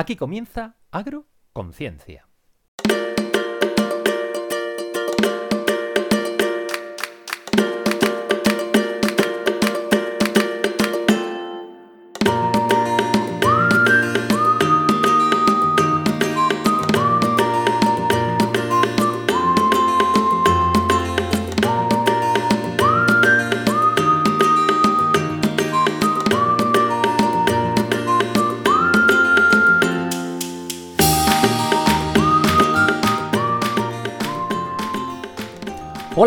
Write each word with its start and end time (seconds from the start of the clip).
Aquí 0.00 0.16
comienza 0.16 0.78
Agroconciencia. 0.92 2.29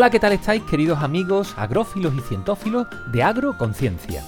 Hola, 0.04 0.12
¿qué 0.12 0.20
tal 0.20 0.34
estáis 0.34 0.62
queridos 0.64 1.02
amigos 1.02 1.54
agrófilos 1.56 2.14
y 2.14 2.20
cientófilos 2.20 2.88
de 3.14 3.24
Agroconciencia? 3.24 4.22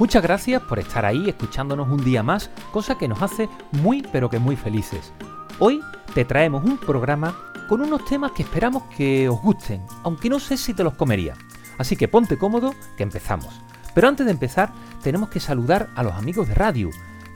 Muchas 0.00 0.24
gracias 0.24 0.60
por 0.60 0.80
estar 0.80 1.06
ahí 1.06 1.28
escuchándonos 1.28 1.88
un 1.88 2.02
día 2.02 2.24
más, 2.24 2.50
cosa 2.72 2.98
que 2.98 3.06
nos 3.06 3.22
hace 3.22 3.48
muy 3.70 4.02
pero 4.02 4.28
que 4.28 4.40
muy 4.40 4.56
felices. 4.56 5.12
Hoy 5.60 5.82
te 6.14 6.24
traemos 6.24 6.64
un 6.64 6.78
programa 6.78 7.36
con 7.68 7.80
unos 7.80 8.04
temas 8.06 8.32
que 8.32 8.42
esperamos 8.42 8.82
que 8.96 9.28
os 9.28 9.40
gusten, 9.40 9.84
aunque 10.02 10.28
no 10.28 10.40
sé 10.40 10.56
si 10.56 10.74
te 10.74 10.82
los 10.82 10.94
comería. 10.94 11.34
Así 11.78 11.94
que 11.94 12.08
ponte 12.08 12.36
cómodo, 12.36 12.74
que 12.96 13.04
empezamos. 13.04 13.54
Pero 13.94 14.08
antes 14.08 14.26
de 14.26 14.32
empezar, 14.32 14.72
tenemos 15.00 15.28
que 15.28 15.38
saludar 15.38 15.90
a 15.94 16.02
los 16.02 16.14
amigos 16.14 16.48
de 16.48 16.56
radio, 16.56 16.90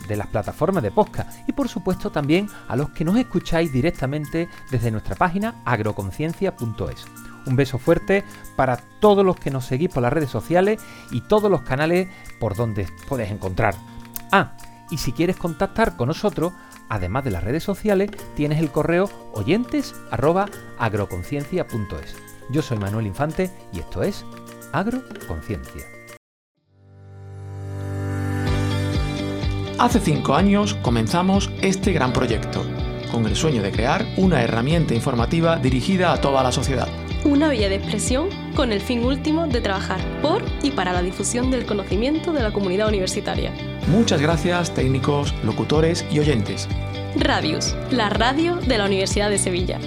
de 0.09 0.17
las 0.17 0.27
plataformas 0.27 0.83
de 0.83 0.91
podcast 0.91 1.49
y 1.49 1.53
por 1.53 1.69
supuesto 1.69 2.11
también 2.11 2.49
a 2.67 2.75
los 2.75 2.91
que 2.91 3.05
nos 3.05 3.17
escucháis 3.17 3.73
directamente 3.73 4.49
desde 4.73 4.91
nuestra 4.91 5.15
página 5.15 5.63
agroconciencia.es. 5.65 7.24
Un 7.47 7.57
beso 7.57 7.79
fuerte 7.79 8.25
para 8.57 8.77
todos 9.01 9.25
los 9.25 9.37
que 9.37 9.51
nos 9.51 9.65
seguís 9.67 9.91
por 9.91 10.03
las 10.03 10.13
redes 10.13 10.31
sociales 10.31 10.83
y 11.11 11.23
todos 11.23 11.51
los 11.51 11.63
canales 11.63 12.09
por 12.41 12.55
donde 12.57 12.87
puedes 13.09 13.31
encontrar. 13.31 13.75
Ah, 14.33 14.57
y 14.91 14.99
si 14.99 15.13
quieres 15.13 15.37
contactar 15.37 15.97
con 15.97 16.09
nosotros, 16.09 16.53
además 16.89 17.25
de 17.25 17.31
las 17.31 17.45
redes 17.45 17.63
sociales, 17.63 18.11
tienes 18.35 18.59
el 18.59 18.71
correo 18.71 19.09
oyentes@agroconciencia.es. 19.33 22.17
Yo 22.51 22.61
soy 22.63 22.79
Manuel 22.79 23.07
Infante 23.07 23.51
y 23.73 23.79
esto 23.81 24.03
es 24.03 24.25
Agroconciencia. 24.73 25.83
Hace 29.79 30.01
cinco 30.01 30.35
años 30.35 30.75
comenzamos 30.83 31.51
este 31.61 31.93
gran 31.93 32.13
proyecto, 32.13 32.65
con 33.11 33.27
el 33.27 33.35
sueño 33.37 33.63
de 33.63 33.73
crear 33.73 34.07
una 34.17 34.43
herramienta 34.43 34.95
informativa 34.95 35.57
dirigida 35.57 36.13
a 36.13 36.21
toda 36.21 36.43
la 36.43 36.53
sociedad 36.53 36.89
una 37.25 37.49
vía 37.49 37.69
de 37.69 37.77
expresión 37.77 38.29
con 38.55 38.73
el 38.73 38.81
fin 38.81 39.05
último 39.05 39.47
de 39.47 39.61
trabajar 39.61 40.01
por 40.21 40.43
y 40.63 40.71
para 40.71 40.93
la 40.93 41.03
difusión 41.03 41.51
del 41.51 41.67
conocimiento 41.67 42.33
de 42.33 42.43
la 42.43 42.53
comunidad 42.53 42.89
universitaria. 42.89 43.53
Muchas 43.89 44.21
gracias 44.21 44.73
técnicos, 44.75 45.35
locutores 45.45 46.05
y 46.11 46.19
oyentes. 46.19 46.69
Radius, 47.17 47.75
la 47.91 48.11
radio 48.11 48.57
de 48.57 48.79
la 48.79 48.87
Universidad 48.87 49.31
de 49.31 49.39
Sevilla. 49.39 49.79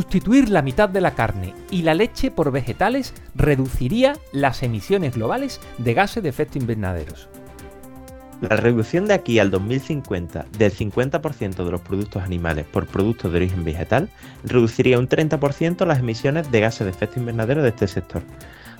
Sustituir 0.00 0.48
la 0.48 0.62
mitad 0.62 0.88
de 0.88 1.02
la 1.02 1.14
carne 1.14 1.52
y 1.70 1.82
la 1.82 1.92
leche 1.92 2.30
por 2.30 2.50
vegetales 2.50 3.12
reduciría 3.34 4.16
las 4.32 4.62
emisiones 4.62 5.14
globales 5.14 5.60
de 5.76 5.92
gases 5.92 6.22
de 6.22 6.30
efecto 6.30 6.56
invernaderos. 6.56 7.28
La 8.40 8.56
reducción 8.56 9.04
de 9.04 9.12
aquí 9.12 9.38
al 9.38 9.50
2050 9.50 10.46
del 10.56 10.72
50% 10.72 11.66
de 11.66 11.70
los 11.70 11.82
productos 11.82 12.22
animales 12.22 12.64
por 12.64 12.86
productos 12.86 13.30
de 13.30 13.36
origen 13.36 13.62
vegetal 13.62 14.08
reduciría 14.42 14.98
un 14.98 15.06
30% 15.06 15.84
las 15.84 15.98
emisiones 15.98 16.50
de 16.50 16.60
gases 16.60 16.86
de 16.86 16.92
efecto 16.92 17.20
invernadero 17.20 17.62
de 17.62 17.68
este 17.68 17.86
sector. 17.86 18.22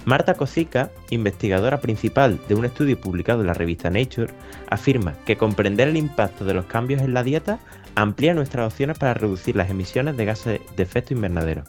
Marta 0.07 0.33
Cosica, 0.33 0.91
investigadora 1.11 1.83
principal 1.83 2.41
de 2.49 2.55
un 2.55 2.65
estudio 2.65 2.99
publicado 2.99 3.43
en 3.43 3.49
la 3.49 3.53
revista 3.53 3.91
Nature, 3.91 4.33
afirma 4.71 5.13
que 5.27 5.37
comprender 5.37 5.89
el 5.89 5.99
impacto 5.99 6.47
de 6.47 6.55
los 6.55 6.65
cambios 6.65 7.03
en 7.03 7.13
la 7.13 7.23
dieta 7.23 7.59
amplía 7.95 8.35
nuestras 8.35 8.73
opciones 8.73 8.99
para 8.99 9.15
reducir 9.15 9.57
las 9.57 9.71
emisiones 9.71 10.17
de 10.17 10.25
gases 10.25 10.61
de 10.77 10.83
efecto 10.83 11.15
invernadero. 11.15 11.65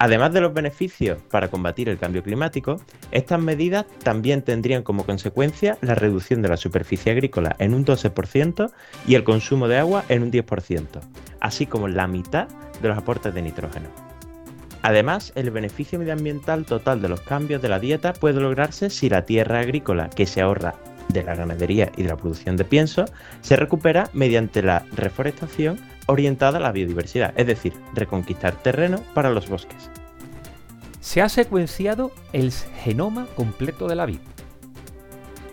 Además 0.00 0.32
de 0.32 0.40
los 0.40 0.54
beneficios 0.54 1.18
para 1.30 1.48
combatir 1.48 1.88
el 1.88 1.98
cambio 1.98 2.22
climático, 2.22 2.80
estas 3.10 3.40
medidas 3.40 3.84
también 4.04 4.42
tendrían 4.42 4.84
como 4.84 5.04
consecuencia 5.04 5.76
la 5.80 5.96
reducción 5.96 6.40
de 6.40 6.48
la 6.48 6.56
superficie 6.56 7.10
agrícola 7.10 7.56
en 7.58 7.74
un 7.74 7.84
12% 7.84 8.70
y 9.08 9.16
el 9.16 9.24
consumo 9.24 9.66
de 9.66 9.78
agua 9.78 10.04
en 10.08 10.22
un 10.22 10.30
10%, 10.30 11.00
así 11.40 11.66
como 11.66 11.88
la 11.88 12.06
mitad 12.06 12.46
de 12.80 12.88
los 12.88 12.96
aportes 12.96 13.34
de 13.34 13.42
nitrógeno. 13.42 13.88
Además, 14.82 15.32
el 15.34 15.50
beneficio 15.50 15.98
medioambiental 15.98 16.64
total 16.64 17.02
de 17.02 17.08
los 17.08 17.20
cambios 17.22 17.60
de 17.60 17.68
la 17.68 17.80
dieta 17.80 18.12
puede 18.12 18.40
lograrse 18.40 18.90
si 18.90 19.08
la 19.08 19.24
tierra 19.24 19.58
agrícola 19.58 20.08
que 20.10 20.26
se 20.26 20.40
ahorra 20.40 20.76
de 21.08 21.22
la 21.22 21.34
ganadería 21.34 21.90
y 21.96 22.02
de 22.02 22.08
la 22.08 22.16
producción 22.16 22.56
de 22.56 22.64
pienso 22.64 23.04
se 23.40 23.56
recupera 23.56 24.10
mediante 24.12 24.62
la 24.62 24.84
reforestación 24.92 25.78
orientada 26.06 26.58
a 26.58 26.60
la 26.60 26.72
biodiversidad, 26.72 27.34
es 27.36 27.46
decir, 27.46 27.74
reconquistar 27.94 28.54
terreno 28.62 29.02
para 29.14 29.30
los 29.30 29.48
bosques. 29.48 29.90
Se 31.00 31.22
ha 31.22 31.28
secuenciado 31.28 32.12
el 32.32 32.52
genoma 32.52 33.26
completo 33.34 33.88
de 33.88 33.96
la 33.96 34.06
vid. 34.06 34.20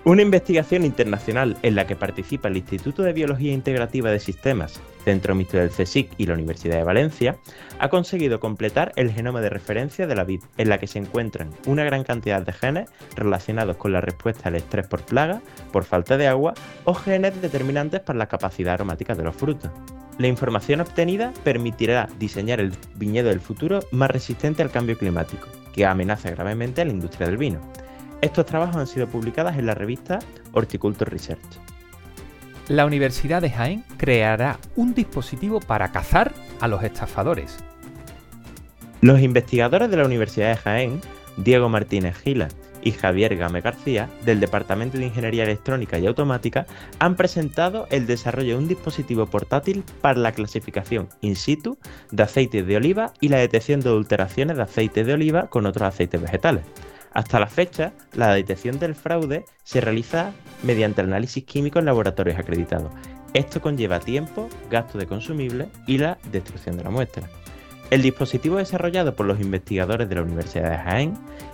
Una 0.04 0.22
investigación 0.22 0.86
internacional 0.86 1.58
en 1.64 1.76
la 1.76 1.88
que 1.88 1.96
participa 1.96 2.48
el 2.48 2.58
Instituto 2.58 3.02
de 3.02 3.14
Biología 3.14 3.54
Integrativa 3.54 4.12
de 4.12 4.20
Sistemas, 4.20 4.80
Centro 5.06 5.36
Mixto 5.36 5.58
del 5.58 5.70
CSIC 5.70 6.12
y 6.18 6.26
la 6.26 6.34
Universidad 6.34 6.78
de 6.78 6.84
Valencia, 6.84 7.38
ha 7.80 7.90
conseguido 7.90 8.40
completar 8.40 8.92
el 8.96 9.12
genoma 9.12 9.40
de 9.40 9.50
referencia 9.50 10.08
de 10.08 10.16
la 10.16 10.24
vid, 10.24 10.42
en 10.58 10.70
la 10.70 10.80
que 10.80 10.88
se 10.88 11.00
encuentran 11.00 11.52
una 11.68 11.84
gran 11.84 12.04
cantidad 12.04 12.42
de 12.42 12.52
genes 12.52 12.90
relacionados 13.16 13.78
con 13.78 13.94
la 13.94 14.02
respuesta 14.02 14.50
al 14.50 14.56
estrés 14.56 14.88
por 14.88 15.06
plaga, 15.06 15.42
por 15.72 15.84
falta 15.84 16.18
de 16.18 16.28
agua 16.28 16.56
o 16.84 16.96
genes 16.96 17.40
determinantes 17.42 18.02
para 18.02 18.20
la 18.20 18.28
capacidad 18.28 18.74
aromática 18.74 19.16
de 19.16 19.24
los 19.24 19.36
frutos. 19.36 19.72
La 20.18 20.28
información 20.28 20.82
obtenida 20.82 21.34
permitirá 21.44 22.08
diseñar 22.18 22.60
el 22.60 22.74
viñedo 22.96 23.30
del 23.30 23.42
futuro 23.42 23.82
más 23.92 24.10
resistente 24.10 24.64
al 24.64 24.72
cambio 24.72 24.98
climático, 24.98 25.48
que 25.74 25.86
amenaza 25.86 26.32
gravemente 26.32 26.82
a 26.82 26.86
la 26.86 26.92
industria 26.92 27.28
del 27.28 27.38
vino. 27.38 27.60
Estos 28.22 28.46
trabajos 28.46 28.78
han 28.78 28.88
sido 28.88 29.08
publicados 29.08 29.56
en 29.56 29.66
la 29.66 29.76
revista 29.76 30.20
Horticulture 30.54 31.12
Research. 31.12 31.75
La 32.68 32.88
Universidad 32.88 33.44
de 33.44 33.52
Jaén 33.52 33.84
creará 33.98 34.58
un 34.76 34.96
dispositivo 34.96 35.60
para 35.60 35.92
cazar 35.92 36.34
a 36.60 36.68
los 36.68 36.82
estafadores. 36.82 37.58
Los 39.02 39.22
investigadores 39.22 39.92
de 39.92 39.98
la 39.98 40.06
Universidad 40.06 40.50
de 40.50 40.58
Jaén, 40.58 41.02
Diego 41.38 41.70
Martínez 41.70 42.18
Gila 42.18 42.48
y 42.82 42.92
Javier 42.92 43.36
Game 43.36 43.62
García, 43.62 44.10
del 44.26 44.40
Departamento 44.40 44.98
de 44.98 45.06
Ingeniería 45.06 45.44
Electrónica 45.44 46.00
y 46.00 46.08
Automática, 46.08 46.66
han 46.98 47.16
presentado 47.16 47.86
el 47.92 48.08
desarrollo 48.08 48.54
de 48.54 48.64
un 48.64 48.68
dispositivo 48.68 49.28
portátil 49.28 49.84
para 50.02 50.20
la 50.20 50.32
clasificación 50.32 51.08
in 51.22 51.36
situ 51.36 51.78
de 52.10 52.24
aceites 52.24 52.66
de 52.66 52.78
oliva 52.78 53.14
y 53.22 53.30
la 53.30 53.38
detección 53.38 53.80
de 53.82 53.90
adulteraciones 53.90 54.58
de 54.58 54.64
aceite 54.64 55.04
de 55.04 55.14
oliva 55.14 55.52
con 55.52 55.68
otros 55.68 55.88
aceites 55.88 56.20
vegetales. 56.20 56.64
Hasta 57.16 57.40
la 57.40 57.48
fecha, 57.48 57.94
la 58.14 58.34
detección 58.34 58.78
del 58.78 58.94
fraude 58.94 59.46
se 59.64 59.80
realiza 59.80 60.34
mediante 60.64 61.00
análisis 61.00 61.46
químico 61.46 61.80
en 61.80 61.86
laboratorios 61.86 62.38
acreditados. 62.38 62.92
Esto 63.34 63.62
conlleva 63.62 64.02
tiempo, 64.02 64.50
gasto 64.70 64.98
de 64.98 65.08
consumibles 65.08 65.70
y 65.88 65.98
la 65.98 66.18
destrucción 66.30 66.76
de 66.76 66.84
la 66.84 66.90
muestra. 66.90 67.30
El 67.90 68.02
dispositivo 68.02 68.58
desarrollado 68.58 69.16
por 69.16 69.28
los 69.28 69.40
investigadores 69.40 70.10
de 70.10 70.16
la 70.16 70.24
Universidad 70.24 70.70
de 70.72 70.78
Jaén 70.78 71.14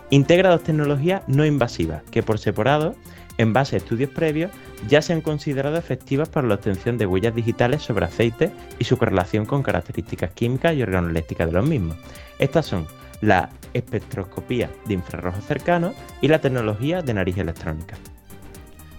integra 0.09 0.49
dos 0.49 0.63
tecnologías 0.63 1.21
no 1.27 1.45
invasivas 1.45 2.01
que 2.09 2.23
por 2.23 2.39
separado, 2.39 2.95
en 3.37 3.53
base 3.53 3.75
a 3.75 3.77
estudios 3.77 4.09
previos, 4.09 4.49
ya 4.87 5.03
se 5.03 5.13
han 5.13 5.21
considerado 5.21 5.77
efectivas 5.77 6.29
para 6.29 6.47
la 6.47 6.55
obtención 6.55 6.97
de 6.97 7.05
huellas 7.05 7.35
digitales 7.35 7.83
sobre 7.83 8.05
aceites 8.05 8.51
y 8.79 8.85
su 8.85 8.97
correlación 8.97 9.45
con 9.45 9.61
características 9.61 10.31
químicas 10.31 10.75
y 10.75 10.81
organolépticas 10.81 11.47
de 11.47 11.53
los 11.53 11.67
mismos. 11.67 11.97
Estas 12.39 12.65
son 12.65 12.87
la 13.21 13.50
espectroscopía 13.73 14.69
de 14.85 14.95
infrarrojo 14.95 15.41
cercano 15.41 15.94
y 16.19 16.27
la 16.27 16.41
tecnología 16.41 17.01
de 17.01 17.13
nariz 17.13 17.38
electrónica. 17.38 17.95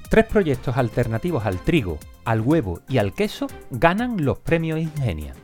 Tres 0.08 0.26
proyectos 0.26 0.76
alternativos 0.76 1.46
al 1.46 1.58
trigo, 1.58 1.98
al 2.24 2.40
huevo 2.40 2.80
y 2.88 2.98
al 2.98 3.14
queso 3.14 3.46
ganan 3.70 4.24
los 4.24 4.38
premios 4.38 4.78
Ingenia. 4.78 5.34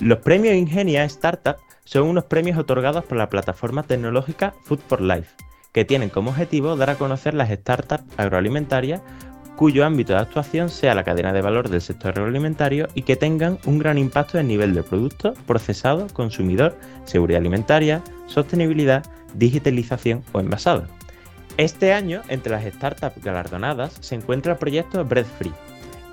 Los 0.00 0.18
premios 0.18 0.54
Ingenia 0.54 1.04
Startup 1.04 1.56
son 1.84 2.04
unos 2.04 2.24
premios 2.24 2.58
otorgados 2.58 3.04
por 3.04 3.16
la 3.18 3.28
plataforma 3.28 3.82
tecnológica 3.82 4.54
Food 4.64 4.80
for 4.88 5.00
Life, 5.00 5.34
que 5.72 5.84
tienen 5.84 6.10
como 6.10 6.30
objetivo 6.30 6.76
dar 6.76 6.90
a 6.90 6.96
conocer 6.96 7.34
las 7.34 7.50
startups 7.50 8.04
agroalimentarias 8.16 9.02
cuyo 9.56 9.84
ámbito 9.84 10.12
de 10.12 10.20
actuación 10.20 10.68
sea 10.68 10.94
la 10.94 11.04
cadena 11.04 11.32
de 11.32 11.42
valor 11.42 11.68
del 11.68 11.80
sector 11.80 12.10
agroalimentario 12.10 12.88
y 12.94 13.02
que 13.02 13.16
tengan 13.16 13.58
un 13.64 13.78
gran 13.78 13.98
impacto 13.98 14.38
en 14.38 14.42
el 14.42 14.48
nivel 14.48 14.74
de 14.74 14.82
producto, 14.82 15.34
procesado, 15.46 16.06
consumidor, 16.12 16.76
seguridad 17.04 17.40
alimentaria, 17.40 18.02
sostenibilidad, 18.26 19.04
digitalización 19.34 20.22
o 20.32 20.40
envasado. 20.40 20.84
Este 21.56 21.94
año, 21.94 22.20
entre 22.28 22.52
las 22.52 22.64
startups 22.64 23.22
galardonadas, 23.22 23.96
se 24.00 24.14
encuentra 24.14 24.52
el 24.52 24.58
proyecto 24.58 25.04
Bread 25.04 25.24
Free, 25.38 25.52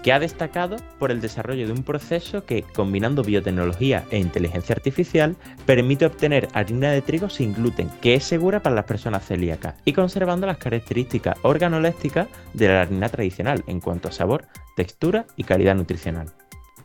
que 0.03 0.11
ha 0.11 0.19
destacado 0.19 0.75
por 0.99 1.09
el 1.11 1.21
desarrollo 1.21 1.65
de 1.65 1.71
un 1.71 1.83
proceso 1.83 2.45
que, 2.45 2.61
combinando 2.61 3.23
biotecnología 3.23 4.03
e 4.11 4.19
inteligencia 4.19 4.75
artificial, 4.75 5.35
permite 5.65 6.05
obtener 6.05 6.49
harina 6.53 6.91
de 6.91 7.01
trigo 7.01 7.29
sin 7.29 7.53
gluten, 7.53 7.89
que 8.01 8.13
es 8.13 8.23
segura 8.25 8.61
para 8.61 8.75
las 8.75 8.85
personas 8.85 9.25
celíacas, 9.25 9.75
y 9.85 9.93
conservando 9.93 10.45
las 10.45 10.57
características 10.57 11.37
organolépticas 11.41 12.27
de 12.53 12.67
la 12.67 12.81
harina 12.81 13.09
tradicional 13.09 13.63
en 13.65 13.79
cuanto 13.79 14.09
a 14.09 14.11
sabor, 14.11 14.45
textura 14.75 15.25
y 15.37 15.45
calidad 15.45 15.75
nutricional. 15.75 16.27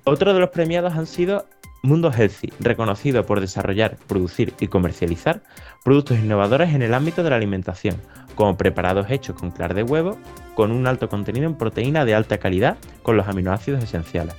Otro 0.04 0.32
de 0.32 0.40
los 0.40 0.50
premiados 0.50 0.94
han 0.94 1.06
sido 1.06 1.46
Mundo 1.82 2.12
Healthy, 2.12 2.52
reconocido 2.60 3.26
por 3.26 3.40
desarrollar, 3.40 3.96
producir 4.06 4.54
y 4.60 4.68
comercializar 4.68 5.42
productos 5.84 6.18
innovadores 6.18 6.74
en 6.74 6.82
el 6.82 6.94
ámbito 6.94 7.22
de 7.22 7.30
la 7.30 7.36
alimentación, 7.36 7.96
como 8.38 8.56
preparados 8.56 9.10
hechos 9.10 9.34
con 9.34 9.50
clar 9.50 9.74
de 9.74 9.82
huevo, 9.82 10.16
con 10.54 10.70
un 10.70 10.86
alto 10.86 11.08
contenido 11.08 11.46
en 11.46 11.56
proteína 11.56 12.04
de 12.04 12.14
alta 12.14 12.38
calidad 12.38 12.78
con 13.02 13.16
los 13.16 13.26
aminoácidos 13.26 13.82
esenciales. 13.82 14.36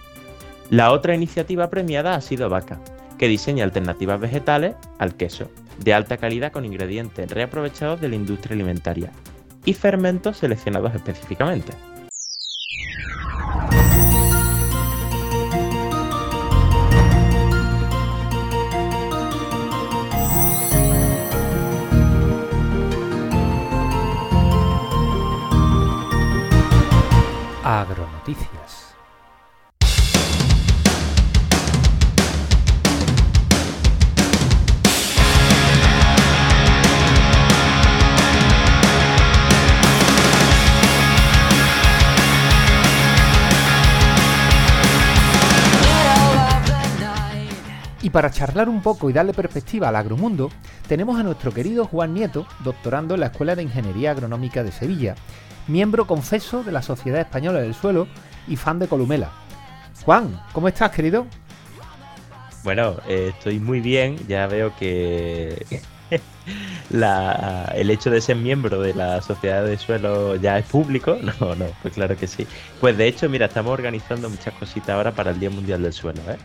La 0.70 0.94
otra 0.94 1.16
iniciativa 1.16 1.70
premiada 1.70 2.16
ha 2.16 2.22
sido 2.22 2.48
Vaca, 2.48 2.80
que 3.18 3.28
diseña 3.28 3.66
alternativas 3.66 4.22
vegetales 4.22 4.76
al 5.00 5.16
queso, 5.16 5.52
de 5.80 5.94
alta 5.94 6.16
calidad 6.16 6.54
con 6.54 6.64
ingredientes 6.64 7.30
reaprovechados 7.30 8.00
de 8.00 8.08
la 8.08 8.16
industria 8.16 8.54
alimentaria 8.54 9.12
y 9.66 9.74
fermentos 9.74 10.38
seleccionados 10.38 10.96
específicamente. 10.96 11.74
Agronoticias. 27.72 28.96
Y 48.02 48.10
para 48.10 48.32
charlar 48.32 48.68
un 48.68 48.82
poco 48.82 49.12
y 49.12 49.14
darle 49.14 49.34
perspectiva 49.34 49.90
al 49.90 49.96
agromundo, 49.96 50.50
tenemos 50.88 51.20
a 51.20 51.24
nuestro 51.24 51.54
querido 51.54 51.86
Juan 51.86 52.16
Nieto, 52.16 52.48
doctorando 52.64 53.14
en 53.14 53.20
la 53.20 53.28
Escuela 53.28 53.56
de 53.56 53.62
Ingeniería 53.62 54.10
Agronómica 54.10 54.64
de 54.64 54.72
Sevilla, 54.72 55.14
miembro 55.70 56.06
confeso 56.06 56.64
de 56.64 56.72
la 56.72 56.82
Sociedad 56.82 57.22
Española 57.22 57.62
del 57.62 57.74
Suelo 57.74 58.08
y 58.48 58.56
fan 58.56 58.80
de 58.80 58.88
Columela. 58.88 59.32
Juan, 60.04 60.42
¿cómo 60.52 60.68
estás, 60.68 60.92
querido? 60.92 61.28
Bueno, 62.64 62.98
eh, 63.08 63.32
estoy 63.34 63.60
muy 63.60 63.80
bien, 63.80 64.18
ya 64.28 64.48
veo 64.48 64.76
que 64.76 65.66
la, 66.90 67.72
el 67.76 67.90
hecho 67.90 68.10
de 68.10 68.20
ser 68.20 68.36
miembro 68.36 68.82
de 68.82 68.94
la 68.94 69.22
Sociedad 69.22 69.64
de 69.64 69.78
Suelo 69.78 70.36
ya 70.36 70.58
es 70.58 70.66
público. 70.66 71.18
No, 71.40 71.56
no, 71.56 71.66
pues 71.82 71.94
claro 71.94 72.18
que 72.18 72.28
sí. 72.28 72.48
Pues 72.82 72.98
de 72.98 73.08
hecho, 73.08 73.30
mira, 73.30 73.46
estamos 73.46 73.72
organizando 73.72 74.30
muchas 74.30 74.54
cositas 74.56 74.90
ahora 74.90 75.12
para 75.12 75.32
el 75.32 75.40
Día 75.40 75.50
Mundial 75.50 75.84
del 75.84 75.94
Suelo, 75.94 76.22
¿eh? 76.30 76.38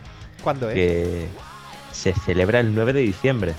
¿Cuándo 0.43 0.69
es? 0.69 0.75
Que 0.75 1.27
se 1.91 2.13
celebra 2.13 2.59
el 2.59 2.73
9 2.75 2.93
de 2.93 3.01
diciembre. 3.01 3.55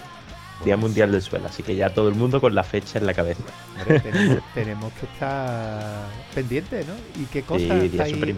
Día 0.65 0.77
Mundial 0.77 1.13
del 1.13 1.23
Suelo, 1.23 1.47
así 1.47 1.63
que 1.63 1.77
ya 1.77 1.91
todo 1.91 2.09
el 2.09 2.15
mundo 2.15 2.41
con 2.41 2.55
la 2.55 2.65
fecha 2.65 2.99
en 2.99 3.07
la 3.07 3.15
cabeza. 3.15 3.43
Hombre, 3.79 4.01
tenemos, 4.13 4.43
tenemos 4.55 4.93
que 4.95 5.07
estar 5.07 6.07
pendientes, 6.35 6.87
¿no? 6.87 6.95
¿Y 7.21 7.27
qué 7.27 7.43
cosas 7.43 7.81
Sí, 7.81 7.91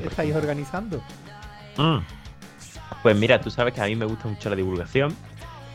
estáis 0.04 0.34
organizando? 0.34 1.00
Mm. 1.76 1.98
Pues 3.02 3.16
mira, 3.16 3.40
tú 3.40 3.50
sabes 3.50 3.72
que 3.74 3.80
a 3.80 3.86
mí 3.86 3.94
me 3.94 4.04
gusta 4.04 4.28
mucho 4.28 4.50
la 4.50 4.56
divulgación, 4.56 5.14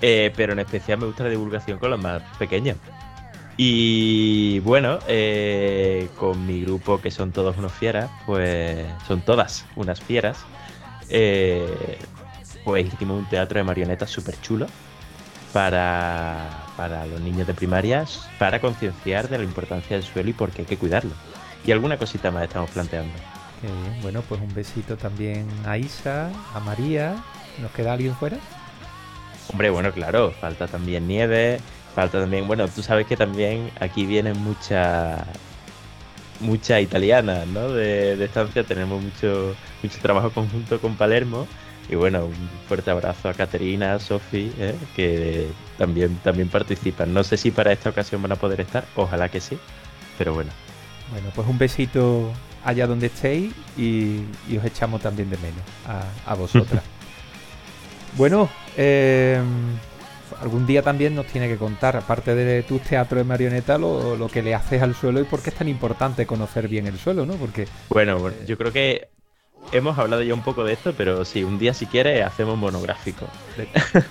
eh, 0.01 0.33
pero 0.35 0.53
en 0.53 0.59
especial 0.59 0.99
me 0.99 1.05
gusta 1.05 1.23
la 1.23 1.29
divulgación 1.29 1.79
con 1.79 1.89
los 1.91 2.01
más 2.01 2.21
pequeños. 2.37 2.77
Y 3.55 4.59
bueno, 4.59 4.99
eh, 5.07 6.09
con 6.17 6.45
mi 6.45 6.61
grupo, 6.61 6.99
que 6.99 7.11
son 7.11 7.31
todos 7.31 7.57
unos 7.57 7.71
fieras, 7.71 8.09
pues 8.25 8.85
son 9.07 9.21
todas 9.21 9.65
unas 9.75 10.01
fieras, 10.01 10.39
eh, 11.09 11.99
pues 12.65 12.85
hicimos 12.91 13.19
un 13.19 13.29
teatro 13.29 13.59
de 13.59 13.63
marionetas 13.63 14.09
súper 14.09 14.39
chulo 14.41 14.67
para, 15.53 16.65
para 16.75 17.05
los 17.05 17.21
niños 17.21 17.47
de 17.47 17.53
primarias, 17.53 18.27
para 18.39 18.59
concienciar 18.59 19.29
de 19.29 19.37
la 19.37 19.43
importancia 19.43 19.95
del 19.95 20.05
suelo 20.05 20.29
y 20.29 20.33
por 20.33 20.49
qué 20.49 20.63
hay 20.63 20.67
que 20.67 20.77
cuidarlo. 20.77 21.11
Y 21.65 21.71
alguna 21.71 21.97
cosita 21.97 22.31
más 22.31 22.43
estamos 22.43 22.71
planteando. 22.71 23.13
Qué 23.61 23.67
bien. 23.67 24.01
Bueno, 24.01 24.21
pues 24.27 24.41
un 24.41 24.53
besito 24.53 24.97
también 24.97 25.47
a 25.65 25.77
Isa, 25.77 26.29
a 26.53 26.59
María. 26.59 27.15
¿Nos 27.61 27.71
queda 27.71 27.93
alguien 27.93 28.15
fuera? 28.15 28.37
Hombre, 29.49 29.69
bueno, 29.69 29.91
claro, 29.91 30.31
falta 30.31 30.67
también 30.67 31.07
nieve, 31.07 31.59
falta 31.93 32.19
también, 32.19 32.47
bueno, 32.47 32.67
tú 32.67 32.81
sabes 32.81 33.05
que 33.05 33.15
también 33.15 33.69
aquí 33.79 34.05
vienen 34.05 34.37
muchas 34.39 35.21
muchas 36.39 36.81
italianas, 36.81 37.47
¿no? 37.47 37.69
De, 37.69 38.15
de 38.15 38.25
estancia, 38.25 38.63
tenemos 38.63 39.01
mucho, 39.01 39.55
mucho 39.81 39.99
trabajo 40.01 40.31
conjunto 40.31 40.79
con 40.81 40.95
Palermo. 40.95 41.47
Y 41.89 41.95
bueno, 41.95 42.25
un 42.25 42.49
fuerte 42.67 42.91
abrazo 42.91 43.29
a 43.29 43.33
Caterina, 43.33 43.95
a 43.95 43.99
Sofi, 43.99 44.51
¿eh? 44.57 44.75
que 44.95 45.47
también, 45.77 46.15
también 46.23 46.47
participan. 46.49 47.13
No 47.13 47.23
sé 47.23 47.37
si 47.37 47.51
para 47.51 47.71
esta 47.71 47.89
ocasión 47.89 48.21
van 48.21 48.31
a 48.31 48.35
poder 48.35 48.61
estar, 48.61 48.85
ojalá 48.95 49.29
que 49.29 49.41
sí, 49.41 49.57
pero 50.17 50.33
bueno. 50.33 50.51
Bueno, 51.11 51.29
pues 51.35 51.47
un 51.47 51.57
besito 51.57 52.31
allá 52.63 52.87
donde 52.87 53.07
estéis 53.07 53.53
y, 53.77 54.21
y 54.49 54.57
os 54.57 54.65
echamos 54.65 55.01
también 55.01 55.29
de 55.29 55.37
menos 55.37 55.61
a, 55.85 56.31
a 56.31 56.35
vosotras. 56.35 56.83
bueno, 58.17 58.49
eh, 58.77 59.41
algún 60.41 60.65
día 60.65 60.81
también 60.81 61.15
nos 61.15 61.25
tiene 61.27 61.47
que 61.47 61.57
contar, 61.57 61.97
aparte 61.97 62.33
de 62.33 62.63
tus 62.63 62.81
teatros 62.81 63.19
de 63.19 63.23
marioneta, 63.23 63.77
lo, 63.77 64.15
lo 64.15 64.27
que 64.29 64.41
le 64.41 64.55
haces 64.55 64.81
al 64.81 64.95
suelo 64.95 65.19
y 65.19 65.23
por 65.25 65.41
qué 65.41 65.49
es 65.49 65.55
tan 65.55 65.67
importante 65.67 66.25
conocer 66.25 66.67
bien 66.67 66.87
el 66.87 66.97
suelo, 66.97 67.25
¿no? 67.25 67.33
Porque 67.35 67.67
Bueno, 67.89 68.17
bueno, 68.19 68.37
yo 68.47 68.57
creo 68.57 68.71
que 68.71 69.09
hemos 69.71 69.97
hablado 69.97 70.21
ya 70.21 70.33
un 70.33 70.43
poco 70.43 70.63
de 70.63 70.73
esto, 70.73 70.93
pero 70.97 71.25
sí, 71.25 71.43
un 71.43 71.57
día 71.57 71.73
si 71.73 71.85
quieres 71.85 72.25
hacemos 72.25 72.57
monográfico. 72.57 73.27
de, 73.57 73.67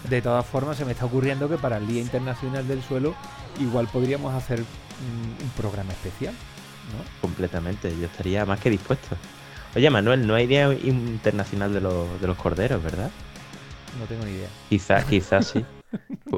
de 0.08 0.22
todas 0.22 0.44
formas 0.46 0.76
se 0.76 0.84
me 0.84 0.92
está 0.92 1.04
ocurriendo 1.06 1.48
que 1.48 1.56
para 1.58 1.76
el 1.76 1.86
Día 1.86 2.00
Internacional 2.00 2.66
del 2.66 2.82
Suelo 2.82 3.14
igual 3.60 3.88
podríamos 3.88 4.34
hacer 4.34 4.60
un 4.60 5.50
programa 5.56 5.92
especial, 5.92 6.34
¿no? 6.34 7.04
Completamente, 7.20 7.94
yo 7.98 8.06
estaría 8.06 8.44
más 8.44 8.60
que 8.60 8.70
dispuesto. 8.70 9.16
Oye, 9.74 9.88
Manuel, 9.90 10.26
no 10.26 10.34
hay 10.34 10.46
Día 10.46 10.72
Internacional 10.72 11.72
de 11.72 11.80
los, 11.80 12.20
de 12.20 12.26
los 12.26 12.36
Corderos, 12.36 12.82
¿verdad? 12.82 13.10
No 13.98 14.04
tengo 14.06 14.24
ni 14.24 14.32
idea. 14.32 14.48
Quizás, 14.68 15.04
quizás 15.04 15.46
sí. 15.48 15.64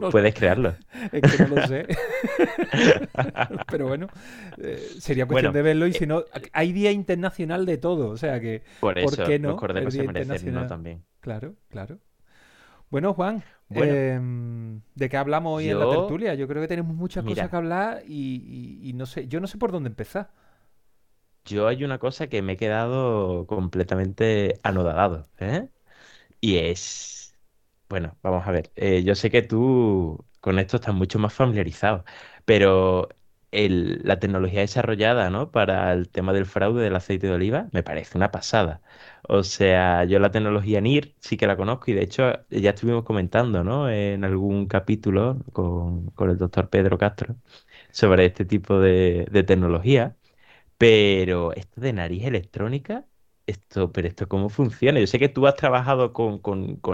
No. 0.00 0.10
Puedes 0.10 0.34
crearlo. 0.34 0.74
Es 1.12 1.24
que 1.24 1.38
no 1.38 1.48
lo 1.48 1.60
sé. 1.62 1.86
Pero 3.68 3.86
bueno, 3.86 4.10
eh, 4.58 4.96
sería 4.98 5.26
cuestión 5.26 5.52
Bueno, 5.52 5.52
de 5.52 5.62
verlo 5.62 5.86
y 5.86 5.92
si 5.92 6.06
no, 6.06 6.24
hay 6.52 6.72
Día 6.72 6.90
Internacional 6.92 7.66
de 7.66 7.78
todo, 7.78 8.08
o 8.10 8.16
sea 8.16 8.40
que, 8.40 8.62
Por 8.78 8.98
¿Por 8.98 9.12
eso 9.12 9.22
qué 9.22 9.38
no? 9.38 9.50
los 9.50 9.56
corderos 9.56 9.84
El 9.84 9.92
se 9.94 10.02
Día 10.02 10.04
merecen 10.04 10.38
Internacional. 10.44 10.66
también. 10.66 11.04
claro, 11.20 11.56
claro. 11.68 11.98
Bueno, 12.90 13.14
Juan, 13.14 13.44
Bueno. 13.68 14.00
em, 14.18 14.80
¿de 14.94 15.08
qué 15.08 15.16
hablamos 15.16 15.56
hoy 15.58 15.70
en 15.70 15.78
la 15.78 15.88
tertulia? 15.88 16.34
Yo 16.34 16.48
creo 16.48 16.62
que 16.62 16.68
tenemos 16.68 16.96
muchas 16.96 17.24
Mira. 17.24 17.24
cosas 17.24 17.50
que 17.50 17.56
hablar 17.56 18.02
y, 18.06 18.80
y- 18.84 18.90
y 18.90 18.92
no 18.94 19.06
sé, 19.06 19.28
yo 19.28 19.40
no 19.40 19.46
sé 19.48 19.58
por 19.58 19.72
dónde 19.72 19.88
empezar. 19.90 20.30
Yo 21.44 21.66
hay 21.68 21.84
una 21.84 21.98
cosa 21.98 22.26
que 22.28 22.40
me 22.42 22.54
he 22.54 22.56
quedado 22.56 23.46
completamente 23.46 24.60
anodadado, 24.62 25.28
¿eh? 25.38 25.68
Y 26.40 26.58
es, 26.58 27.23
bueno, 27.94 28.18
vamos 28.22 28.44
a 28.48 28.50
ver, 28.50 28.72
eh, 28.74 29.04
yo 29.04 29.14
sé 29.14 29.30
que 29.30 29.42
tú 29.42 30.24
con 30.40 30.58
esto 30.58 30.78
estás 30.78 30.94
mucho 30.94 31.20
más 31.20 31.32
familiarizado, 31.32 32.04
pero 32.44 33.08
la 33.52 34.18
tecnología 34.18 34.60
desarrollada, 34.62 35.30
¿no? 35.30 35.52
Para 35.52 35.92
el 35.92 36.08
tema 36.08 36.32
del 36.32 36.44
fraude 36.46 36.82
del 36.82 36.96
aceite 36.96 37.28
de 37.28 37.34
oliva 37.34 37.68
me 37.72 37.84
parece 37.84 38.18
una 38.18 38.32
pasada. 38.32 38.82
O 39.28 39.44
sea, 39.44 40.04
yo 40.04 40.18
la 40.18 40.32
tecnología 40.32 40.80
NIR 40.80 41.14
sí 41.20 41.36
que 41.36 41.46
la 41.46 41.56
conozco 41.56 41.90
y 41.92 41.94
de 41.94 42.02
hecho 42.02 42.32
ya 42.50 42.70
estuvimos 42.70 43.04
comentando, 43.04 43.62
¿no? 43.62 43.88
En 43.88 44.24
algún 44.24 44.66
capítulo 44.66 45.38
con, 45.52 46.12
el 46.18 46.38
doctor 46.38 46.68
Pedro 46.70 46.98
Castro 46.98 47.36
sobre 47.92 48.26
este 48.26 48.44
tipo 48.44 48.80
de 48.80 49.44
tecnología. 49.46 50.16
Pero 50.78 51.52
esto 51.54 51.80
de 51.80 51.92
nariz 51.92 52.24
electrónica 52.24 53.06
esto, 53.46 53.92
pero 53.92 54.08
esto 54.08 54.28
cómo 54.28 54.48
funciona. 54.48 55.00
Yo 55.00 55.06
sé 55.06 55.18
que 55.18 55.28
tú 55.28 55.46
has 55.46 55.56
trabajado 55.56 56.12
con, 56.12 56.40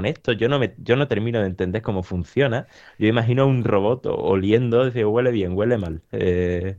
esto, 0.05 0.33
yo 0.33 0.49
no, 0.49 0.59
me, 0.59 0.75
yo 0.79 0.97
no 0.97 1.09
termino 1.09 1.41
de 1.41 1.47
entender 1.47 1.83
cómo 1.83 2.03
funciona. 2.03 2.67
Yo 2.99 3.07
imagino 3.07 3.47
un 3.47 3.65
robot 3.65 4.07
oliendo, 4.07 4.87
dice, 4.87 5.05
huele 5.05 5.31
bien, 5.31 5.57
huele 5.57 5.79
mal. 5.79 6.03
Eh, 6.13 6.79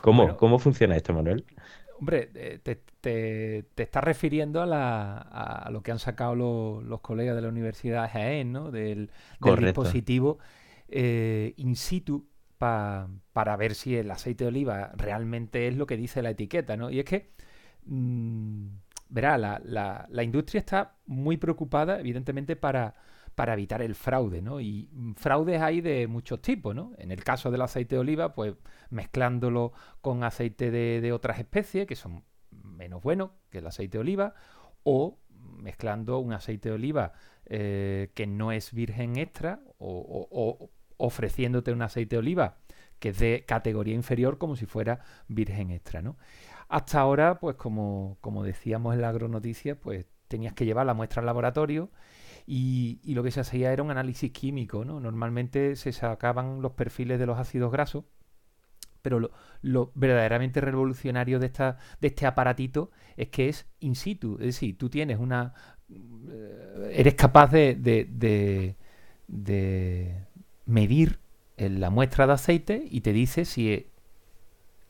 ¿cómo, 0.00 0.36
¿Cómo 0.36 0.58
funciona 0.58 0.96
esto, 0.96 1.12
Manuel? 1.12 1.44
Hombre, 1.98 2.30
eh, 2.34 2.58
te, 2.62 2.82
te, 3.00 3.82
estás 3.82 4.02
refiriendo 4.02 4.62
a, 4.62 5.68
lo 5.70 5.82
que 5.82 5.92
han 5.92 5.98
sacado 5.98 6.34
los, 6.34 7.00
colegas 7.00 7.36
de 7.36 7.42
la 7.42 7.48
Universidad 7.48 8.02
de 8.02 8.08
Jaén, 8.08 8.52
¿no? 8.52 8.70
Del, 8.70 9.10
dispositivo 9.58 10.38
eh, 10.88 11.54
in 11.56 11.76
situ 11.76 12.26
para 12.58 13.56
ver 13.58 13.74
si 13.74 13.96
el 13.96 14.10
aceite 14.10 14.44
de 14.44 14.48
oliva 14.48 14.92
realmente 14.96 15.68
es 15.68 15.76
lo 15.76 15.86
que 15.86 15.96
dice 15.96 16.22
la 16.22 16.30
etiqueta, 16.30 16.76
¿no? 16.76 16.90
Y 16.90 17.00
es 17.00 17.04
que, 17.04 17.30
mm, 17.84 18.68
verá, 19.08 19.38
la, 19.38 19.60
la, 20.08 20.22
industria 20.22 20.58
está 20.60 20.96
muy 21.06 21.36
preocupada, 21.36 22.00
evidentemente, 22.00 22.56
para, 22.56 22.94
para 23.34 23.54
evitar 23.54 23.82
el 23.82 23.94
fraude, 23.94 24.42
¿no? 24.42 24.60
Y 24.60 24.88
fraudes 25.16 25.60
hay 25.60 25.80
de 25.80 26.06
muchos 26.06 26.40
tipos, 26.40 26.74
¿no? 26.74 26.92
En 26.98 27.10
el 27.10 27.22
caso 27.22 27.50
del 27.50 27.62
aceite 27.62 27.96
de 27.96 28.00
oliva, 28.00 28.34
pues 28.34 28.54
mezclándolo 28.90 29.72
con 30.00 30.24
aceite 30.24 30.70
de, 30.70 31.12
otras 31.12 31.38
especies, 31.38 31.86
que 31.86 31.96
son 31.96 32.24
menos 32.50 33.02
buenos 33.02 33.30
que 33.50 33.58
el 33.58 33.66
aceite 33.66 33.98
de 33.98 34.02
oliva, 34.02 34.34
o 34.82 35.18
mezclando 35.58 36.18
un 36.18 36.32
aceite 36.32 36.68
de 36.70 36.74
oliva 36.74 37.12
eh, 37.46 38.10
que 38.14 38.26
no 38.26 38.52
es 38.52 38.72
virgen 38.72 39.16
extra, 39.16 39.60
o 39.78 40.70
ofreciéndote 40.96 41.72
un 41.72 41.82
aceite 41.82 42.16
de 42.16 42.20
oliva 42.20 42.58
que 42.98 43.10
es 43.10 43.18
de 43.18 43.44
categoría 43.46 43.94
inferior 43.94 44.38
como 44.38 44.56
si 44.56 44.64
fuera 44.64 45.00
virgen 45.28 45.70
extra, 45.70 46.00
¿no? 46.00 46.16
Hasta 46.74 46.98
ahora, 46.98 47.38
pues 47.38 47.54
como, 47.54 48.18
decíamos 48.44 48.94
en 48.94 49.02
la 49.02 49.10
agronoticia, 49.10 49.76
pues 49.76 50.06
tenías 50.26 50.54
que 50.54 50.64
llevar 50.64 50.84
la 50.84 50.92
muestra 50.92 51.20
al 51.20 51.26
laboratorio 51.26 51.88
y, 52.48 52.98
lo 53.14 53.22
que 53.22 53.30
se 53.30 53.38
hacía 53.38 53.72
era 53.72 53.84
un 53.84 53.92
análisis 53.92 54.32
químico, 54.32 54.84
¿no? 54.84 54.98
Normalmente 54.98 55.76
se 55.76 55.92
sacaban 55.92 56.62
los 56.62 56.72
perfiles 56.72 57.20
de 57.20 57.26
los 57.26 57.38
ácidos 57.38 57.70
grasos, 57.70 58.06
pero 59.02 59.30
lo, 59.62 59.92
verdaderamente 59.94 60.60
revolucionario 60.60 61.38
de, 61.38 61.52
este 62.00 62.26
aparatito 62.26 62.90
es 63.16 63.28
que 63.28 63.48
es 63.48 63.68
in 63.78 63.94
situ, 63.94 64.34
es 64.40 64.46
decir, 64.46 64.76
tú 64.76 64.90
tienes 64.90 65.20
una... 65.20 65.54
Eh, 65.88 66.90
eres 66.92 67.14
capaz 67.14 67.52
de, 67.52 67.76
de, 67.76 68.76
de 69.28 70.26
medir 70.66 71.20
la 71.56 71.90
muestra 71.90 72.26
de 72.26 72.32
aceite 72.32 72.84
y 72.90 73.02
te 73.02 73.12
dice 73.12 73.44
si 73.44 73.93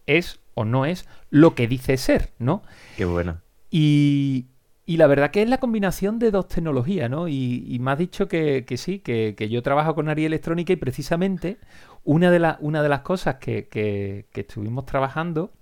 es 0.07 0.41
o 0.55 0.65
no 0.65 0.87
es 0.87 1.09
lo 1.31 1.55
que 1.55 1.67
dice 1.67 1.97
ser, 1.97 2.33
¿no? 2.39 2.63
Qué 2.97 3.05
bueno. 3.05 3.41
Y, 3.71 4.47
y 4.87 4.99
la 4.99 5.07
verdad 5.07 5.31
que 5.31 5.41
es 5.43 5.49
la 5.49 5.59
combinación 5.59 6.19
de 6.19 6.31
dos 6.31 6.47
tecnologías, 6.49 7.09
¿no? 7.09 7.27
Y, 7.27 7.79
me 7.81 7.93
has 7.93 7.99
dicho 7.99 8.29
que, 8.29 8.65
sí, 8.77 8.99
que, 8.99 9.49
yo 9.51 9.63
trabajo 9.63 9.95
con 9.95 10.09
Ari 10.11 10.27
Electrónica 10.27 10.75
y 10.75 10.77
precisamente 10.77 11.59
una 12.05 12.31
de, 12.31 12.57
una 12.61 12.83
de 12.83 12.89
las 12.91 13.01
cosas 13.01 13.37
que, 13.37 14.27
estuvimos 14.35 14.85
trabajando, 14.85 15.53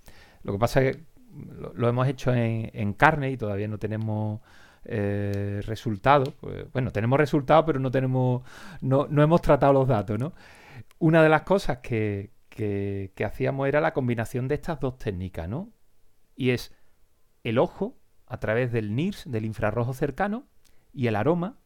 lo 0.43 0.51
que 0.51 0.59
pasa 0.59 0.81
es 0.83 0.97
que 0.97 1.03
lo, 1.75 1.87
hemos 1.87 2.07
hecho 2.07 2.33
en, 2.33 2.93
carne 2.93 3.31
y 3.31 3.37
todavía 3.37 3.69
no 3.69 3.77
tenemos 3.77 4.41
eh, 4.83 5.61
resultados. 5.65 6.33
Pues, 6.41 6.69
bueno, 6.73 6.91
tenemos 6.91 7.17
resultados, 7.17 7.63
pero 7.65 7.79
no 7.79 7.91
tenemos, 7.91 8.43
no, 8.81 9.07
no 9.09 9.23
hemos 9.23 9.41
tratado 9.41 9.71
los 9.71 9.87
datos, 9.87 10.19
¿no? 10.19 10.33
Una 10.99 11.23
de 11.23 11.29
las 11.29 11.43
cosas 11.43 11.77
que, 11.77 12.31
hacíamos 13.25 13.67
era 13.67 13.81
la 13.81 13.93
combinación 13.93 14.47
de 14.47 14.55
estas 14.55 14.79
dos 14.79 14.97
técnicas, 14.97 15.47
¿no? 15.49 15.71
Y 16.35 16.51
es 16.51 16.73
el 17.43 17.57
ojo 17.57 17.99
a 18.27 18.39
través 18.39 18.71
del 18.71 18.95
NIRS, 18.95 19.29
del 19.29 19.45
infrarrojo 19.45 19.93
cercano, 19.93 20.47
y 20.93 21.07
el 21.07 21.15
aroma 21.15 21.59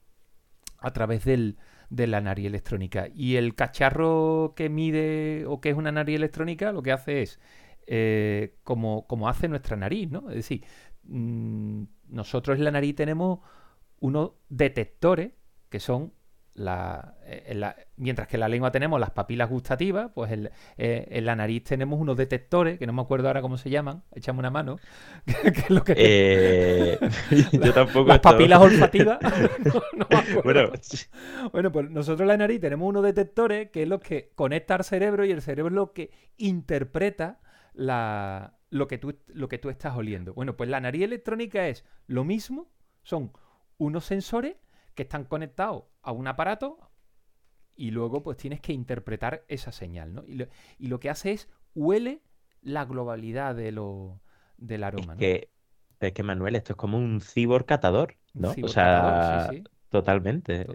a 0.79 0.91
través 0.91 1.25
del, 1.25 1.57
de 1.89 2.07
la 2.07 2.21
nariz 2.21 2.47
electrónica. 2.47 3.07
Y 3.13 3.35
el 3.35 3.55
cacharro 3.55 4.53
que 4.55 4.69
mide 4.69 5.45
o 5.47 5.61
que 5.61 5.69
es 5.69 5.75
una 5.75 5.91
nariz 5.91 6.15
electrónica 6.15 6.71
lo 6.71 6.81
que 6.81 6.91
hace 6.91 7.21
es 7.21 7.39
eh, 7.87 8.57
como, 8.63 9.07
como, 9.07 9.29
hace 9.29 9.47
nuestra 9.47 9.77
nariz, 9.77 10.09
¿no? 10.09 10.29
Es 10.29 10.35
decir, 10.35 10.65
mm, 11.03 11.83
nosotros 12.09 12.57
en 12.57 12.65
la 12.65 12.71
nariz 12.71 12.95
tenemos 12.95 13.39
unos 13.99 14.31
detectores 14.49 15.31
que 15.69 15.79
son 15.79 16.13
eh, 16.59 17.53
la, 17.53 17.75
mientras 17.97 18.27
que 18.27 18.35
en 18.35 18.39
la 18.39 18.49
lengua 18.49 18.71
tenemos 18.71 18.99
las 18.99 19.11
papilas 19.11 19.47
gustativas, 19.47 20.09
pues 20.15 20.31
en, 20.31 20.49
eh, 20.77 21.07
en, 21.11 21.25
la 21.25 21.35
nariz 21.35 21.63
tenemos 21.63 21.99
unos 21.99 22.17
detectores, 22.17 22.79
que 22.79 22.87
no 22.87 22.93
me 22.93 23.01
acuerdo 23.03 23.27
ahora 23.27 23.43
cómo 23.43 23.57
se 23.57 23.69
llaman, 23.69 24.03
echame 24.15 24.39
una 24.39 24.49
mano, 24.49 24.79
que, 25.25 25.49
es 25.49 25.69
lo 25.69 25.83
que... 25.83 25.93
Eh, 25.95 26.99
yo 27.51 27.73
tampoco... 27.73 28.07
Las 28.07 28.19
papilas 28.19 28.59
olfativas. 28.59 29.19
bueno, 30.43 30.71
bueno, 31.51 31.71
pues 31.71 31.91
nosotros 31.91 32.21
en 32.21 32.27
la 32.27 32.37
nariz 32.37 32.59
tenemos 32.59 32.89
unos 32.89 33.03
detectores 33.03 33.69
que 33.69 33.83
es 33.83 33.87
lo 33.87 33.99
que 33.99 34.31
conecta 34.33 34.75
al 34.75 34.83
cerebro 34.83 35.25
y 35.25 35.31
el 35.31 35.43
cerebro 35.43 35.69
es 35.69 35.75
lo 35.75 35.93
que 35.93 36.09
interpreta 36.37 37.39
la, 37.73 38.57
lo, 38.71 38.87
que 38.87 38.97
tú, 38.97 39.15
lo 39.27 39.47
que 39.47 39.59
tú 39.59 39.69
estás 39.69 39.95
oliendo. 39.95 40.33
Bueno, 40.33 40.57
pues 40.57 40.69
la 40.71 40.79
nariz 40.79 41.03
electrónica 41.03 41.67
es 41.67 41.85
lo 42.07 42.23
mismo, 42.23 42.67
son 43.03 43.31
unos 43.77 44.05
sensores 44.05 44.55
que 44.97 45.03
están 45.03 45.25
conectados 45.25 45.83
a 46.01 46.11
un 46.11 46.27
aparato 46.27 46.79
y 47.75 47.91
luego 47.91 48.23
pues 48.23 48.35
tienes 48.35 48.59
que 48.59 48.73
interpretar 48.73 49.45
esa 49.47 49.71
señal, 49.71 50.11
¿no? 50.11 50.23
Y 50.25 50.87
lo, 50.87 50.99
que 50.99 51.11
hace 51.11 51.33
es 51.33 51.47
huele 51.75 52.23
la 52.61 52.83
globalidad 52.85 53.55
de 53.55 53.71
lo, 53.71 54.19
del 54.57 54.83
aroma. 54.83 55.13
Es, 55.13 55.19
que, 55.19 55.49
es 55.99 56.13
que 56.13 56.23
Manuel, 56.23 56.55
esto 56.55 56.73
es 56.73 56.77
como 56.77 56.97
un 56.97 57.21
ciborcatador, 57.21 58.15
¿no? 58.33 58.55
o 58.59 58.67
sea, 58.67 59.51
totalmente. 59.89 60.65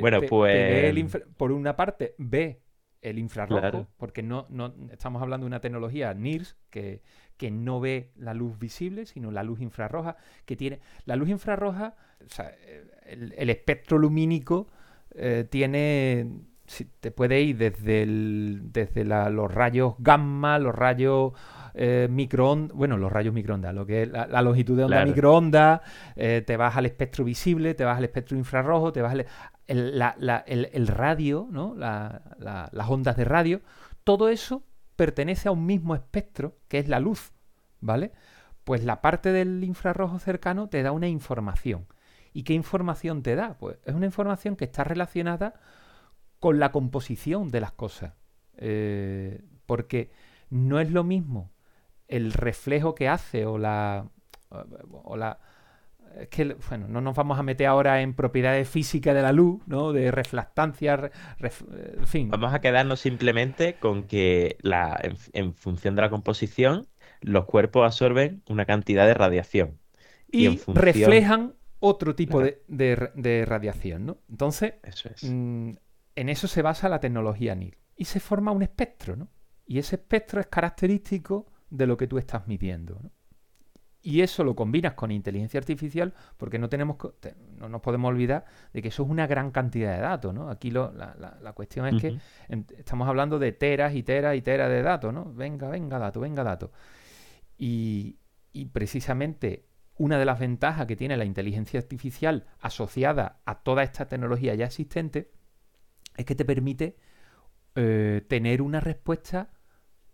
bueno, 0.00 0.22
pues... 0.28 1.16
por 1.36 1.52
una 1.52 1.76
parte, 1.76 2.16
ve 2.18 2.64
el 3.00 3.20
infrarrojo, 3.20 3.86
porque 3.96 4.24
no, 4.24 4.46
no 4.48 4.74
estamos 4.90 5.22
hablando 5.22 5.44
de 5.44 5.48
una 5.48 5.60
tecnología 5.60 6.12
NIRS 6.14 6.56
que, 6.70 7.00
que 7.36 7.50
no 7.50 7.80
ve 7.80 8.10
la 8.16 8.34
luz 8.34 8.58
visible, 8.58 9.06
sino 9.06 9.30
la 9.30 9.42
luz 9.42 9.60
infrarroja, 9.60 10.16
que 10.44 10.56
tiene... 10.56 10.80
La 11.04 11.16
luz 11.16 11.28
infrarroja, 11.28 11.94
o 12.24 12.28
sea, 12.28 12.52
el, 13.06 13.50
espectro 13.50 13.98
lumínico 13.98 14.68
eh, 15.14 15.46
tiene... 15.50 16.28
te 17.00 17.10
puede 17.10 17.40
ir 17.40 17.58
desde, 17.58 18.06
desde 18.06 19.04
los 19.04 19.52
rayos 19.52 19.94
gamma, 19.98 20.58
los 20.58 20.74
rayos 20.74 21.32
eh, 21.74 22.06
microondas, 22.08 22.76
bueno, 22.76 22.96
los 22.96 23.10
rayos 23.10 23.34
microondas, 23.34 23.74
lo 23.74 23.84
que 23.84 24.04
es 24.04 24.08
la, 24.08 24.42
longitud 24.42 24.76
de 24.76 24.84
onda 24.84 25.04
microondas, 25.04 25.80
eh, 26.14 26.42
te 26.46 26.56
vas 26.56 26.76
al 26.76 26.86
espectro 26.86 27.24
visible, 27.24 27.74
te 27.74 27.84
vas 27.84 27.98
al 27.98 28.04
espectro 28.04 28.38
infrarrojo, 28.38 28.92
te 28.92 29.02
vas 29.02 29.12
al, 29.12 29.26
el, 29.66 30.86
radio, 30.86 31.48
¿no? 31.50 31.74
las 31.74 32.88
ondas 32.88 33.16
de 33.16 33.24
radio, 33.24 33.60
todo 34.04 34.28
eso 34.28 34.62
pertenece 34.96 35.48
a 35.48 35.52
un 35.52 35.66
mismo 35.66 35.94
espectro, 35.94 36.56
que 36.68 36.78
es 36.78 36.88
la 36.88 37.00
luz, 37.00 37.32
¿vale? 37.80 38.12
Pues 38.64 38.84
la 38.84 39.00
parte 39.00 39.32
del 39.32 39.62
infrarrojo 39.64 40.18
cercano 40.18 40.68
te 40.68 40.82
da 40.82 40.92
una 40.92 41.08
información. 41.08 41.86
¿Y 42.32 42.42
qué 42.42 42.54
información 42.54 43.22
te 43.22 43.36
da? 43.36 43.56
Pues 43.58 43.78
es 43.84 43.94
una 43.94 44.06
información 44.06 44.56
que 44.56 44.64
está 44.64 44.84
relacionada 44.84 45.54
con 46.40 46.58
la 46.58 46.72
composición 46.72 47.50
de 47.50 47.60
las 47.60 47.72
cosas. 47.72 48.14
Eh, 48.56 49.44
porque 49.66 50.10
no 50.50 50.80
es 50.80 50.90
lo 50.90 51.04
mismo 51.04 51.52
el 52.08 52.32
reflejo 52.32 52.94
que 52.94 53.08
hace 53.08 53.46
o 53.46 53.58
la, 53.58 54.08
o 54.90 55.16
la 55.16 55.40
es 56.18 56.28
que, 56.28 56.56
bueno, 56.68 56.88
no 56.88 57.00
nos 57.00 57.14
vamos 57.16 57.38
a 57.38 57.42
meter 57.42 57.66
ahora 57.66 58.00
en 58.00 58.14
propiedades 58.14 58.68
físicas 58.68 59.14
de 59.14 59.22
la 59.22 59.32
luz, 59.32 59.62
¿no? 59.66 59.92
De 59.92 60.10
reflectancia, 60.10 61.10
en 61.40 62.06
fin. 62.06 62.30
Vamos 62.30 62.52
a 62.52 62.60
quedarnos 62.60 63.00
simplemente 63.00 63.74
con 63.74 64.04
que 64.04 64.56
la, 64.60 65.00
en, 65.32 65.54
función 65.54 65.94
de 65.96 66.02
la 66.02 66.10
composición, 66.10 66.86
los 67.20 67.46
cuerpos 67.46 67.84
absorben 67.84 68.42
una 68.48 68.64
cantidad 68.64 69.06
de 69.06 69.14
radiación. 69.14 69.78
Y, 70.30 70.60
reflejan 70.66 71.54
otro 71.80 72.14
tipo 72.14 72.42
de, 72.42 73.44
radiación, 73.46 74.06
¿no? 74.06 74.18
Entonces, 74.28 74.74
mm, 75.22 75.70
en 76.16 76.28
eso 76.28 76.48
se 76.48 76.62
basa 76.62 76.88
la 76.88 77.00
tecnología 77.00 77.54
NIL. 77.54 77.76
Y 77.96 78.06
se 78.06 78.20
forma 78.20 78.52
un 78.52 78.62
espectro, 78.62 79.16
¿no? 79.16 79.28
Y 79.66 79.78
ese 79.78 79.96
espectro 79.96 80.40
es 80.40 80.46
característico 80.46 81.46
de 81.70 81.86
lo 81.86 81.96
que 81.96 82.06
tú 82.06 82.18
estás 82.18 82.46
midiendo, 82.46 82.98
¿no? 83.02 83.10
Y 84.06 84.20
eso 84.20 84.44
lo 84.44 84.54
combinas 84.54 84.92
con 84.92 85.10
inteligencia 85.10 85.58
artificial 85.58 86.12
porque 86.36 86.58
no 86.58 86.68
tenemos 86.68 86.98
no 87.56 87.70
nos 87.70 87.80
podemos 87.80 88.10
olvidar 88.10 88.44
de 88.74 88.82
que 88.82 88.88
eso 88.88 89.02
es 89.02 89.08
una 89.08 89.26
gran 89.26 89.50
cantidad 89.50 89.94
de 89.94 90.02
datos, 90.02 90.34
¿no? 90.34 90.50
Aquí 90.50 90.70
lo, 90.70 90.92
la, 90.92 91.16
la, 91.40 91.52
cuestión 91.54 91.86
es 91.86 92.02
que 92.02 92.18
estamos 92.76 93.08
hablando 93.08 93.38
de 93.38 93.52
teras 93.52 93.94
y 93.94 94.02
teras 94.02 94.36
y 94.36 94.42
teras 94.42 94.68
de 94.68 94.82
datos, 94.82 95.14
¿no? 95.14 95.32
Venga, 95.32 95.70
venga 95.70 95.98
dato, 95.98 96.20
venga 96.20 96.44
dato. 96.44 96.70
Y, 97.56 98.18
y 98.52 98.66
precisamente 98.66 99.70
una 99.96 100.18
de 100.18 100.26
las 100.26 100.38
ventajas 100.38 100.84
que 100.86 100.96
tiene 100.96 101.16
la 101.16 101.24
inteligencia 101.24 101.80
artificial 101.80 102.44
asociada 102.60 103.40
a 103.46 103.62
toda 103.62 103.84
esta 103.84 104.06
tecnología 104.06 104.54
ya 104.54 104.66
existente 104.66 105.32
es 106.14 106.26
que 106.26 106.34
te 106.34 106.44
permite 106.44 106.98
eh, 107.74 108.22
tener 108.28 108.60
una 108.60 108.80
respuesta 108.80 109.48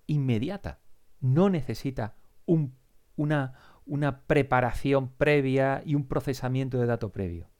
inmediata. 0.07 0.79
No 1.19 1.51
necesita 1.51 2.15
un 2.47 2.79
una, 3.21 3.53
una 3.91 4.23
preparación 4.23 5.11
previa 5.11 5.83
y 5.85 5.97
un 5.97 6.07
procesamiento 6.07 6.79
de 6.79 6.87
datos 6.87 7.11
previo. 7.11 7.51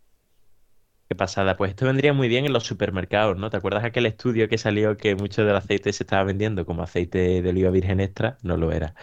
Qué 1.09 1.17
pasada. 1.17 1.57
Pues 1.57 1.71
esto 1.71 1.87
vendría 1.87 2.13
muy 2.13 2.29
bien 2.29 2.47
en 2.47 2.53
los 2.53 2.65
supermercados, 2.65 3.37
¿no? 3.37 3.51
¿Te 3.51 3.57
acuerdas 3.57 3.83
aquel 3.85 4.07
estudio 4.07 4.49
que 4.49 4.59
salió 4.59 4.97
que 4.97 5.17
mucho 5.17 5.45
del 5.45 5.57
aceite 5.57 5.93
se 5.93 6.05
estaba 6.05 6.23
vendiendo 6.23 6.65
como 6.65 6.85
aceite 6.85 7.43
de 7.43 7.49
oliva 7.51 7.71
virgen 7.71 7.99
extra? 7.99 8.39
No 8.43 8.57
lo 8.57 8.71
era. 8.71 8.95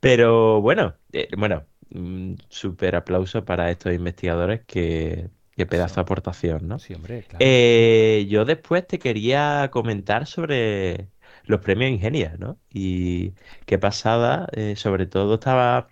Pero 0.00 0.60
bueno, 0.60 0.94
eh, 1.12 1.28
bueno, 1.38 1.66
mm, 1.90 2.34
súper 2.50 2.96
aplauso 2.96 3.46
para 3.46 3.70
estos 3.70 3.94
investigadores 3.94 4.62
que, 4.66 5.30
qué 5.56 5.64
pedazo 5.64 5.96
de 5.96 6.00
aportación, 6.02 6.68
¿no? 6.68 6.78
Sí, 6.78 6.92
hombre, 6.92 7.22
claro. 7.22 7.38
Eh, 7.40 8.26
yo 8.28 8.44
después 8.44 8.86
te 8.86 8.98
quería 8.98 9.70
comentar 9.72 10.26
sobre 10.26 11.08
los 11.44 11.60
premios 11.60 11.90
Ingenia, 11.90 12.36
¿no? 12.38 12.58
Y 12.70 13.32
qué 13.66 13.78
pasada, 13.78 14.48
eh, 14.52 14.76
sobre 14.76 15.06
todo 15.06 15.34
estaba 15.34 15.88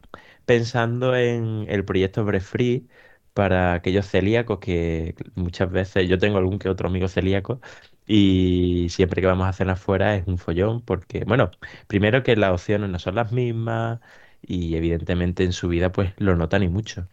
pensando 0.46 1.14
en 1.16 1.66
el 1.68 1.84
proyecto 1.84 2.24
Breast 2.24 2.46
Free 2.48 2.88
para 3.34 3.74
aquellos 3.74 4.06
celíacos 4.08 4.58
que 4.58 5.14
muchas 5.34 5.70
veces 5.70 6.08
yo 6.08 6.18
tengo 6.18 6.38
algún 6.38 6.58
que 6.58 6.68
otro 6.68 6.88
amigo 6.88 7.08
celíaco 7.08 7.60
y 8.06 8.88
siempre 8.90 9.20
que 9.22 9.26
vamos 9.28 9.46
a 9.48 9.52
cenar 9.52 9.74
afuera 9.74 10.16
es 10.16 10.26
un 10.26 10.38
follón 10.38 10.82
porque, 10.82 11.24
bueno, 11.24 11.50
primero 11.86 12.22
que 12.22 12.36
las 12.36 12.52
opciones 12.52 12.90
no 12.90 12.98
son 12.98 13.14
las 13.14 13.32
mismas 13.32 14.00
y 14.42 14.76
evidentemente 14.76 15.44
en 15.44 15.52
su 15.52 15.68
vida 15.68 15.92
pues 15.92 16.12
lo 16.18 16.36
notan 16.36 16.62
y 16.62 16.68
mucho. 16.68 17.08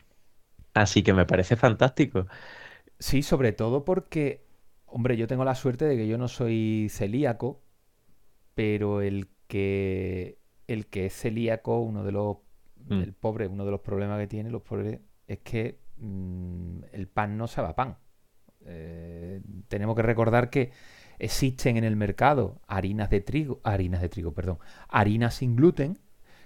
Así 0.73 1.03
que 1.03 1.13
me 1.13 1.25
parece 1.25 1.55
fantástico. 1.57 2.27
Sí, 2.99 3.23
sobre 3.23 3.53
todo 3.53 3.85
porque, 3.85 4.45
hombre, 4.85 5.15
yo 5.17 5.27
tengo 5.27 5.45
la 5.45 5.55
suerte 5.55 5.85
de 5.85 5.95
que 5.97 6.07
yo 6.07 6.17
no 6.17 6.27
soy 6.27 6.87
celíaco, 6.91 7.61
pero 8.55 9.01
el 9.01 9.29
que 9.47 10.39
el 10.67 10.87
que 10.87 11.07
es 11.07 11.13
celíaco, 11.15 11.79
uno 11.81 12.03
de 12.03 12.11
los 12.13 12.37
Mm, 12.89 13.01
el 13.01 13.13
pobre, 13.13 13.47
uno 13.47 13.65
de 13.65 13.71
los 13.71 13.81
problemas 13.81 14.19
que 14.19 14.27
tiene 14.27 14.49
los 14.49 14.61
pobres 14.61 14.99
es 15.27 15.39
que 15.39 15.79
mm, 15.97 16.79
el 16.91 17.07
pan 17.07 17.37
no 17.37 17.47
sabe 17.47 17.69
a 17.69 17.75
pan. 17.75 17.97
Eh, 18.65 19.41
tenemos 19.67 19.95
que 19.95 20.01
recordar 20.01 20.49
que 20.49 20.71
existen 21.17 21.77
en 21.77 21.83
el 21.83 21.95
mercado 21.95 22.61
harinas 22.67 23.09
de 23.09 23.21
trigo, 23.21 23.61
harinas 23.63 24.01
de 24.01 24.09
trigo, 24.09 24.33
perdón, 24.33 24.59
harinas 24.89 25.35
sin 25.35 25.55
gluten, 25.55 25.99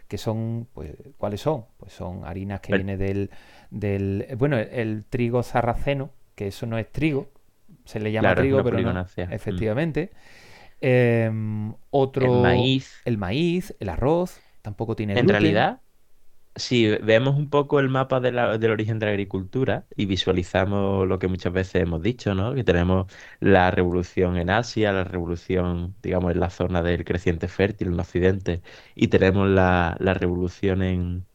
que 0.08 0.18
son, 0.18 0.68
pues, 0.74 0.96
¿cuáles 1.18 1.42
son? 1.42 1.66
Pues 1.78 1.94
son 1.94 2.26
harinas 2.26 2.60
que 2.62 2.74
vienen 2.74 3.00
del, 3.00 3.32
del, 3.72 4.26
eh, 4.30 4.36
bueno, 4.36 4.58
el, 4.58 4.70
el 4.70 5.06
trigo 5.06 5.44
sarraceno, 5.44 6.12
que 6.36 6.48
eso 6.48 6.66
no 6.66 6.78
es 6.78 6.92
trigo, 6.92 7.32
se 7.86 8.00
le 8.00 8.12
llama 8.12 8.34
claro, 8.34 8.42
trigo, 8.42 8.64
pero 8.64 8.80
no. 8.82 8.94
Mm. 8.94 9.32
efectivamente. 9.32 10.12
Em, 10.82 11.74
otro, 11.92 12.26
El 12.26 12.42
maíz, 12.42 13.02
el 13.06 13.18
maíz, 13.18 13.76
el 13.80 13.90
arroz, 13.90 14.42
tampoco 14.62 14.96
tiene 14.96 15.14
en 15.14 15.26
gluten. 15.28 15.42
realidad, 15.42 15.82
si 16.56 16.88
vemos 16.88 17.36
un 17.36 17.50
poco 17.50 17.80
el 17.80 17.90
mapa 17.90 18.20
de 18.20 18.32
la- 18.32 18.58
del 18.58 18.72
origen 18.72 19.00
de 19.00 19.06
la 19.08 19.12
agricultura 19.12 19.88
y 19.96 20.06
visualizamos 20.06 21.08
lo 21.08 21.20
que 21.20 21.28
muchas 21.28 21.54
veces 21.54 21.76
hemos 21.84 22.02
dicho, 22.02 22.36
¿no? 22.36 22.54
Que 22.56 22.64
tenemos 22.64 23.12
la 23.40 23.72
revolución 23.72 24.38
en 24.38 24.50
Asia, 24.50 24.92
la 24.94 25.04
revolución, 25.04 25.96
digamos, 26.02 26.32
en 26.34 26.40
la 26.40 26.50
zona 26.50 26.84
del 26.84 27.06
creciente 27.06 27.48
fértil 27.48 27.88
en 27.90 28.00
Occidente, 28.00 28.62
y 28.96 29.08
tenemos 29.10 29.48
la, 29.50 29.96
la 30.00 30.14
revolución 30.14 30.84
en, 30.84 31.26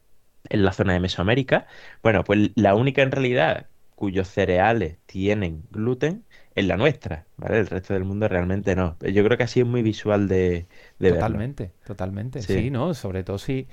en 0.49 0.65
la 0.65 0.73
zona 0.73 0.93
de 0.93 0.99
Mesoamérica. 0.99 1.67
Bueno, 2.03 2.23
pues 2.23 2.51
la 2.55 2.75
única 2.75 3.01
en 3.01 3.11
realidad 3.11 3.69
cuyos 3.95 4.27
cereales 4.29 4.99
tienen 5.05 5.63
gluten 5.71 6.25
es 6.55 6.65
la 6.65 6.77
nuestra, 6.77 7.27
¿vale? 7.37 7.59
El 7.59 7.67
resto 7.67 7.93
del 7.93 8.05
mundo 8.05 8.27
realmente 8.27 8.75
no. 8.75 8.97
Yo 9.01 9.23
creo 9.25 9.37
que 9.37 9.43
así 9.43 9.59
es 9.61 9.65
muy 9.65 9.81
visual 9.83 10.27
de, 10.27 10.67
de 10.99 11.11
verlo. 11.11 11.45
Totalmente, 11.49 11.73
totalmente. 11.83 12.45
Sí. 12.45 12.53
Sí, 12.53 12.69
¿no? 12.71 12.93
Sobre 12.93 13.23
todo 13.23 13.37
si, 13.37 13.67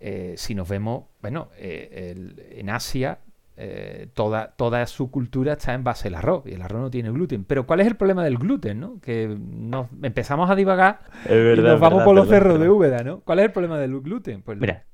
eh, 0.00 0.34
si 0.36 0.54
nos 0.54 0.68
vemos, 0.68 1.04
bueno, 1.22 1.48
eh, 1.56 2.12
el- 2.16 2.42
en 2.58 2.70
Asia 2.70 3.18
eh, 3.60 4.06
toda, 4.14 4.52
toda 4.56 4.86
su 4.86 5.10
cultura 5.10 5.54
está 5.54 5.74
en 5.74 5.82
base 5.82 6.06
al 6.06 6.14
arroz 6.14 6.44
y 6.46 6.52
el 6.52 6.62
arroz 6.62 6.80
no 6.80 6.90
tiene 6.90 7.10
gluten. 7.10 7.42
Pero 7.44 7.66
¿cuál 7.66 7.80
es 7.80 7.88
el 7.88 7.96
problema 7.96 8.22
del 8.22 8.38
gluten, 8.38 8.78
no? 8.78 9.00
Que 9.00 9.36
nos 9.36 9.88
empezamos 10.00 10.48
a 10.48 10.54
divagar 10.54 11.00
y 11.28 11.60
nos 11.60 11.80
vamos 11.80 11.98
verdad, 11.98 12.04
por 12.04 12.14
los 12.14 12.28
cerros 12.28 12.60
de. 12.60 12.68
Úbeda, 12.70 13.02
¿no? 13.02 13.20
¿Cuál 13.20 13.40
es 13.40 13.46
el 13.46 13.52
problema 13.52 13.78
del 13.78 14.00
gluten? 14.00 14.42
Pues 14.42 14.58
Mira, 14.58 14.84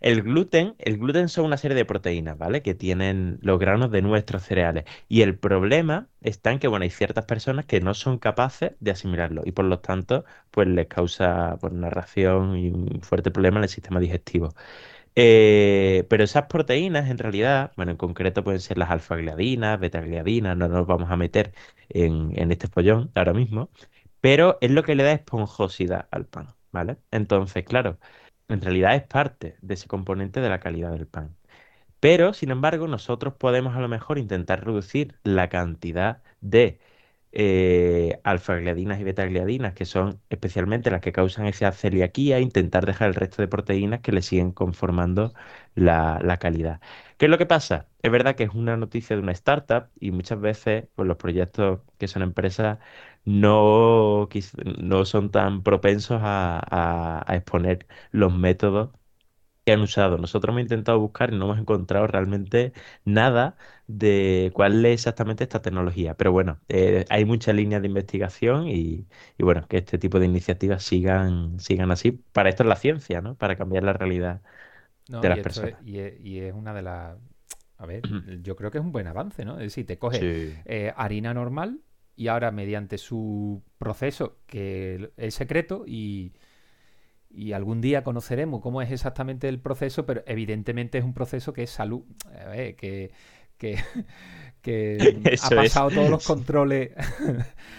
el 0.00 0.22
gluten, 0.22 0.74
el 0.78 0.98
gluten 0.98 1.28
son 1.28 1.46
una 1.46 1.56
serie 1.56 1.76
de 1.76 1.84
proteínas, 1.84 2.38
¿vale? 2.38 2.62
Que 2.62 2.74
tienen 2.74 3.38
los 3.42 3.58
granos 3.58 3.90
de 3.90 4.02
nuestros 4.02 4.42
cereales. 4.42 4.84
Y 5.08 5.22
el 5.22 5.38
problema 5.38 6.08
está 6.20 6.52
en 6.52 6.58
que, 6.58 6.68
bueno, 6.68 6.84
hay 6.84 6.90
ciertas 6.90 7.24
personas 7.24 7.66
que 7.66 7.80
no 7.80 7.94
son 7.94 8.18
capaces 8.18 8.72
de 8.80 8.90
asimilarlo 8.90 9.42
y 9.44 9.52
por 9.52 9.64
lo 9.64 9.80
tanto, 9.80 10.24
pues 10.50 10.68
les 10.68 10.86
causa 10.86 11.56
pues, 11.60 11.72
una 11.72 11.90
reacción 11.90 12.56
y 12.56 12.70
un 12.70 13.00
fuerte 13.02 13.30
problema 13.30 13.58
en 13.58 13.64
el 13.64 13.68
sistema 13.70 14.00
digestivo. 14.00 14.54
Eh, 15.20 16.06
pero 16.08 16.22
esas 16.24 16.46
proteínas, 16.46 17.10
en 17.10 17.18
realidad, 17.18 17.72
bueno, 17.76 17.90
en 17.92 17.96
concreto 17.98 18.44
pueden 18.44 18.60
ser 18.60 18.78
las 18.78 18.90
alfa-gliadinas, 18.90 19.80
beta-gliadinas, 19.80 20.56
no 20.56 20.68
nos 20.68 20.86
vamos 20.86 21.10
a 21.10 21.16
meter 21.16 21.52
en, 21.88 22.52
este 22.52 22.68
follón 22.68 23.10
ahora 23.16 23.32
mismo, 23.34 23.70
pero 24.20 24.58
es 24.60 24.70
lo 24.70 24.82
que 24.84 24.94
le 24.94 25.04
da 25.04 25.12
esponjosidad 25.12 26.08
al 26.12 26.26
pan, 26.26 26.54
¿vale? 26.72 26.98
Entonces, 27.10 27.64
claro, 27.64 27.98
en 28.48 28.60
realidad 28.60 28.94
es 28.96 29.02
parte 29.04 29.56
de 29.62 29.74
ese 29.74 29.88
componente 29.88 30.40
de 30.40 30.48
la 30.48 30.60
calidad 30.60 30.92
del 30.92 31.06
pan. 31.06 31.36
Pero, 32.00 32.32
sin 32.34 32.50
embargo, 32.50 32.88
nosotros 32.88 33.34
podemos 33.34 33.76
a 33.76 33.80
lo 33.80 33.88
mejor 33.88 34.18
intentar 34.18 34.64
reducir 34.64 35.16
la 35.24 35.48
cantidad 35.48 36.22
de 36.40 36.80
eh, 37.32 38.20
alfa-gliadinas 38.24 39.00
y 39.00 39.04
beta-gliadinas, 39.04 39.74
que 39.74 39.84
son 39.84 40.20
especialmente 40.30 40.90
las 40.90 41.00
que 41.00 41.12
causan 41.12 41.46
esa 41.46 41.72
celiaquía, 41.72 42.40
intentar 42.40 42.86
dejar 42.86 43.08
el 43.08 43.14
resto 43.14 43.42
de 43.42 43.48
proteínas 43.48 44.00
que 44.00 44.12
le 44.12 44.22
siguen 44.22 44.52
conformando 44.52 45.32
la, 45.74 46.20
la 46.22 46.38
calidad. 46.38 46.80
¿Qué 47.16 47.26
es 47.26 47.30
lo 47.30 47.38
que 47.38 47.46
pasa? 47.46 47.88
Es 48.02 48.10
verdad 48.10 48.34
que 48.36 48.44
es 48.44 48.54
una 48.54 48.76
noticia 48.76 49.16
de 49.16 49.22
una 49.22 49.32
startup 49.32 49.88
y 50.00 50.10
muchas 50.12 50.40
veces 50.40 50.88
pues, 50.94 51.06
los 51.08 51.16
proyectos 51.16 51.80
que 51.98 52.08
son 52.08 52.22
empresas 52.22 52.78
no, 53.24 54.28
no 54.78 55.04
son 55.04 55.30
tan 55.30 55.62
propensos 55.62 56.20
a 56.22 57.24
exponer 57.30 57.86
los 58.10 58.32
métodos 58.34 58.90
que 59.68 59.72
han 59.74 59.80
usado. 59.82 60.18
Nosotros 60.18 60.52
hemos 60.52 60.62
intentado 60.62 60.98
buscar 61.00 61.32
y 61.32 61.36
no 61.38 61.44
hemos 61.46 61.58
encontrado 61.58 62.06
realmente 62.06 62.72
nada 63.04 63.56
de 63.86 64.50
cuál 64.54 64.84
es 64.86 64.94
exactamente 64.94 65.44
esta 65.44 65.62
tecnología. 65.62 66.14
Pero 66.16 66.32
bueno, 66.32 66.60
eh, 66.68 67.04
hay 67.10 67.24
muchas 67.24 67.54
líneas 67.54 67.82
de 67.82 67.88
investigación 67.88 68.68
y, 68.68 69.06
y 69.38 69.42
bueno, 69.44 69.66
que 69.68 69.78
este 69.78 69.98
tipo 69.98 70.18
de 70.20 70.26
iniciativas 70.26 70.82
sigan, 70.84 71.58
sigan 71.60 71.90
así. 71.90 72.12
Para 72.32 72.48
esto 72.50 72.62
es 72.64 72.68
la 72.68 72.76
ciencia, 72.76 73.20
¿no? 73.20 73.36
Para 73.36 73.56
cambiar 73.56 73.84
la 73.84 73.92
realidad 73.94 74.42
No, 75.06 75.26
de 75.26 75.28
y 75.28 75.30
las 75.30 75.38
es, 75.38 75.40
personas. 75.40 75.80
y 75.80 75.98
es- 76.00 76.20
y 76.20 76.40
es 76.40 76.52
una 76.54 76.74
de 76.74 76.82
las... 76.82 77.18
A 77.78 77.86
ver, 77.86 78.06
yo 78.42 78.56
creo 78.56 78.70
que 78.70 78.78
es 78.78 78.84
un 78.84 78.92
buen 78.92 79.06
avance, 79.06 79.44
¿no? 79.44 79.54
Es 79.54 79.60
decir, 79.66 79.86
te 79.86 79.98
coges 79.98 80.26
Sí. 80.26 80.58
eh, 80.64 80.92
harina 80.96 81.32
normal 81.34 81.80
y 82.16 82.26
ahora 82.28 82.50
mediante 82.50 82.98
su 82.98 83.62
proceso, 83.78 84.38
que 84.46 85.12
es 85.16 85.34
secreto 85.34 85.84
y, 85.86 86.32
y 87.30 87.52
algún 87.52 87.80
día 87.80 88.02
conoceremos 88.04 88.60
cómo 88.62 88.82
es 88.82 88.90
exactamente 88.90 89.48
el 89.48 89.60
proceso, 89.60 90.06
pero 90.06 90.22
evidentemente 90.26 90.98
es 90.98 91.04
un 91.04 91.14
proceso 91.14 91.52
que 91.52 91.62
es 91.64 91.70
salud, 91.70 92.02
que, 92.76 93.10
que, 93.58 93.78
que 94.62 95.20
ha 95.40 95.50
es. 95.50 95.50
pasado 95.50 95.90
todos 95.92 96.10
los 96.10 96.22
controles 96.26 96.90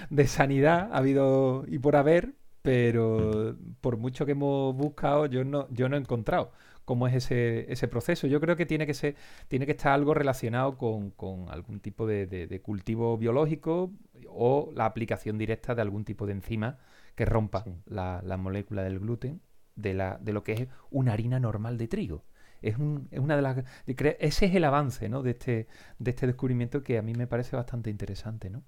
de 0.10 0.28
sanidad, 0.28 0.90
ha 0.92 0.98
habido 0.98 1.66
y 1.68 1.80
por 1.80 1.96
haber, 1.96 2.34
pero 2.62 3.56
por 3.82 3.98
mucho 3.98 4.26
que 4.26 4.34
hemos 4.34 4.76
buscado, 4.76 5.26
yo 5.26 5.44
no, 5.44 5.68
yo 5.72 5.90
no 5.90 5.96
he 5.96 6.00
encontrado 6.00 6.52
cómo 6.86 7.08
es 7.08 7.14
ese, 7.16 7.72
ese 7.72 7.88
proceso. 7.88 8.28
Yo 8.28 8.40
creo 8.42 8.56
que 8.56 8.66
tiene 8.66 8.86
que 8.88 8.94
ser, 8.94 9.16
tiene 9.48 9.66
que 9.66 9.74
estar 9.74 9.94
algo 9.94 10.14
relacionado 10.14 10.78
con, 10.78 11.12
con 11.12 11.50
algún 11.50 11.80
tipo 11.80 12.08
de, 12.08 12.26
de- 12.26 12.48
de 12.48 12.62
cultivo 12.62 13.18
biológico 13.18 13.92
o 14.28 14.72
la 14.76 14.86
aplicación 14.86 15.38
directa 15.38 15.76
de 15.76 15.82
algún 15.82 16.04
tipo 16.06 16.26
de 16.26 16.34
enzima 16.34 16.80
que 17.16 17.26
rompa 17.26 17.64
Sí. 17.64 17.72
la, 17.86 18.22
la 18.24 18.38
molécula 18.38 18.84
del 18.84 19.00
gluten 19.00 19.42
de, 19.76 19.94
la, 19.94 20.18
de 20.22 20.34
lo 20.34 20.44
que 20.44 20.54
es 20.54 20.68
una 20.90 21.14
harina 21.14 21.40
normal 21.40 21.78
de 21.78 21.88
trigo. 21.88 22.26
Es, 22.62 22.78
un- 22.78 23.08
es 23.12 23.20
una 23.20 23.36
de 23.36 23.42
las... 23.42 23.58
Ese 23.88 24.46
es 24.48 24.56
el 24.56 24.64
avance 24.66 25.08
¿no? 25.10 25.24
de, 25.24 25.32
este, 25.32 25.68
de 26.00 26.12
este 26.12 26.28
descubrimiento 26.28 26.84
que 26.84 26.98
a 26.98 27.02
mí 27.02 27.14
me 27.14 27.28
parece 27.28 27.56
bastante 27.56 27.90
interesante, 27.90 28.50
¿no? 28.50 28.64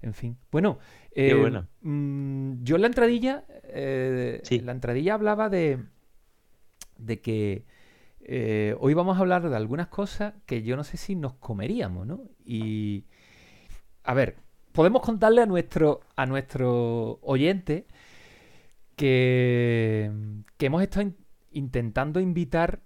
En 0.00 0.14
fin. 0.14 0.38
Bueno, 0.52 0.78
Qué 1.12 1.32
eh, 1.32 1.34
bueno. 1.34 1.66
mm, 1.82 2.62
yo 2.62 2.76
en 2.76 2.82
la 2.82 2.86
entradilla, 2.88 3.44
eh, 3.64 4.40
Sí. 4.44 4.56
en 4.56 4.66
la 4.66 4.72
entradilla 4.72 5.14
hablaba 5.14 5.48
de, 5.48 5.84
de 6.98 7.20
que 7.20 7.64
eh, 8.20 8.76
hoy 8.80 8.94
vamos 8.94 9.16
a 9.16 9.20
hablar 9.20 9.48
de 9.48 9.56
algunas 9.56 9.88
cosas 9.88 10.34
que 10.46 10.62
yo 10.62 10.76
no 10.76 10.84
sé 10.84 10.96
si 10.96 11.14
nos 11.14 11.34
comeríamos, 11.34 12.06
¿no? 12.06 12.22
Y 12.44 13.06
a 14.04 14.14
ver, 14.14 14.36
podemos 14.78 15.02
contarle 15.02 15.42
a 15.42 15.46
nuestro 15.46 16.02
a 16.14 16.24
nuestro 16.24 17.18
oyente 17.22 17.88
que, 18.96 20.12
que 20.56 20.66
hemos 20.66 20.82
estado 20.82 21.02
in- 21.02 21.16
intentando 21.50 22.20
invitar 22.20 22.80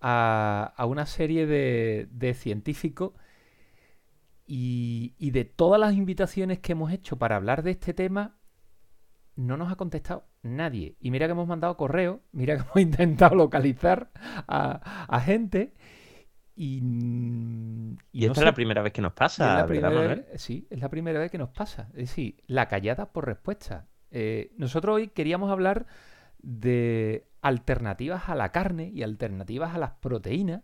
a, 0.00 0.74
a 0.76 0.86
una 0.86 1.06
serie 1.06 1.46
de, 1.46 2.08
de 2.10 2.34
científicos 2.34 3.12
y, 4.46 5.14
y 5.18 5.30
de 5.30 5.44
todas 5.44 5.80
las 5.80 5.94
invitaciones 5.94 6.58
que 6.58 6.72
hemos 6.72 6.92
hecho 6.92 7.16
para 7.16 7.36
hablar 7.36 7.62
de 7.62 7.70
este 7.72 7.94
tema, 7.94 8.36
no 9.36 9.56
nos 9.56 9.72
ha 9.72 9.76
contestado 9.76 10.26
nadie. 10.42 10.96
Y 11.00 11.10
mira 11.10 11.26
que 11.26 11.32
hemos 11.32 11.48
mandado 11.48 11.76
correo, 11.76 12.20
mira 12.32 12.56
que 12.56 12.62
hemos 12.62 12.76
intentado 12.80 13.34
localizar 13.36 14.10
a, 14.48 15.20
gente. 15.20 15.72
Y, 16.54 16.82
y, 18.12 18.26
esta 18.26 18.40
es 18.40 18.44
la 18.44 18.54
primera 18.54 18.82
vez 18.82 18.92
que 18.92 19.00
nos 19.00 19.14
pasa, 19.14 19.66
sí, 20.36 20.66
es 20.68 20.80
la 20.80 20.90
primera 20.90 21.18
vez 21.18 21.30
que 21.30 21.38
nos 21.38 21.48
pasa. 21.48 21.88
Es 21.90 22.10
decir, 22.10 22.42
la 22.46 22.68
callada 22.68 23.12
por 23.12 23.26
respuesta. 23.26 23.88
Eh, 24.10 24.52
nosotros 24.58 24.96
hoy 24.96 25.08
queríamos 25.08 25.50
hablar 25.50 25.86
de 26.42 27.26
alternativas 27.40 28.28
a 28.28 28.34
la 28.34 28.52
carne 28.52 28.90
y 28.94 29.02
alternativas 29.02 29.74
a 29.74 29.78
las 29.78 29.92
proteínas 29.92 30.62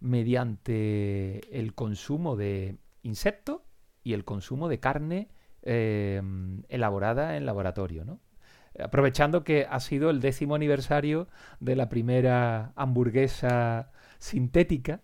mediante 0.00 1.40
el 1.58 1.74
consumo 1.74 2.36
de 2.36 2.76
insectos 3.02 3.62
y 4.02 4.12
el 4.12 4.24
consumo 4.24 4.68
de 4.68 4.80
carne 4.80 5.28
em, 5.62 6.62
elaborada 6.68 7.36
en 7.36 7.46
laboratorio, 7.46 8.04
¿no? 8.04 8.20
Aprovechando 8.78 9.44
que 9.44 9.66
ha 9.70 9.80
sido 9.80 10.10
el 10.10 10.20
décimo 10.20 10.56
aniversario 10.56 11.28
de 11.60 11.76
la 11.76 11.88
primera 11.88 12.72
hamburguesa 12.74 13.92
sintética 14.18 15.00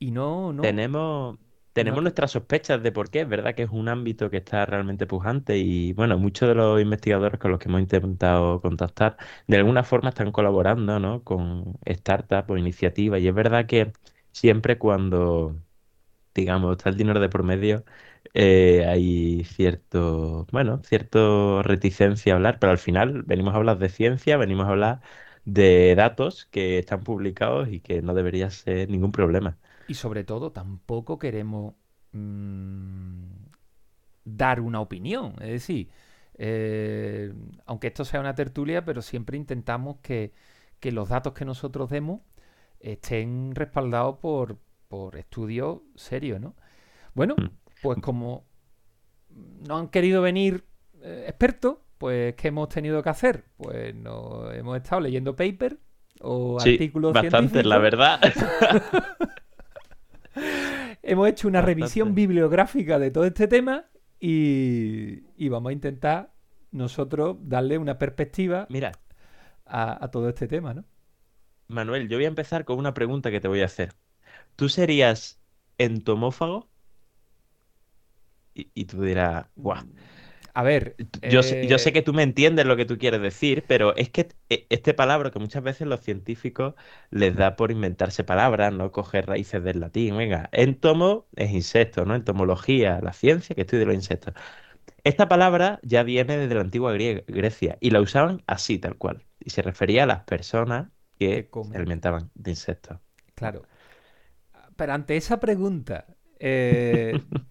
y 0.00 0.10
no... 0.10 0.52
no 0.52 0.74
Tenemos 0.74 1.38
tenemos 1.72 2.02
nuestras 2.02 2.32
sospechas 2.32 2.82
de 2.82 2.90
por 2.92 3.10
qué, 3.10 3.20
es 3.20 3.28
verdad 3.28 3.54
que 3.54 3.62
es 3.62 3.70
un 3.70 3.88
ámbito 3.88 4.28
que 4.30 4.38
está 4.38 4.66
realmente 4.66 5.06
pujante 5.06 5.58
y 5.58 5.92
bueno, 5.92 6.18
muchos 6.18 6.48
de 6.48 6.54
los 6.56 6.80
investigadores 6.80 7.38
con 7.40 7.52
los 7.52 7.60
que 7.60 7.68
hemos 7.68 7.80
intentado 7.80 8.60
contactar 8.60 9.16
de 9.46 9.56
alguna 9.58 9.84
forma 9.84 10.08
están 10.10 10.32
colaborando 10.32 10.98
¿no? 10.98 11.22
con 11.22 11.78
startups 11.88 12.50
o 12.50 12.56
iniciativas 12.58 13.20
y 13.20 13.28
es 13.28 13.34
verdad 13.34 13.66
que 13.66 13.92
siempre 14.32 14.78
cuando, 14.78 15.56
digamos, 16.34 16.72
está 16.76 16.90
el 16.90 16.96
dinero 16.96 17.20
de 17.20 17.28
por 17.28 17.42
medio, 17.42 17.84
eh, 18.34 18.86
hay 18.88 19.44
cierto, 19.44 20.46
bueno, 20.52 20.82
cierto 20.84 21.62
reticencia 21.62 22.32
a 22.34 22.36
hablar, 22.36 22.58
pero 22.60 22.72
al 22.72 22.78
final 22.78 23.22
venimos 23.24 23.54
a 23.54 23.56
hablar 23.58 23.78
de 23.78 23.88
ciencia, 23.88 24.36
venimos 24.36 24.66
a 24.66 24.70
hablar 24.70 25.00
de 25.44 25.94
datos 25.96 26.46
que 26.46 26.78
están 26.78 27.02
publicados 27.04 27.68
y 27.68 27.80
que 27.80 28.02
no 28.02 28.14
debería 28.14 28.50
ser 28.50 28.88
ningún 28.90 29.12
problema. 29.12 29.58
Y 29.90 29.94
sobre 29.94 30.22
todo, 30.22 30.52
tampoco 30.52 31.18
queremos 31.18 31.74
mm, 32.12 33.24
dar 34.24 34.60
una 34.60 34.80
opinión. 34.80 35.34
Es 35.40 35.48
decir, 35.50 35.88
eh, 36.34 37.34
aunque 37.66 37.88
esto 37.88 38.04
sea 38.04 38.20
una 38.20 38.36
tertulia, 38.36 38.84
pero 38.84 39.02
siempre 39.02 39.36
intentamos 39.36 39.96
que, 40.00 40.32
los 40.80 41.08
datos 41.08 41.32
que 41.32 41.44
nosotros 41.44 41.90
demos 41.90 42.20
estén 42.78 43.52
respaldados 43.52 44.18
por, 44.18 44.58
por 44.86 45.16
estudios 45.16 45.80
serios, 45.96 46.40
¿no? 46.40 46.54
Bueno, 47.12 47.34
mm. 47.36 47.50
pues 47.82 47.98
como 47.98 48.44
no 49.66 49.76
han 49.76 49.88
querido 49.88 50.22
venir 50.22 50.66
eh, 51.02 51.24
expertos, 51.26 51.78
pues 51.98 52.36
¿qué 52.36 52.46
hemos 52.46 52.68
tenido 52.68 53.02
que 53.02 53.08
hacer? 53.08 53.46
Pues 53.56 53.92
no, 53.92 54.52
hemos 54.52 54.76
estado 54.76 55.00
leyendo 55.00 55.34
papers 55.34 55.74
o 56.20 56.60
sí, 56.60 56.74
artículos 56.74 57.12
bastante, 57.12 57.64
la 57.64 57.78
verdad. 57.78 58.20
Hemos 61.10 61.28
hecho 61.28 61.48
una 61.48 61.60
revisión 61.60 62.14
bibliográfica 62.14 63.00
de 63.00 63.10
todo 63.10 63.24
este 63.24 63.48
tema 63.48 63.86
y, 64.20 65.48
vamos 65.48 65.70
a 65.70 65.72
intentar 65.72 66.32
nosotros 66.70 67.36
darle 67.40 67.78
una 67.78 67.98
perspectiva 67.98 68.68
Mira, 68.70 68.92
a, 69.66 70.08
todo 70.12 70.28
este 70.28 70.46
tema, 70.46 70.72
¿no? 70.72 70.84
Manuel, 71.66 72.08
yo 72.08 72.16
voy 72.16 72.26
a 72.26 72.28
empezar 72.28 72.64
con 72.64 72.78
una 72.78 72.94
pregunta 72.94 73.32
que 73.32 73.40
te 73.40 73.48
voy 73.48 73.62
a 73.62 73.64
hacer. 73.64 73.92
¿Tú 74.54 74.68
serías 74.68 75.42
entomófago? 75.78 76.68
Y, 78.54 78.70
y 78.72 78.84
tú 78.84 79.02
dirás, 79.02 79.46
guau. 79.56 79.82
A 80.54 80.62
ver. 80.62 80.96
Yo, 81.30 81.42
sé, 81.42 81.66
yo, 81.66 81.78
sé, 81.78 81.90
eh, 81.90 81.92
que 81.92 82.02
tú 82.02 82.12
me 82.12 82.22
entiendes 82.22 82.66
lo 82.66 82.76
que 82.76 82.84
tú 82.84 82.98
quieres 82.98 83.20
decir, 83.20 83.64
pero 83.66 83.94
es 83.96 84.10
que 84.10 84.28
e, 84.48 84.66
este 84.70 84.94
palabra 84.94 85.30
que 85.30 85.38
muchas 85.38 85.62
veces 85.62 85.86
los 85.86 86.00
científicos 86.00 86.74
les 87.10 87.36
da 87.36 87.56
por 87.56 87.70
inventarse 87.70 88.24
palabras, 88.24 88.72
no 88.72 88.92
coger 88.92 89.26
raíces 89.26 89.62
del 89.62 89.80
latín. 89.80 90.16
Venga, 90.16 90.48
entomo 90.52 91.26
es 91.36 91.50
insecto, 91.50 92.04
¿no? 92.04 92.14
Entomología, 92.14 93.00
la 93.02 93.12
ciencia 93.12 93.54
que 93.54 93.62
estudia 93.62 93.86
los 93.86 93.94
insectos. 93.94 94.34
Esta 95.04 95.28
palabra 95.28 95.80
ya 95.82 96.02
viene 96.02 96.36
desde 96.36 96.54
la 96.54 96.60
antigua 96.60 96.92
Grecia 96.92 97.78
y 97.80 97.90
la 97.90 98.00
usaban 98.00 98.42
así, 98.46 98.78
tal 98.78 98.96
cual. 98.96 99.24
Y 99.38 99.50
se 99.50 99.62
refería 99.62 100.02
a 100.02 100.06
las 100.06 100.24
personas 100.24 100.88
que, 101.18 101.48
se 101.70 101.76
alimentaban 101.76 102.30
de 102.34 102.50
insectos. 102.50 102.98
Claro. 103.34 103.62
Pero 104.76 104.92
ante 104.92 105.16
esa 105.16 105.40
pregunta, 105.40 106.06
eh, 106.38 107.12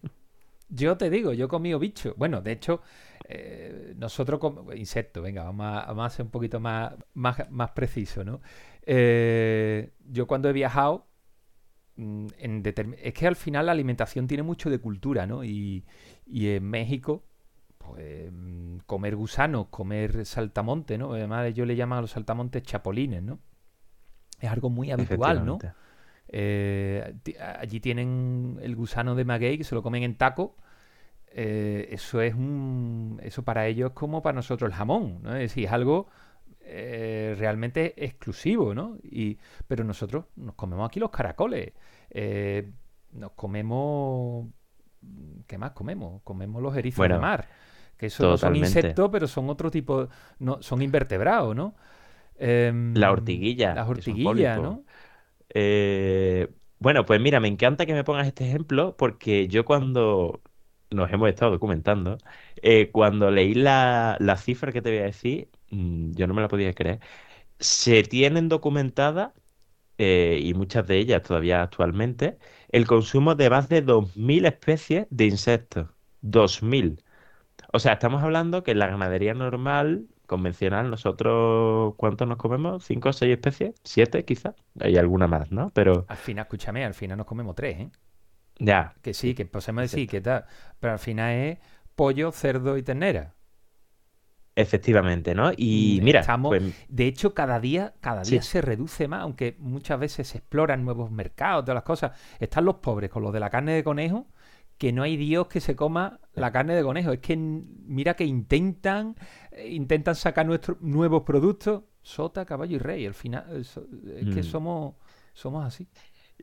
Yo 0.70 0.98
te 0.98 1.10
digo, 1.10 1.34
yo 1.34 1.46
he 1.46 1.50
comido 1.50 1.80
bicho. 1.80 2.14
Bueno, 2.16 2.42
de 2.42 2.52
hecho, 2.52 2.82
eh, 3.28 3.94
nosotros 3.98 4.40
comemos 4.40 4.76
insectos, 4.76 5.22
venga, 5.24 5.44
vamos 5.44 6.06
a, 6.06 6.10
ser 6.10 6.26
un 6.26 6.32
poquito 6.32 6.60
más, 6.60 6.94
más, 7.14 7.50
más 7.50 7.72
preciso, 7.72 8.24
¿no? 8.24 8.42
Eh, 8.84 9.92
yo 10.08 10.28
cuando 10.28 10.50
he 10.50 10.54
viajado, 10.54 11.08
mm, 11.96 12.28
en 12.38 12.64
es 13.02 13.14
que 13.14 13.28
al 13.28 13.36
final 13.36 13.66
la 13.66 13.72
alimentación 13.72 14.28
tiene 14.28 14.44
mucho 14.44 14.70
de 14.70 14.80
cultura, 14.80 15.26
¿no? 15.26 15.44
Y, 15.44 15.84
en 16.26 16.64
México, 16.64 17.24
pues 17.78 18.32
mm, 18.32 18.80
comer 18.86 19.16
gusanos, 19.16 19.68
comer 19.70 20.26
saltamonte, 20.26 20.98
¿no? 20.98 21.14
Además 21.14 21.48
ellos 21.48 21.68
le 21.68 21.76
llaman 21.76 22.00
a 22.00 22.02
los 22.02 22.12
saltamontes 22.12 22.64
chapolines, 22.64 23.24
¿no? 23.24 23.40
Es 24.40 24.50
algo 24.50 24.70
muy 24.70 24.92
habitual, 24.92 25.46
¿no? 25.46 25.60
Eh, 26.32 27.16
allí 27.60 27.80
tienen 27.80 28.60
el 28.62 28.76
gusano 28.76 29.16
de 29.16 29.26
maguey 29.26 29.58
que 29.58 29.64
se 29.64 29.76
lo 29.76 29.82
comen 29.82 30.04
en 30.04 30.16
taco. 30.16 30.56
Eh, 31.32 31.88
eso 31.92 32.22
es 32.22 32.34
un. 32.34 33.20
Eso 33.24 33.44
para 33.44 33.68
ellos 33.68 33.90
es 33.92 33.96
como 33.96 34.22
para 34.22 34.36
nosotros 34.36 34.70
el 34.70 34.76
jamón, 34.76 35.20
¿no? 35.24 35.36
Es 35.36 35.42
decir, 35.42 35.66
es 35.66 35.72
algo 35.72 36.08
eh, 36.62 37.36
realmente 37.38 37.94
exclusivo, 38.04 38.74
¿no? 38.76 38.98
Y, 39.04 39.38
pero 39.68 39.84
nosotros 39.84 40.26
nos 40.36 40.56
comemos 40.56 40.88
aquí 40.88 41.00
los 41.00 41.10
caracoles. 41.10 41.74
nos 43.14 43.32
comemos. 43.32 44.48
¿Qué 45.48 45.58
más 45.58 45.72
comemos? 45.72 46.22
Comemos 46.24 46.62
los 46.62 46.76
erizos 46.78 47.08
de 47.08 47.18
mar. 47.18 47.48
Que 47.98 48.06
eso 48.06 48.38
son 48.38 48.56
insectos, 48.56 49.10
pero 49.12 49.28
son 49.28 49.50
otro 49.50 49.72
tipo. 49.72 50.08
No, 50.38 50.62
son 50.62 50.82
invertebrados, 50.82 51.56
¿no? 51.56 51.76
Em, 52.38 52.94
la 52.96 53.12
ortiguilla. 53.12 53.76
Las 53.76 53.90
ortiguillas, 53.90 54.60
¿no? 54.60 54.84
Eh, 55.54 56.48
bueno, 56.80 57.06
pues 57.06 57.20
mira, 57.22 57.40
me 57.40 57.48
encanta 57.48 57.86
que 57.86 57.94
me 57.94 58.04
pongas 58.04 58.28
este 58.28 58.48
ejemplo 58.48 58.96
porque 58.98 59.48
yo 59.48 59.66
cuando 59.66 60.42
nos 60.92 61.12
hemos 61.12 61.30
estado 61.30 61.52
documentando, 61.52 62.18
eh, 62.62 62.92
cuando 62.92 63.32
leí 63.32 63.54
la, 63.54 64.18
cifra 64.38 64.72
que 64.72 64.82
te 64.82 64.90
voy 64.90 65.00
a 65.00 65.04
decir, 65.04 65.50
mm, 65.72 66.12
yo 66.14 66.28
no 66.28 66.34
me 66.34 66.42
la 66.42 66.48
podía 66.48 66.74
creer. 66.74 67.00
Se 67.60 68.04
tienen 68.04 68.50
documentadas, 68.50 69.34
eh, 69.98 70.40
y 70.44 70.54
muchas 70.54 70.88
de 70.88 70.98
ellas 71.00 71.24
todavía 71.24 71.62
actualmente, 71.64 72.40
el 72.70 72.88
consumo 72.88 73.36
de 73.36 73.50
más 73.50 73.70
de 73.70 73.82
2.000 73.82 74.46
especies 74.46 75.08
de 75.10 75.26
insectos. 75.26 75.90
2.000. 76.22 77.04
O 77.74 77.80
sea, 77.80 77.94
estamos 77.94 78.24
hablando 78.24 78.64
que 78.64 78.72
en 78.72 78.80
la 78.80 78.88
ganadería 78.88 79.34
normal 79.34 80.08
convencional, 80.30 80.90
nosotros, 80.90 81.96
¿cuántos 81.98 82.28
nos 82.28 82.38
comemos? 82.38 82.86
¿Cinco 82.86 83.10
o 83.10 83.14
seis 83.14 83.34
especies? 83.34 83.76
¿Siete 83.84 84.24
quizás? 84.24 84.56
Hay 84.80 84.96
alguna 84.96 85.28
más, 85.28 85.52
¿no? 85.52 85.72
Pero... 85.74 86.06
Al 86.08 86.18
final, 86.18 86.44
escúchame, 86.44 86.86
al 86.86 86.94
final 86.94 87.18
nos 87.18 87.28
comemos 87.28 87.56
tres, 87.56 87.80
¿eh? 87.80 87.90
Ya. 88.60 88.94
Que 89.02 89.14
sí, 89.14 89.34
que 89.34 89.46
podemos 89.46 89.84
decir 89.84 90.08
que 90.08 90.22
tal, 90.22 90.46
pero 90.80 90.94
al 90.94 91.00
final 91.00 91.34
es 91.34 91.58
pollo, 91.96 92.32
cerdo 92.32 92.78
y 92.78 92.84
ternera. 92.84 93.34
Efectivamente, 94.56 95.34
¿no? 95.34 95.52
Y 95.56 96.00
mm, 96.02 96.04
mira, 96.04 96.38
pues 96.42 96.86
de 96.90 97.08
hecho, 97.08 97.34
cada 97.34 97.60
día, 97.62 97.94
cada 98.02 98.24
día 98.24 98.42
se 98.42 98.62
reduce 98.62 99.08
más, 99.08 99.22
aunque 99.22 99.56
muchas 99.60 100.00
veces 100.00 100.28
se 100.28 100.40
exploran 100.40 100.84
nuevos 100.84 101.12
mercados, 101.12 101.64
todas 101.64 101.76
las 101.76 101.84
cosas. 101.84 102.12
Están 102.40 102.66
los 102.66 102.76
pobres 102.76 103.10
con 103.10 103.24
los 103.24 103.32
de 103.32 103.40
la 103.40 103.50
carne 103.50 103.74
de 103.74 103.84
conejo, 103.84 104.28
que 104.80 104.94
no 104.94 105.04
hay 105.04 105.18
Dios 105.18 105.48
que 105.48 105.60
se 105.60 105.76
coma 105.76 106.22
la 106.34 106.52
carne 106.52 106.74
de 106.74 106.82
conejo. 106.82 107.12
Es 107.12 107.20
que 107.20 107.36
mira 107.38 108.16
que 108.16 108.24
intentan, 108.24 109.16
eh, 109.52 109.68
intentan 109.70 110.16
sacar 110.16 110.46
nuestros 110.46 110.82
nuevos 110.82 111.24
productos, 111.24 111.84
sota, 112.02 112.46
caballo 112.46 112.78
y 112.78 112.80
rey. 112.80 113.06
Al 113.06 113.14
final 113.14 113.44
es, 113.58 113.78
que 114.34 114.42
mm. 114.42 114.44
somos, 114.44 114.96
somos 115.34 115.66
así. 115.66 115.88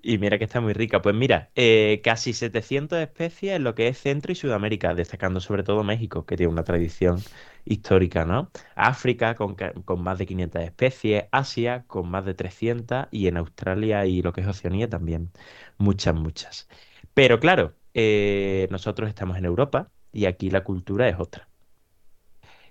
Y 0.03 0.19
mira 0.19 0.37
que 0.39 0.45
está 0.45 0.61
muy 0.61 0.75
rica. 0.75 1.01
Pues 1.01 1.15
mira, 1.15 1.51
eh, 1.55 2.03
casi 2.05 2.35
700 2.35 2.99
especies 2.99 3.57
en 3.57 3.65
lo 3.65 3.75
que 3.75 3.89
es 3.89 3.99
Centro 3.99 4.31
y 4.31 4.35
Sudamérica, 4.35 4.95
destacando 4.95 5.41
sobre 5.41 5.63
todo 5.63 5.83
México, 5.83 6.27
que 6.27 6.37
tiene 6.37 6.53
una 6.53 6.63
tradición 6.63 7.23
histórica, 7.65 8.27
¿no? 8.27 8.51
África 8.75 9.35
con, 9.35 9.57
con, 9.57 10.03
más 10.03 10.19
de 10.19 10.27
500 10.27 10.63
especies, 10.63 11.25
Asia 11.33 11.85
con 11.87 12.11
más 12.11 12.27
de 12.27 12.35
300 12.35 13.07
y 13.11 13.29
en 13.29 13.39
Australia 13.39 14.05
y 14.05 14.21
lo 14.21 14.35
que 14.35 14.43
es 14.43 14.47
Oceanía 14.47 14.91
también 14.91 15.31
muchas, 15.79 16.15
muchas. 16.15 16.69
Pero 17.15 17.41
claro, 17.41 17.75
eh, 17.97 18.69
nosotros 18.71 19.09
estamos 19.11 19.39
en 19.39 19.47
Europa 19.47 19.91
y 20.13 20.27
aquí 20.27 20.51
la 20.51 20.65
cultura 20.65 21.09
es 21.09 21.17
otra. 21.21 21.51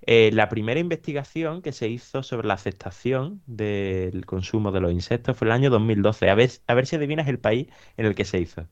Eh, 0.07 0.29
la 0.33 0.49
primera 0.49 0.79
investigación 0.79 1.61
que 1.61 1.71
se 1.71 1.87
hizo 1.87 2.21
sobre 2.23 2.47
la 2.47 2.53
aceptación 2.55 3.41
del 3.47 4.25
consumo 4.25 4.71
de 4.71 4.81
los 4.81 4.91
insectos 4.91 5.35
fue 5.37 5.47
el 5.47 5.51
año 5.53 5.69
2012. 5.69 6.29
A 6.29 6.35
ver, 6.35 6.51
a 6.67 6.73
ver 6.75 6.85
si 6.85 6.95
adivinas 6.95 7.27
el 7.27 7.39
país 7.39 7.67
en 7.97 8.05
el 8.05 8.15
que 8.15 8.25
se 8.25 8.39
hizo. 8.39 8.67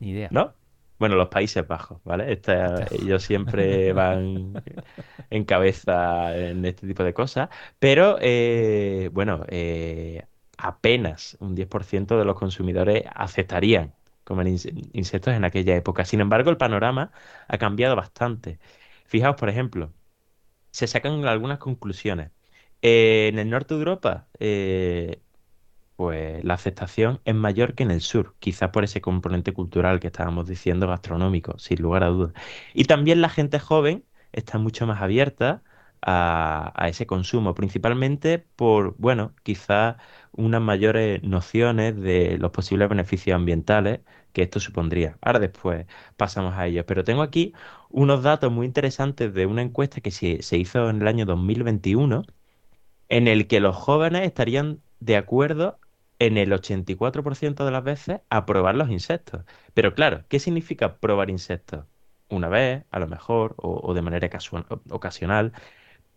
Ni 0.00 0.10
idea. 0.10 0.28
¿No? 0.30 0.54
Bueno, 0.98 1.16
los 1.16 1.28
Países 1.28 1.66
Bajos, 1.66 2.00
¿vale? 2.04 2.32
Esta- 2.32 2.86
ellos 2.90 3.22
siempre 3.24 3.92
van 3.94 4.62
en 5.30 5.44
cabeza 5.44 6.36
en 6.36 6.64
este 6.64 6.86
tipo 6.86 7.04
de 7.04 7.14
cosas, 7.14 7.48
pero 7.78 8.18
eh, 8.20 9.10
bueno, 9.12 9.44
eh, 9.48 10.26
apenas 10.58 11.36
un 11.40 11.54
10% 11.54 12.18
de 12.18 12.24
los 12.24 12.36
consumidores 12.38 13.04
aceptarían 13.14 13.94
comer 14.24 14.46
inse- 14.48 14.72
insectos 14.92 15.34
en 15.34 15.44
aquella 15.44 15.76
época. 15.76 16.04
Sin 16.04 16.20
embargo, 16.20 16.50
el 16.50 16.56
panorama 16.56 17.12
ha 17.48 17.58
cambiado 17.58 17.96
bastante. 17.96 18.58
Fijaos, 19.06 19.36
por 19.36 19.48
ejemplo, 19.48 19.92
se 20.70 20.86
sacan 20.86 21.24
algunas 21.26 21.58
conclusiones. 21.58 22.30
Eh, 22.82 23.28
en 23.32 23.38
el 23.38 23.50
norte 23.50 23.74
de 23.74 23.80
Europa, 23.80 24.28
eh, 24.38 25.22
pues 25.96 26.42
la 26.44 26.54
aceptación 26.54 27.20
es 27.24 27.34
mayor 27.34 27.74
que 27.74 27.84
en 27.84 27.90
el 27.92 28.00
sur, 28.00 28.36
quizá 28.40 28.72
por 28.72 28.84
ese 28.84 29.00
componente 29.00 29.52
cultural 29.52 30.00
que 30.00 30.08
estábamos 30.08 30.46
diciendo, 30.48 30.88
gastronómico, 30.88 31.58
sin 31.58 31.80
lugar 31.82 32.04
a 32.04 32.08
dudas. 32.08 32.34
Y 32.74 32.84
también 32.86 33.20
la 33.20 33.28
gente 33.28 33.58
joven 33.60 34.04
está 34.32 34.58
mucho 34.58 34.86
más 34.86 35.00
abierta 35.02 35.62
a, 36.02 36.72
a 36.76 36.88
ese 36.88 37.06
consumo, 37.06 37.54
principalmente 37.54 38.38
por, 38.40 38.96
bueno, 38.98 39.34
quizá 39.44 39.96
unas 40.36 40.60
mayores 40.62 41.22
nociones 41.22 41.96
de 42.00 42.38
los 42.38 42.50
posibles 42.50 42.88
beneficios 42.88 43.34
ambientales 43.36 44.00
que 44.32 44.42
esto 44.42 44.60
supondría. 44.60 45.18
Ahora 45.22 45.38
después 45.40 45.86
pasamos 46.16 46.54
a 46.54 46.66
ellos, 46.66 46.84
pero 46.86 47.04
tengo 47.04 47.22
aquí 47.22 47.52
unos 47.90 48.22
datos 48.22 48.52
muy 48.52 48.66
interesantes 48.66 49.32
de 49.34 49.46
una 49.46 49.62
encuesta 49.62 50.00
que 50.00 50.10
se, 50.10 50.42
se 50.42 50.58
hizo 50.58 50.90
en 50.90 51.02
el 51.02 51.08
año 51.08 51.24
2021 51.26 52.24
en 53.08 53.28
el 53.28 53.46
que 53.46 53.60
los 53.60 53.76
jóvenes 53.76 54.22
estarían 54.22 54.82
de 55.00 55.16
acuerdo 55.16 55.78
en 56.18 56.36
el 56.38 56.52
84% 56.52 57.64
de 57.64 57.70
las 57.70 57.84
veces 57.84 58.20
a 58.30 58.46
probar 58.46 58.74
los 58.76 58.90
insectos. 58.90 59.44
Pero 59.74 59.94
claro, 59.94 60.24
¿qué 60.28 60.38
significa 60.40 60.98
probar 60.98 61.30
insectos? 61.30 61.86
Una 62.28 62.48
vez, 62.48 62.84
a 62.90 62.98
lo 62.98 63.06
mejor, 63.08 63.54
o, 63.58 63.94
de 63.94 64.02
manera 64.02 64.28
ocasional, 64.90 65.52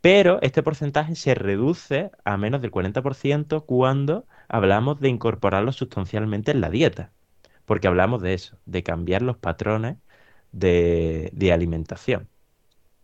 pero 0.01 0.39
este 0.41 0.63
porcentaje 0.63 1.15
se 1.15 1.35
reduce 1.35 2.11
a 2.23 2.37
menos 2.37 2.61
del 2.61 2.71
40% 2.71 3.65
cuando 3.65 4.27
hablamos 4.47 4.99
de 4.99 5.09
incorporarlos 5.09 5.75
sustancialmente 5.75 6.51
en 6.51 6.61
la 6.61 6.69
dieta, 6.69 7.13
porque 7.65 7.87
hablamos 7.87 8.21
de 8.21 8.33
eso, 8.33 8.57
de 8.65 8.83
cambiar 8.83 9.21
los 9.21 9.37
patrones 9.37 9.97
de, 10.51 11.51
alimentación. 11.53 12.29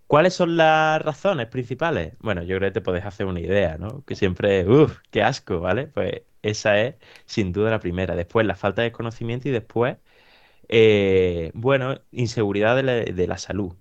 ¿Cuáles 0.07 0.33
son 0.35 0.57
las 0.57 1.01
razones 1.01 1.47
principales? 1.47 2.15
Bueno, 2.19 2.43
yo 2.43 2.57
creo 2.57 2.69
que 2.69 2.73
te 2.73 2.81
podés 2.81 3.05
hacer 3.05 3.25
una 3.25 3.39
idea, 3.39 3.77
¿no? 3.77 4.03
Que 4.05 4.15
siempre, 4.15 4.67
uff, 4.67 4.99
qué 5.11 5.23
asco, 5.23 5.59
¿vale? 5.59 5.87
Pues 5.87 6.23
esa 6.41 6.79
es 6.81 6.95
sin 7.25 7.51
duda 7.53 7.71
la 7.71 7.79
primera. 7.79 8.15
Después 8.15 8.45
la 8.45 8.55
falta 8.55 8.83
de 8.83 8.91
conocimiento 8.91 9.49
y 9.49 9.51
después, 9.51 9.97
eh, 10.69 11.51
bueno, 11.55 12.01
inseguridad 12.11 12.75
de 12.77 13.27
la 13.27 13.37
salud. 13.37 13.75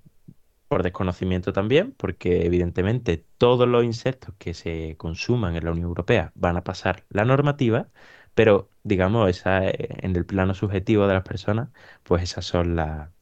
Por 0.72 0.82
desconocimiento 0.82 1.52
también, 1.52 1.92
porque 1.92 2.46
evidentemente 2.46 3.26
todos 3.37 3.68
los 3.68 3.85
insectos 3.85 4.35
que 4.38 4.54
se 4.54 4.96
consuman 4.96 5.54
en 5.54 5.64
la 5.66 5.70
Unión 5.72 5.88
Europea 5.88 6.32
van 6.35 6.56
a 6.56 6.64
pasar 6.64 7.04
la 7.11 7.24
normativa, 7.26 7.90
pero 8.35 8.70
digamos, 8.82 9.28
esa, 9.28 9.66
eh, 9.68 9.74
en 10.00 10.16
el 10.16 10.24
plano 10.24 10.54
subjetivo 10.54 11.06
de 11.06 11.12
las 11.14 11.24
personas, 11.24 11.68
pues 12.04 12.22
esas 12.22 12.46
son 12.46 12.74
la- 12.76 13.12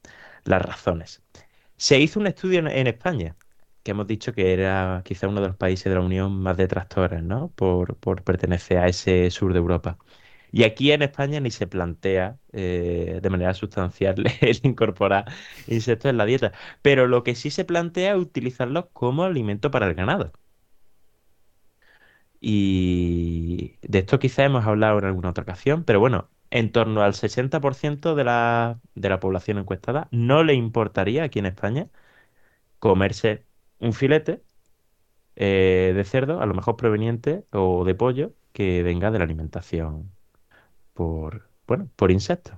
las 0.45 0.63
razones. 0.63 1.23
Se 1.77 1.99
hizo 2.01 2.21
un 2.21 2.27
estudio 2.29 2.61
en, 2.61 2.87
España, 2.87 3.37
que 3.83 3.93
hemos 3.93 4.07
dicho 4.07 4.33
que 4.33 4.53
era 4.53 5.03
quizá 5.05 5.29
uno 5.29 5.41
de 5.41 5.49
los 5.49 5.57
países 5.57 5.87
de 5.87 5.95
la 5.97 6.03
Unión 6.05 6.41
más 6.43 6.57
detractores, 6.57 7.23
¿no? 7.23 7.51
Por, 7.57 7.97
por 7.97 8.23
pertenecer 8.25 8.79
a 8.79 8.89
ese 8.89 9.31
sur 9.31 9.53
de 9.53 9.59
Europa. 9.61 9.99
Y 10.53 10.65
aquí 10.65 10.93
en 10.93 11.03
España 11.03 11.41
ni 11.41 11.51
se 11.51 11.67
plantea 11.67 12.39
eh, 12.53 13.21
de 13.23 13.31
manera 13.31 13.55
sustancial 13.55 14.25
el 14.41 14.61
incorporar 14.63 15.27
insectos 15.67 16.11
en 16.11 16.17
la 16.19 16.25
dieta. 16.27 16.53
Pero 16.83 17.07
lo 17.07 17.23
que 17.25 17.35
sí 17.35 17.51
se 17.51 17.65
plantea 17.65 18.13
es 18.15 18.19
utilizarlos 18.21 18.87
como 18.93 19.25
alimento 19.25 19.71
para 19.71 19.87
el 19.87 19.95
ganado. 19.95 20.33
Y 22.41 23.79
de 23.83 23.99
esto 24.01 24.19
quizá 24.19 24.45
hemos 24.45 24.65
hablado 24.67 24.99
en 24.99 25.05
alguna 25.07 25.31
otra 25.31 25.43
ocasión, 25.43 25.85
pero 25.85 26.01
bueno, 26.01 26.31
en 26.51 26.73
torno 26.73 27.03
al 27.03 27.15
60% 27.15 28.15
de 28.15 28.25
la, 28.25 28.81
de 28.95 29.09
la 29.09 29.21
población 29.21 29.59
encuestada 29.59 30.09
no 30.11 30.43
le 30.43 30.55
importaría 30.55 31.25
aquí 31.25 31.39
en 31.39 31.47
España 31.47 31.91
comerse 32.79 33.47
un 33.81 33.93
filete 33.95 34.45
eh, 35.37 35.93
de 35.97 36.05
cerdo, 36.05 36.41
a 36.43 36.47
lo 36.47 36.55
mejor 36.55 36.77
proveniente, 36.77 37.47
o 37.53 37.85
de 37.85 37.95
pollo, 37.95 38.35
que 38.53 38.83
venga 38.83 39.11
de 39.11 39.19
la 39.19 39.25
alimentación 39.25 40.13
por, 41.01 41.51
bueno, 41.67 41.91
por 41.97 42.11
insectos. 42.11 42.55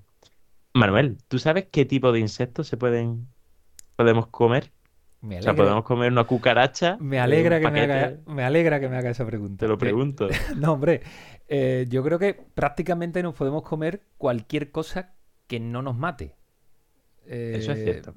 Manuel, 0.74 1.18
¿tú 1.28 1.38
sabes 1.40 1.68
qué 1.72 1.84
tipo 1.86 2.12
de 2.12 2.20
insectos 2.20 2.68
se 2.68 2.76
pueden, 2.78 3.28
podemos 3.96 4.28
comer? 4.28 4.72
Me 5.22 5.38
O 5.40 5.42
sea, 5.42 5.56
podemos 5.56 5.84
comer 5.84 6.12
una 6.12 6.24
cucaracha 6.26 6.98
me 6.98 7.18
de 7.20 7.20
alegra 7.20 7.56
un 7.56 7.60
que 7.60 7.68
me 7.68 7.80
haga, 7.80 8.20
me 8.26 8.44
alegra 8.44 8.80
que 8.80 8.88
me 8.88 8.96
haga 8.96 9.10
esa 9.10 9.26
pregunta. 9.26 9.66
te 9.66 9.68
lo 9.68 9.78
pregunto. 9.78 10.28
No, 10.56 10.72
hombre, 10.74 11.02
eh, 11.48 11.86
yo 11.88 12.02
creo 12.02 12.18
que 12.18 12.34
prácticamente 12.34 13.22
nos 13.22 13.34
podemos 13.34 13.62
comer 13.62 14.02
cualquier 14.18 14.70
cosa 14.70 15.14
que 15.46 15.60
no 15.60 15.82
nos 15.82 15.96
mate. 15.96 16.36
Eso 17.52 17.72
es 17.72 17.78
Eh, 17.78 17.82
cierto. 17.82 18.14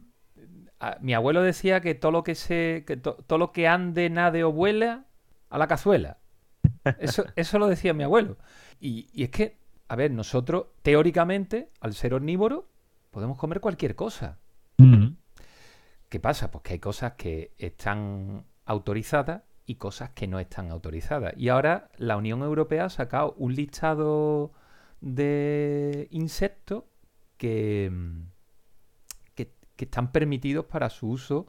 a- 0.80 0.98
mi 1.02 1.14
abuelo 1.14 1.42
decía 1.44 1.82
que 1.82 1.96
todo 1.96 2.12
lo 2.12 2.24
que 2.24 2.36
se, 2.36 2.84
que 2.88 2.98
to- 2.98 3.18
todo 3.28 3.40
lo 3.40 3.52
que 3.52 3.68
ande, 3.68 4.10
nade 4.10 4.44
o 4.44 4.52
vuela, 4.52 5.06
a 5.50 5.58
la 5.58 5.68
cazuela. 5.68 6.20
Eso, 6.98 7.26
eso 7.36 7.60
lo 7.60 7.68
decía 7.68 7.94
mi 7.94 8.04
abuelo. 8.04 8.38
Y, 8.80 9.10
y 9.14 9.24
es 9.26 9.30
que, 9.32 9.58
a 9.88 9.96
ver, 9.96 10.12
nosotros, 10.12 10.68
teóricamente, 10.82 11.70
al 11.80 11.94
ser 11.94 12.14
omnívoro, 12.14 12.68
podemos 13.12 13.38
comer 13.38 13.60
cualquier 13.60 13.96
cosa. 13.96 14.40
¿Qué 16.10 16.20
pasa? 16.20 16.52
Pues 16.52 16.64
que 16.64 16.74
hay 16.74 16.80
cosas 16.80 17.14
que 17.14 17.54
están 17.58 18.46
autorizadas 18.66 19.44
y 19.66 19.76
cosas 19.76 20.12
que 20.12 20.28
no 20.28 20.40
están 20.40 20.72
autorizadas. 20.72 21.34
Y 21.38 21.50
ahora 21.50 21.90
la 21.98 22.18
Unión 22.18 22.42
Europea 22.42 22.86
ha 22.86 22.90
sacado 22.90 23.34
un 23.38 23.54
listado 23.56 24.54
de 25.02 26.08
insectos 26.12 26.84
que, 27.38 27.92
que, 29.34 29.54
que 29.76 29.86
están 29.86 30.12
permitidos 30.12 30.66
para 30.66 30.90
su 30.90 31.10
uso 31.10 31.48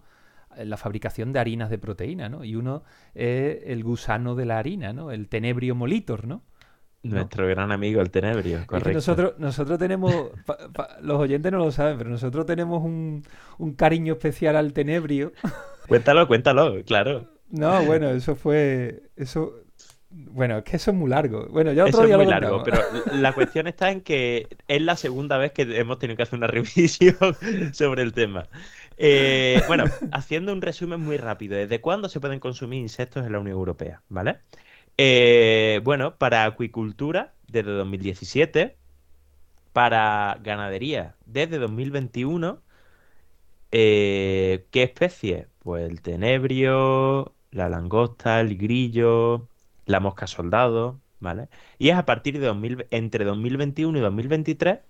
en 0.56 0.70
la 0.70 0.76
fabricación 0.76 1.32
de 1.32 1.38
harinas 1.38 1.70
de 1.70 1.78
proteína, 1.78 2.28
¿no? 2.28 2.44
Y 2.44 2.56
uno 2.56 2.82
es 3.14 3.58
el 3.64 3.84
gusano 3.84 4.34
de 4.34 4.46
la 4.46 4.58
harina, 4.58 4.92
¿no? 4.92 5.10
El 5.10 5.28
tenebrio 5.28 5.74
molitor, 5.74 6.26
¿no? 6.26 6.42
Nuestro 7.10 7.46
gran 7.46 7.72
amigo 7.72 8.00
el 8.00 8.10
tenebrio, 8.10 8.56
Es 8.56 8.60
que 8.62 8.66
correcto. 8.66 8.92
nosotros, 8.92 9.34
nosotros 9.38 9.78
tenemos, 9.78 10.30
pa- 10.44 10.58
pa- 10.72 10.96
los 11.02 11.18
oyentes 11.18 11.52
no 11.52 11.58
lo 11.58 11.70
saben, 11.72 11.98
pero 11.98 12.10
nosotros 12.10 12.46
tenemos 12.46 12.82
un, 12.82 13.22
un 13.58 13.74
cariño 13.74 14.14
especial 14.14 14.56
al 14.56 14.72
tenebrio. 14.72 15.32
Cuéntalo, 15.88 16.26
cuéntalo, 16.26 16.82
claro. 16.84 17.30
No, 17.50 17.84
bueno, 17.84 18.10
eso 18.10 18.34
fue, 18.34 19.04
eso, 19.16 19.54
bueno, 20.10 20.58
es 20.58 20.64
que 20.64 20.76
eso 20.76 20.90
es 20.90 20.96
muy 20.96 21.08
largo. 21.08 21.46
Bueno, 21.48 21.72
ya 21.72 21.86
Eso 21.86 21.98
otro 21.98 22.02
es 22.02 22.06
día 22.08 22.16
muy 22.16 22.26
lo 22.26 22.30
largo, 22.32 22.62
pero 22.64 22.80
la 23.12 23.32
cuestión 23.32 23.68
está 23.68 23.90
en 23.92 24.00
que 24.00 24.48
es 24.66 24.82
la 24.82 24.96
segunda 24.96 25.38
vez 25.38 25.52
que 25.52 25.62
hemos 25.78 25.98
tenido 26.00 26.16
que 26.16 26.24
hacer 26.24 26.38
una 26.38 26.46
revisión 26.48 27.16
sobre 27.72 28.02
el 28.02 28.12
tema. 28.12 28.48
Eh, 28.98 29.62
bueno, 29.68 29.84
haciendo 30.10 30.52
un 30.52 30.60
resumen 30.62 31.00
muy 31.00 31.18
rápido, 31.18 31.56
¿desde 31.56 31.80
cuándo 31.80 32.08
se 32.08 32.18
pueden 32.18 32.40
consumir 32.40 32.80
insectos 32.80 33.24
en 33.26 33.32
la 33.32 33.38
Unión 33.38 33.56
Europea? 33.58 34.02
¿Vale? 34.08 34.38
Eh, 34.98 35.80
bueno, 35.84 36.16
para 36.18 36.44
acuicultura, 36.44 37.34
desde 37.48 37.70
2017, 37.72 38.78
para 39.72 40.38
ganadería, 40.42 41.16
desde 41.26 41.58
2021, 41.58 42.62
eh, 43.72 44.66
¿qué 44.70 44.82
especie? 44.84 45.48
Pues 45.58 45.88
el 45.90 46.00
tenebrio, 46.02 47.34
la 47.50 47.68
langosta, 47.68 48.40
el 48.40 48.56
grillo, 48.56 49.48
la 49.86 50.00
mosca 50.00 50.26
soldado, 50.26 51.00
¿vale? 51.20 51.48
Y 51.78 51.90
es 51.90 51.96
a 51.96 52.06
partir 52.06 52.38
de 52.38 52.46
2000 52.46 52.86
entre 52.90 53.24
2021 53.24 53.98
y 53.98 54.00
2023 54.00 54.80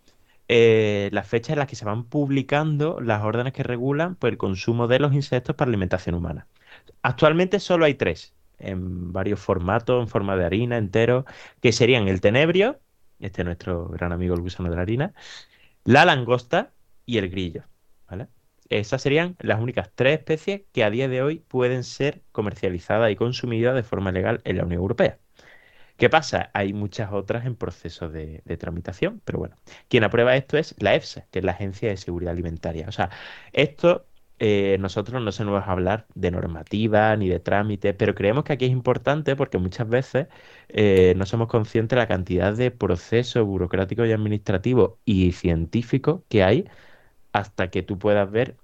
eh, 0.48 1.10
las 1.12 1.26
fechas 1.28 1.50
en 1.50 1.58
las 1.58 1.68
que 1.68 1.76
se 1.76 1.84
van 1.84 2.04
publicando 2.04 3.00
las 3.00 3.22
órdenes 3.24 3.52
que 3.52 3.62
regulan 3.64 4.14
pues, 4.16 4.32
el 4.32 4.38
consumo 4.38 4.86
de 4.88 5.00
los 5.00 5.12
insectos 5.14 5.56
para 5.56 5.68
alimentación 5.68 6.14
humana. 6.14 6.46
Actualmente 7.02 7.60
solo 7.60 7.84
hay 7.86 7.94
tres, 7.94 8.35
en 8.58 9.12
varios 9.12 9.40
formatos, 9.40 10.02
en 10.02 10.08
forma 10.08 10.36
de 10.36 10.44
harina, 10.44 10.78
entero, 10.78 11.24
que 11.60 11.72
serían 11.72 12.08
el 12.08 12.20
tenebrio, 12.20 12.80
este 13.20 13.42
es 13.42 13.46
nuestro 13.46 13.88
gran 13.88 14.12
amigo 14.12 14.34
el 14.34 14.40
gusano 14.40 14.70
de 14.70 14.76
la 14.76 14.82
harina, 14.82 15.14
la 15.84 16.04
langosta 16.04 16.72
y 17.06 17.18
el 17.18 17.30
grillo, 17.30 17.64
¿vale? 18.08 18.28
Esas 18.68 19.02
serían 19.02 19.36
las 19.40 19.60
únicas 19.60 19.92
tres 19.94 20.18
especies 20.18 20.62
que 20.72 20.84
a 20.84 20.90
día 20.90 21.08
de 21.08 21.22
hoy 21.22 21.38
pueden 21.40 21.84
ser 21.84 22.22
comercializadas 22.32 23.10
y 23.12 23.16
consumidas 23.16 23.74
de 23.74 23.82
forma 23.84 24.12
legal 24.12 24.40
en 24.44 24.56
la 24.58 24.64
Unión 24.64 24.80
Europea. 24.80 25.18
¿Qué 25.96 26.10
pasa? 26.10 26.50
Hay 26.54 26.72
muchas 26.72 27.12
otras 27.12 27.46
en 27.46 27.56
proceso 27.56 28.08
de, 28.10 28.42
de 28.44 28.56
tramitación, 28.58 29.22
pero 29.24 29.38
bueno, 29.38 29.56
quien 29.88 30.04
aprueba 30.04 30.36
esto 30.36 30.58
es 30.58 30.74
la 30.78 30.94
EFSA, 30.94 31.26
que 31.30 31.38
es 31.40 31.44
la 31.44 31.52
Agencia 31.52 31.88
de 31.88 31.96
Seguridad 31.96 32.32
Alimentaria. 32.32 32.86
O 32.88 32.92
sea, 32.92 33.10
esto 33.52 34.05
eh, 34.38 34.76
nosotros 34.80 35.22
no 35.22 35.32
se 35.32 35.44
nos 35.44 35.54
va 35.54 35.60
a 35.60 35.72
hablar 35.72 36.06
de 36.14 36.30
normativa 36.30 37.16
ni 37.16 37.28
de 37.28 37.40
trámite, 37.40 37.94
pero 37.94 38.14
creemos 38.14 38.44
que 38.44 38.52
aquí 38.54 38.66
es 38.66 38.70
importante 38.72 39.36
porque 39.36 39.58
muchas 39.58 39.88
veces 39.88 40.28
eh, 40.68 41.14
no 41.16 41.26
somos 41.26 41.48
conscientes 41.48 41.96
de 41.96 42.02
la 42.02 42.08
cantidad 42.08 42.54
de 42.54 42.70
procesos 42.70 43.46
burocráticos 43.46 44.06
y 44.08 44.12
administrativos 44.12 44.94
y 45.04 45.32
científicos 45.32 46.22
que 46.28 46.42
hay 46.44 46.68
hasta 47.32 47.70
que 47.70 47.82
tú 47.82 47.98
puedas 47.98 48.30
ver 48.30 48.56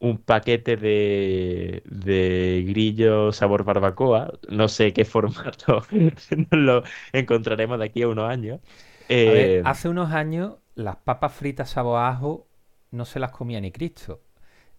un 0.00 0.18
paquete 0.18 0.76
de, 0.76 1.82
de 1.86 2.64
grillo 2.68 3.32
sabor 3.32 3.64
barbacoa. 3.64 4.32
No 4.48 4.68
sé 4.68 4.92
qué 4.92 5.04
formato 5.06 5.82
lo 6.50 6.82
encontraremos 7.12 7.78
de 7.78 7.84
aquí 7.86 8.02
a 8.02 8.08
unos 8.08 8.28
años. 8.30 8.60
A 9.24 9.32
ver, 9.32 9.58
Eh, 9.58 9.64
hace 9.64 9.88
unos 9.88 10.12
años 10.12 10.58
las 10.74 10.96
papas 10.96 11.32
fritas 11.34 11.70
sabor 11.70 11.98
a 11.98 12.08
ajo 12.08 12.48
no 12.90 13.04
se 13.04 13.18
las 13.20 13.32
comía 13.32 13.60
ni 13.60 13.70
Cristo. 13.72 14.22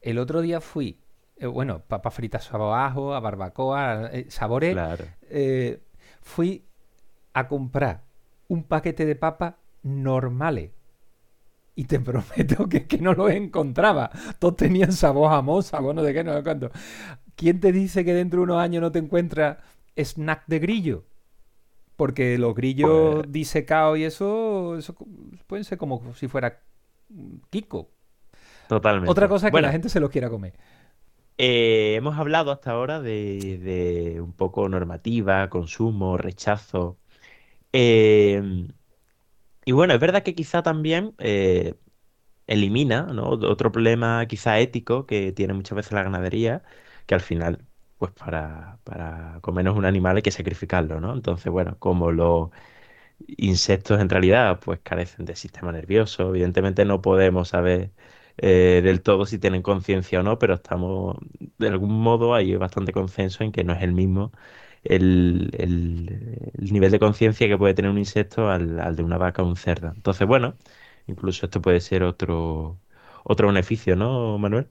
El 0.06 0.20
otro 0.20 0.42
día 0.42 0.62
fui, 0.62 1.00
eh, 1.38 1.48
bueno, 1.48 1.80
papas 1.88 2.14
fritas 2.14 2.54
a 2.54 2.86
ajo, 2.86 3.16
a 3.16 3.20
barbacoa, 3.20 4.10
eh, 4.14 4.28
sabores. 4.30 4.74
claro. 4.74 5.06
eh, 5.24 5.82
fui 6.22 6.64
a 7.34 7.48
comprar 7.48 8.04
un 8.48 8.64
paquete 8.64 9.06
de 9.08 9.16
papas 9.16 9.56
normales. 9.82 10.72
Y 11.76 11.86
te 11.86 12.00
prometo 12.12 12.70
que, 12.70 12.86
que 12.86 13.00
no 13.00 13.14
los 13.14 13.32
encontraba. 13.32 14.12
Todos 14.38 14.58
tenían 14.58 14.92
sabor 14.94 15.32
a 15.32 15.36
jamón, 15.38 15.64
sabor 15.64 15.96
no 15.96 16.04
sé 16.04 16.14
qué, 16.14 16.24
no 16.24 16.36
sé 16.38 16.44
cuánto. 16.44 16.70
¿Quién 17.36 17.60
te 17.60 17.72
dice 17.72 18.06
que 18.06 18.14
dentro 18.14 18.40
de 18.40 18.44
unos 18.44 18.60
años 18.62 18.82
no 18.82 18.92
te 18.92 19.00
encuentras 19.00 19.58
snack 19.98 20.44
de 20.46 20.60
grillo? 20.60 21.04
Porque 21.96 22.38
los 22.38 22.54
grillos 22.54 23.16
Pues- 23.16 23.32
disecados 23.32 23.98
y 23.98 24.04
eso, 24.04 24.78
eso 24.78 24.96
pueden 25.48 25.64
ser 25.66 25.80
como 25.80 26.14
si 26.14 26.28
fuera 26.28 26.62
Kiko. 27.50 27.90
Totalmente. 28.68 29.06
Otra 29.06 29.28
cosa 29.28 29.48
es 29.48 29.54
que 29.54 29.62
Bueno, 29.62 29.64
la 29.64 29.72
gente 29.72 29.90
se 29.90 30.00
los 30.00 30.10
quiera 30.10 30.30
comer. 30.30 30.54
eh, 31.38 31.96
hemos 31.96 32.18
hablado 32.18 32.52
hasta 32.52 32.72
ahora 32.72 33.02
de, 33.02 33.58
de 33.60 34.22
un 34.22 34.34
poco 34.34 34.70
normativa, 34.70 35.50
consumo, 35.50 36.18
rechazo. 36.18 37.00
Eh, 37.74 38.68
y 39.66 39.72
bueno, 39.72 39.94
es 39.94 40.00
verdad 40.00 40.24
que 40.24 40.36
quizá 40.36 40.64
también 40.64 41.16
eh, 41.20 41.76
elimina, 42.48 43.04
¿no? 43.04 43.30
Otro 43.32 43.72
problema 43.72 44.26
quizá 44.28 44.60
ético 44.60 45.06
que 45.06 45.32
tiene 45.34 45.54
muchas 45.54 45.76
veces 45.78 45.94
la 45.94 46.04
ganadería, 46.04 46.64
que 47.08 47.16
al 47.16 47.22
final, 47.22 47.66
pues 47.98 48.12
para, 48.14 48.80
para 48.84 49.40
comernos 49.42 49.78
un 49.78 49.86
animal 49.86 50.18
hay 50.18 50.24
que 50.24 50.32
sacrificarlo, 50.32 51.02
¿no? 51.02 51.14
Entonces, 51.14 51.52
bueno, 51.52 51.80
como 51.80 52.12
los 52.12 52.52
insectos 53.28 54.00
en 54.02 54.10
realidad 54.10 54.60
pues 54.62 54.80
carecen 54.82 55.26
de 55.26 55.36
sistema 55.36 55.72
nervioso, 55.72 56.30
evidentemente 56.30 56.86
no 56.86 57.02
podemos 57.02 57.50
saber 57.50 57.92
eh, 58.38 58.82
del 58.84 59.02
todo 59.02 59.26
si 59.26 59.40
tienen 59.40 59.62
conciencia 59.62 60.20
o 60.20 60.24
no, 60.24 60.40
pero 60.40 60.56
estamos, 60.56 61.18
de 61.58 61.68
algún 61.68 61.92
modo 62.02 62.34
hay 62.36 62.56
bastante 62.56 62.92
consenso 62.94 63.44
en 63.44 63.52
que 63.52 63.64
no 63.64 63.74
es 63.74 63.82
el 63.84 63.94
mismo 63.94 64.32
el, 64.84 65.50
el- 65.58 66.52
el 66.58 66.74
nivel 66.74 66.92
de 66.92 67.00
conciencia 67.00 67.48
que 67.48 67.58
puede 67.58 67.74
tener 67.74 67.92
un 67.92 67.98
insecto 67.98 68.50
al, 68.50 68.80
al 68.80 68.96
de 68.96 69.04
una 69.04 69.18
vaca 69.18 69.42
o 69.44 69.48
un 69.48 69.56
cerdo. 69.58 69.90
Entonces, 69.96 70.28
bueno, 70.28 70.56
incluso 71.08 71.46
esto 71.46 71.62
puede 71.62 71.82
ser 71.82 72.04
otro, 72.04 72.80
otro 73.24 73.48
beneficio, 73.48 73.96
¿no, 73.96 74.38
Manuel? 74.38 74.70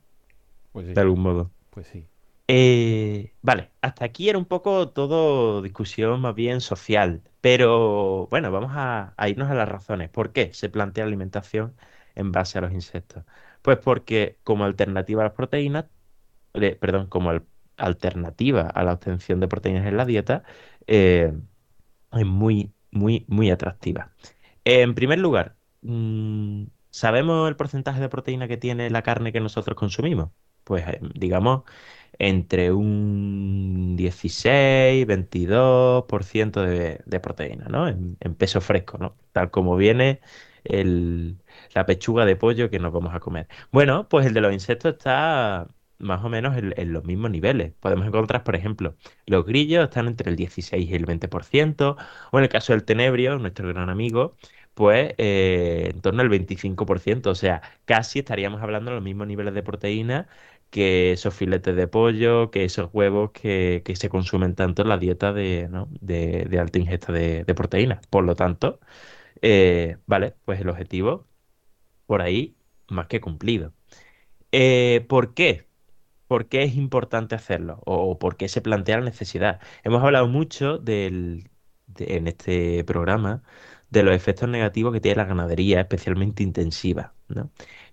Pues 0.72 0.86
sí, 0.88 0.94
De 0.94 1.00
algún 1.02 1.20
modo. 1.22 1.52
pues 1.70 1.86
sí. 1.88 2.08
Eh, 2.46 3.34
vale, 3.40 3.72
hasta 3.80 4.04
aquí 4.04 4.28
era 4.28 4.36
un 4.38 4.44
poco 4.44 4.90
todo 4.90 5.62
discusión 5.62 6.20
más 6.20 6.34
bien 6.34 6.60
social, 6.60 7.22
pero 7.40 8.26
bueno, 8.28 8.52
vamos 8.52 8.72
a, 8.74 9.14
a 9.16 9.28
irnos 9.30 9.50
a 9.50 9.54
las 9.54 9.68
razones. 9.68 10.10
¿Por 10.10 10.32
qué 10.32 10.52
se 10.52 10.68
plantea 10.68 11.04
la 11.04 11.08
alimentación 11.08 11.74
en 12.14 12.32
base 12.32 12.58
a 12.58 12.60
los 12.60 12.72
insectos? 12.72 13.24
Pues 13.64 13.78
porque 13.80 14.38
como 14.44 14.64
alternativa 14.66 15.22
a 15.22 15.26
las 15.26 15.34
proteínas, 15.34 15.86
perdón, 16.80 17.08
como 17.08 17.30
al- 17.30 17.46
alternativa 17.76 18.62
a 18.62 18.84
la 18.84 18.94
obtención 18.94 19.40
de 19.40 19.48
proteínas 19.48 19.86
en 19.86 19.96
la 19.96 20.04
dieta, 20.06 20.44
eh, 20.86 21.32
es 22.12 22.26
muy, 22.26 22.72
muy, 22.92 23.24
muy 23.28 23.50
atractiva. 23.50 24.14
En 24.64 24.94
primer 24.94 25.18
lugar, 25.20 25.56
mm, 25.82 26.64
¿sabemos 26.90 27.48
el 27.48 27.56
porcentaje 27.56 28.00
de 28.00 28.08
proteína 28.10 28.48
que 28.48 28.56
tiene 28.58 28.90
la 28.90 29.02
carne 29.02 29.32
que 29.32 29.40
nosotros 29.40 29.76
consumimos? 29.78 30.30
Pues 30.64 30.86
eh, 30.88 31.00
digamos 31.14 31.64
entre 32.18 32.72
un 32.72 33.96
16, 33.96 35.06
22% 35.06 36.62
de, 36.62 37.00
de 37.06 37.20
proteína, 37.20 37.66
¿no? 37.68 37.88
En, 37.88 38.16
en 38.20 38.34
peso 38.36 38.60
fresco, 38.60 38.98
¿no? 38.98 39.16
Tal 39.32 39.50
como 39.50 39.76
viene 39.76 40.20
el- 40.64 41.38
la 41.74 41.86
pechuga 41.86 42.24
de 42.24 42.36
pollo 42.36 42.70
que 42.70 42.78
nos 42.78 42.92
vamos 42.92 43.14
a 43.14 43.20
comer. 43.20 43.48
Bueno, 43.72 44.08
pues 44.08 44.26
el 44.26 44.34
de 44.34 44.40
los 44.40 44.52
insectos 44.52 44.92
está 44.94 45.68
más 45.98 46.24
o 46.24 46.28
menos 46.28 46.56
en, 46.56 46.92
los 46.92 47.04
mismos 47.04 47.30
niveles. 47.30 47.72
Podemos 47.80 48.06
encontrar, 48.06 48.44
por 48.44 48.56
ejemplo, 48.56 48.96
los 49.26 49.44
grillos 49.46 49.84
están 49.84 50.06
entre 50.08 50.30
el 50.30 50.36
16 50.36 50.90
y 50.90 50.94
el 50.94 51.06
20%, 51.06 51.96
o 52.32 52.38
en 52.38 52.44
el 52.44 52.50
caso 52.50 52.72
del 52.72 52.84
tenebrio, 52.84 53.38
nuestro 53.38 53.68
gran 53.68 53.88
amigo, 53.90 54.36
pues 54.74 55.14
eh, 55.18 55.90
en 55.94 56.00
torno 56.00 56.22
al 56.22 56.28
25%. 56.28 57.30
O 57.30 57.34
sea, 57.34 57.62
casi 57.84 58.18
estaríamos 58.20 58.60
hablando 58.62 58.90
de 58.90 58.96
los 58.96 59.04
mismos 59.04 59.26
niveles 59.26 59.54
de 59.54 59.62
proteína 59.62 60.28
que 60.70 61.12
esos 61.12 61.34
filetes 61.34 61.76
de 61.76 61.86
pollo, 61.88 62.50
que 62.50 62.64
esos 62.64 62.90
huevos 62.92 63.30
que, 63.32 63.82
que 63.84 63.94
se 63.96 64.08
consumen 64.08 64.54
tanto 64.56 64.82
en 64.82 64.88
la 64.88 64.98
dieta 64.98 65.32
de, 65.32 65.68
¿no? 65.70 65.88
de, 66.00 66.46
de 66.50 66.58
alta 66.58 66.78
ingesta 66.78 67.12
de, 67.12 67.44
de 67.44 67.54
proteínas. 67.54 68.04
Por 68.08 68.24
lo 68.24 68.34
tanto, 68.34 68.80
eh, 69.42 69.98
vale, 70.06 70.34
pues 70.44 70.60
el 70.60 70.68
objetivo 70.68 71.26
por 72.06 72.22
ahí 72.22 72.56
más 72.88 73.06
que 73.08 73.20
cumplido. 73.20 73.74
Eh, 74.52 75.06
¿por 75.08 75.34
qué? 75.34 75.68
¿Por 76.28 76.48
qué 76.48 76.64
es 76.64 76.76
importante 76.76 77.34
hacerlo? 77.34 77.82
¿O 77.86 78.18
por 78.18 78.36
qué 78.36 78.48
se 78.48 78.62
plantea 78.62 78.98
la 78.98 79.04
necesidad? 79.06 79.60
Hemos 79.84 80.02
hablado 80.02 80.28
mucho 80.28 80.82
en 80.86 82.26
este 82.26 82.84
programa 82.84 83.42
de 83.90 84.02
los 84.02 84.14
efectos 84.14 84.48
negativos 84.48 84.92
que 84.92 85.00
tiene 85.00 85.16
la 85.16 85.24
ganadería, 85.24 85.80
especialmente 85.80 86.42
intensiva. 86.42 87.14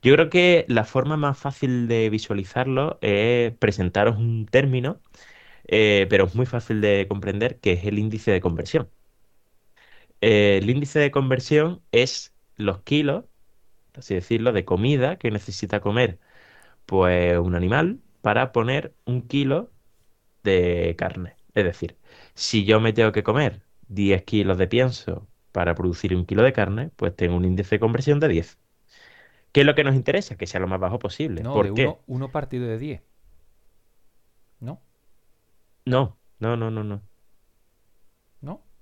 Yo 0.02 0.14
creo 0.16 0.30
que 0.30 0.66
la 0.68 0.84
forma 0.86 1.18
más 1.18 1.38
fácil 1.38 1.88
de 1.88 2.10
visualizarlo 2.10 3.00
es 3.02 3.54
presentaros 3.58 4.18
un 4.18 4.46
término, 4.48 5.02
eh, 5.68 6.08
pero 6.10 6.26
es 6.26 6.36
muy 6.36 6.46
fácil 6.46 6.82
de 6.82 7.08
comprender, 7.10 7.60
que 7.60 7.74
es 7.74 7.86
el 7.86 8.00
índice 8.00 8.32
de 8.32 8.42
conversión. 8.42 8.90
Eh, 10.22 10.60
el 10.62 10.70
índice 10.70 11.00
de 11.00 11.12
conversión 11.12 11.84
es 11.92 12.34
los 12.56 12.82
kilos, 12.84 13.26
así 13.96 14.16
decirlo, 14.16 14.54
de 14.54 14.66
comida 14.66 15.18
que 15.18 15.32
necesita 15.32 15.82
comer 15.82 16.20
pues 16.86 17.38
un 17.40 17.56
animal 17.56 18.02
para 18.22 18.52
poner 18.54 18.96
un 19.06 19.28
kilo 19.28 19.72
de 20.44 20.96
carne. 20.98 21.36
Es 21.56 21.66
decir, 21.66 21.98
si 22.36 22.66
yo 22.66 22.80
me 22.82 22.94
tengo 22.94 23.12
que 23.14 23.24
comer 23.24 23.64
10 23.88 24.24
kilos 24.24 24.58
de 24.58 24.68
pienso 24.68 25.28
para 25.52 25.76
producir 25.76 26.16
un 26.16 26.26
kilo 26.26 26.44
de 26.44 26.54
carne, 26.54 26.92
pues 26.98 27.16
tengo 27.16 27.36
un 27.38 27.46
índice 27.46 27.76
de 27.76 27.80
conversión 27.80 28.20
de 28.20 28.28
10. 28.30 28.60
¿Qué 29.54 29.62
es 29.62 29.66
lo 29.68 29.76
que 29.76 29.84
nos 29.86 29.96
interesa? 29.96 30.38
Que 30.38 30.48
sea 30.48 30.60
lo 30.62 30.68
más 30.68 30.80
bajo 30.80 31.00
posible. 31.00 31.46
No, 31.46 31.52
¿Por 31.52 31.62
de 31.62 31.72
qué? 31.74 31.98
uno, 31.98 32.04
uno 32.08 32.32
partido 32.32 32.68
de 32.68 32.78
10. 32.78 33.02
¿No? 34.60 34.82
No, 35.86 36.18
no, 36.40 36.56
no, 36.58 36.72
no, 36.72 36.84
no. 36.84 37.02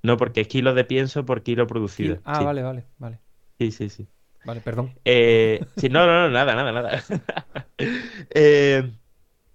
¿No? 0.04 0.18
Porque 0.18 0.42
es 0.42 0.48
kilos 0.48 0.76
de 0.76 0.86
pienso 0.86 1.26
por 1.26 1.44
kilo 1.44 1.68
Kil- 2.00 2.20
producido. 2.20 2.24
Ah, 2.26 2.42
Sí, 2.42 2.44
vale, 2.44 2.64
vale, 2.64 2.88
vale. 2.98 3.22
sí, 3.60 3.72
sí, 3.72 3.90
sí. 3.90 4.08
Vale, 4.44 4.62
perdón. 4.62 5.00
Eh, 5.06 5.72
sí, 5.78 5.90
no, 5.90 6.06
no, 6.08 6.24
no, 6.24 6.30
nada, 6.30 6.56
nada, 6.56 6.72
nada. 6.74 7.04
Eh, 8.32 8.94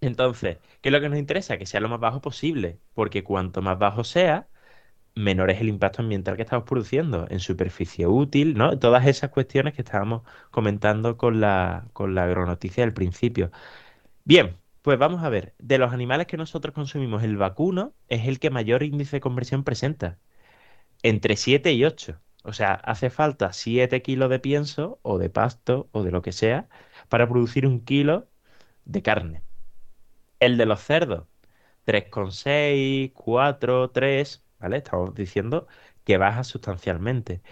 entonces, 0.00 0.58
¿qué 0.82 0.88
es 0.90 0.92
lo 0.94 1.00
que 1.00 1.08
nos 1.10 1.18
interesa? 1.18 1.58
Que 1.58 1.66
sea 1.66 1.80
lo 1.80 1.88
más 1.90 2.00
bajo 2.00 2.20
posible, 2.22 2.80
porque 2.94 3.24
cuanto 3.24 3.62
más 3.62 3.78
bajo 3.78 4.04
sea, 4.04 4.48
menor 5.16 5.50
es 5.50 5.60
el 5.60 5.68
impacto 5.70 6.02
ambiental 6.02 6.36
que 6.36 6.42
estamos 6.42 6.66
produciendo 6.66 7.26
en 7.30 7.40
superficie 7.40 8.06
útil, 8.08 8.54
¿no? 8.56 8.78
Todas 8.78 9.06
esas 9.08 9.30
cuestiones 9.30 9.74
que 9.74 9.82
estábamos 9.82 10.22
comentando 10.52 11.16
con 11.18 11.40
la, 11.40 11.88
con 11.94 12.14
la 12.16 12.24
agronoticia 12.24 12.84
del 12.84 12.94
principio. 12.94 13.50
Bien, 14.24 14.56
pues 14.82 14.98
vamos 14.98 15.22
a 15.22 15.28
ver. 15.28 15.54
De 15.58 15.78
los 15.78 15.92
animales 15.92 16.26
que 16.26 16.36
nosotros 16.36 16.74
consumimos, 16.74 17.22
el 17.22 17.36
vacuno 17.36 17.94
es 18.08 18.26
el 18.28 18.38
que 18.38 18.50
mayor 18.50 18.82
índice 18.82 19.16
de 19.16 19.20
conversión 19.20 19.64
presenta, 19.64 20.18
entre 21.04 21.36
7 21.36 21.72
y 21.74 21.84
8. 21.84 22.20
O 22.44 22.52
sea, 22.52 22.74
hace 22.74 23.10
falta 23.10 23.52
7 23.52 24.02
kilos 24.02 24.30
de 24.30 24.40
pienso 24.40 24.98
o 25.02 25.18
de 25.18 25.30
pasto 25.30 25.88
o 25.92 26.02
de 26.02 26.10
lo 26.10 26.22
que 26.22 26.32
sea 26.32 26.68
para 27.08 27.28
producir 27.28 27.66
un 27.66 27.80
kilo 27.84 28.28
de 28.84 29.02
carne. 29.02 29.42
El 30.40 30.58
de 30.58 30.66
los 30.66 30.80
cerdos, 30.82 31.26
3,6, 31.86 33.12
4, 33.14 33.90
3, 33.90 34.44
¿vale? 34.60 34.78
Estamos 34.78 35.14
diciendo 35.14 35.66
que 36.04 36.16
baja 36.18 36.44
sustancialmente. 36.44 37.42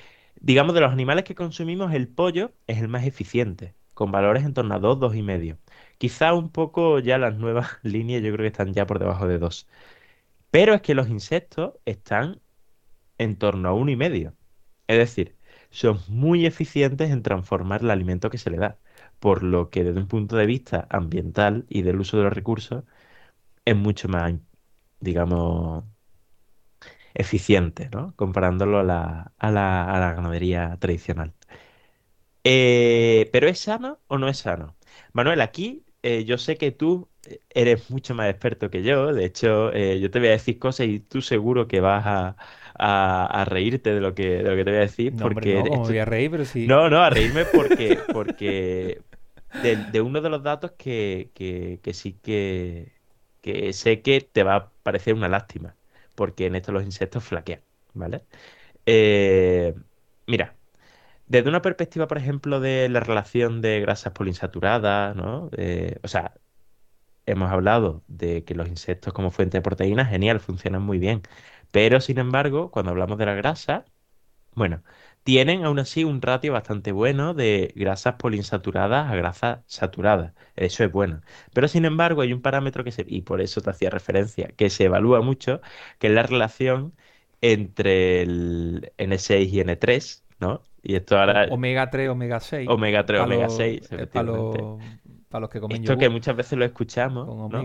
Digamos, 0.40 0.74
de 0.74 0.80
los 0.80 0.92
animales 0.92 1.24
que 1.24 1.34
consumimos, 1.34 1.92
el 1.94 2.08
pollo 2.08 2.52
es 2.66 2.78
el 2.80 2.88
más 2.88 3.06
eficiente, 3.06 3.74
con 3.94 4.10
valores 4.12 4.44
en 4.44 4.54
torno 4.54 4.74
a 4.74 4.78
2, 4.78 4.98
2,5. 4.98 5.58
Quizá 5.98 6.34
un 6.34 6.50
poco 6.50 6.98
ya 7.00 7.18
las 7.18 7.36
nuevas 7.36 7.78
líneas, 7.82 8.22
yo 8.22 8.32
creo 8.32 8.44
que 8.44 8.48
están 8.48 8.72
ya 8.74 8.86
por 8.86 8.98
debajo 8.98 9.28
de 9.28 9.38
2. 9.38 9.68
Pero 10.50 10.74
es 10.74 10.82
que 10.82 10.94
los 10.94 11.08
insectos 11.08 11.74
están 11.86 12.40
en 13.22 13.36
torno 13.36 13.68
a 13.68 13.74
1,5. 13.74 14.34
Es 14.88 14.98
decir, 14.98 15.36
son 15.70 16.00
muy 16.08 16.46
eficientes 16.46 17.10
en 17.10 17.22
transformar 17.22 17.82
el 17.82 17.90
alimento 17.90 18.30
que 18.30 18.38
se 18.38 18.50
le 18.50 18.58
da. 18.58 18.78
Por 19.20 19.42
lo 19.42 19.70
que 19.70 19.84
desde 19.84 20.00
un 20.00 20.08
punto 20.08 20.36
de 20.36 20.46
vista 20.46 20.86
ambiental 20.90 21.66
y 21.68 21.82
del 21.82 22.00
uso 22.00 22.16
de 22.18 22.24
los 22.24 22.32
recursos, 22.32 22.84
es 23.64 23.76
mucho 23.76 24.08
más, 24.08 24.34
digamos, 25.00 25.84
eficiente, 27.14 27.88
¿no? 27.92 28.14
Comparándolo 28.16 28.78
a 28.80 28.82
la, 28.82 29.32
a 29.38 29.50
la, 29.50 29.84
a 29.84 30.00
la 30.00 30.12
ganadería 30.14 30.76
tradicional. 30.80 31.34
Eh, 32.44 33.28
¿pero 33.32 33.48
es 33.48 33.60
sano 33.60 34.00
o 34.08 34.18
no 34.18 34.28
es 34.28 34.38
sano? 34.38 34.76
Manuel, 35.12 35.40
aquí 35.40 35.84
eh, 36.02 36.24
yo 36.24 36.38
sé 36.38 36.56
que 36.56 36.72
tú 36.72 37.08
eh, 37.24 37.40
eres 37.50 37.88
mucho 37.90 38.14
más 38.14 38.28
experto 38.30 38.70
que 38.70 38.82
yo. 38.82 39.12
De 39.12 39.24
hecho, 39.24 39.72
yo 39.72 40.10
te 40.10 40.18
voy 40.18 40.28
a 40.28 40.32
decir 40.32 40.58
cosas 40.58 40.86
y 40.88 41.00
tú 41.00 41.22
seguro 41.22 41.68
que 41.68 41.80
vas 41.80 42.04
a, 42.06 42.36
a- 42.78 43.26
a 43.26 43.44
reírte 43.44 43.94
de 43.94 44.00
lo 44.00 44.14
que, 44.14 44.28
de 44.38 44.42
lo 44.44 44.56
que 44.56 44.64
te 44.64 44.70
voy 44.70 44.78
a 44.78 44.82
decir, 44.82 45.16
No, 45.16 45.26
hombre, 45.26 45.46
porque 45.46 45.62
no, 45.64 45.68
esto- 45.74 45.82
voy 45.86 45.98
a 45.98 46.04
reír, 46.04 46.30
pero 46.30 46.44
sí. 46.44 46.74
no, 46.74 46.90
no, 46.90 47.02
a 47.02 47.10
reírme 47.10 47.46
porque, 47.46 48.06
porque 48.10 49.04
de, 49.54 49.76
de 49.76 50.00
uno 50.00 50.20
de 50.20 50.30
los 50.30 50.42
datos 50.42 50.72
que, 50.72 51.30
que, 51.34 51.80
que 51.82 51.94
sí 51.94 52.14
que, 52.22 52.92
que 53.42 53.72
sé 53.72 54.02
que 54.02 54.20
te 54.22 54.42
va 54.44 54.56
a 54.56 54.72
parecer 54.82 55.14
una 55.14 55.28
lástima, 55.28 55.76
porque 56.14 56.46
en 56.46 56.56
esto 56.56 56.72
los 56.72 56.84
insectos 56.84 57.24
flaquean, 57.24 57.62
¿vale? 57.94 58.26
Eh, 58.86 59.74
mira, 60.26 60.56
desde 61.26 61.48
una 61.48 61.62
perspectiva, 61.62 62.06
por 62.08 62.18
ejemplo, 62.18 62.60
de 62.60 62.88
la 62.88 63.00
relación 63.00 63.60
de 63.62 63.80
grasas 63.80 64.12
poliinsaturadas, 64.12 65.16
¿no? 65.16 65.50
Eh, 65.56 65.98
o 66.02 66.08
sea, 66.08 66.34
hemos 67.26 67.50
hablado 67.50 68.04
de 68.08 68.44
que 68.44 68.54
los 68.54 68.68
insectos 68.68 69.12
como 69.12 69.30
fuente 69.30 69.58
de 69.58 69.62
proteínas, 69.62 70.10
genial, 70.10 70.40
funcionan 70.40 70.82
muy 70.82 70.98
bien, 70.98 71.22
pero 71.72 72.00
sin 72.02 72.18
embargo, 72.20 72.70
cuando 72.72 72.92
hablamos 72.92 73.18
de 73.18 73.26
la 73.26 73.34
grasa, 73.34 73.86
bueno, 74.54 74.82
tienen 75.24 75.64
aún 75.64 75.78
así 75.78 76.04
un 76.04 76.20
ratio 76.22 76.52
bastante 76.52 76.92
bueno 76.92 77.34
de 77.34 77.72
grasas 77.76 78.14
poliinsaturadas 78.16 79.10
a 79.10 79.16
grasas 79.16 79.60
saturadas. 79.66 80.34
Eso 80.56 80.84
es 80.84 80.92
bueno. 80.92 81.22
Pero 81.54 81.68
sin 81.68 81.84
embargo, 81.84 82.22
hay 82.22 82.32
un 82.32 82.42
parámetro 82.42 82.84
que 82.84 82.92
se, 82.92 83.04
y 83.08 83.22
por 83.22 83.40
eso 83.40 83.60
te 83.62 83.70
hacía 83.70 83.90
referencia, 83.90 84.48
que 84.48 84.70
se 84.70 84.84
evalúa 84.84 85.20
mucho, 85.22 85.60
que 85.98 86.08
es 86.08 86.12
la 86.14 86.22
relación 86.24 86.94
entre 87.40 88.22
el 88.22 88.92
N6 88.98 89.52
y 89.52 89.60
N3, 89.60 90.24
¿no? 90.40 90.62
Y 90.82 90.96
esto 90.96 91.18
ahora, 91.18 91.48
Omega 91.50 91.90
3, 91.90 92.08
omega 92.08 92.40
6. 92.40 92.68
omega 92.68 93.04
3, 93.06 93.20
Para 93.20 93.26
omega 93.26 93.44
los, 93.44 93.56
6, 93.56 93.88
para 93.88 93.96
efectivamente. 93.96 94.58
los, 94.58 94.82
para 95.28 95.40
los 95.42 95.50
que 95.50 95.60
comen 95.60 95.82
Esto 95.82 95.96
que 95.98 96.08
muchas 96.08 96.36
veces 96.36 96.58
lo 96.58 96.64
escuchamos, 96.64 97.26
con 97.26 97.50
¿no? 97.50 97.60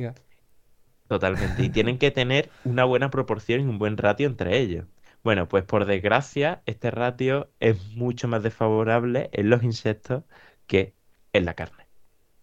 Totalmente. 1.07 1.63
Y 1.63 1.69
tienen 1.69 1.97
que 1.97 2.11
tener 2.11 2.49
una 2.63 2.83
buena 2.83 3.09
proporción 3.09 3.61
y 3.61 3.63
un 3.63 3.79
buen 3.79 3.97
ratio 3.97 4.27
entre 4.27 4.57
ellos. 4.59 4.85
Bueno, 5.23 5.47
pues 5.47 5.63
por 5.63 5.85
desgracia, 5.85 6.61
este 6.65 6.91
ratio 6.91 7.49
es 7.59 7.77
mucho 7.95 8.27
más 8.27 8.43
desfavorable 8.43 9.29
en 9.33 9.49
los 9.49 9.63
insectos 9.63 10.23
que 10.67 10.93
en 11.33 11.45
la 11.45 11.53
carne. 11.53 11.85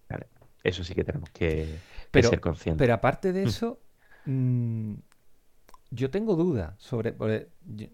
¿vale? 0.09 0.27
Eso 0.63 0.85
sí 0.85 0.95
que 0.95 1.05
tenemos 1.05 1.31
que, 1.31 1.67
que 1.97 2.09
Pero, 2.11 2.31
ser 2.31 2.41
conscientes. 2.41 2.79
pero 2.79 2.95
aparte 2.95 3.33
de 3.33 3.45
Mm. 3.45 3.49
eso, 3.49 3.81
mm, 4.27 4.95
yo 5.91 6.11
tengo 6.11 6.35
dudas 6.37 6.75
sobre. 6.79 7.15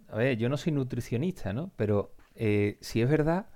a 0.08 0.16
ver, 0.16 0.36
yo 0.38 0.48
no 0.48 0.56
soy 0.56 0.72
nutricionista, 0.72 1.52
¿no? 1.52 1.70
Pero 1.76 2.12
eh, 2.34 2.78
sí 2.80 3.02
es 3.02 3.08
verdad 3.10 3.46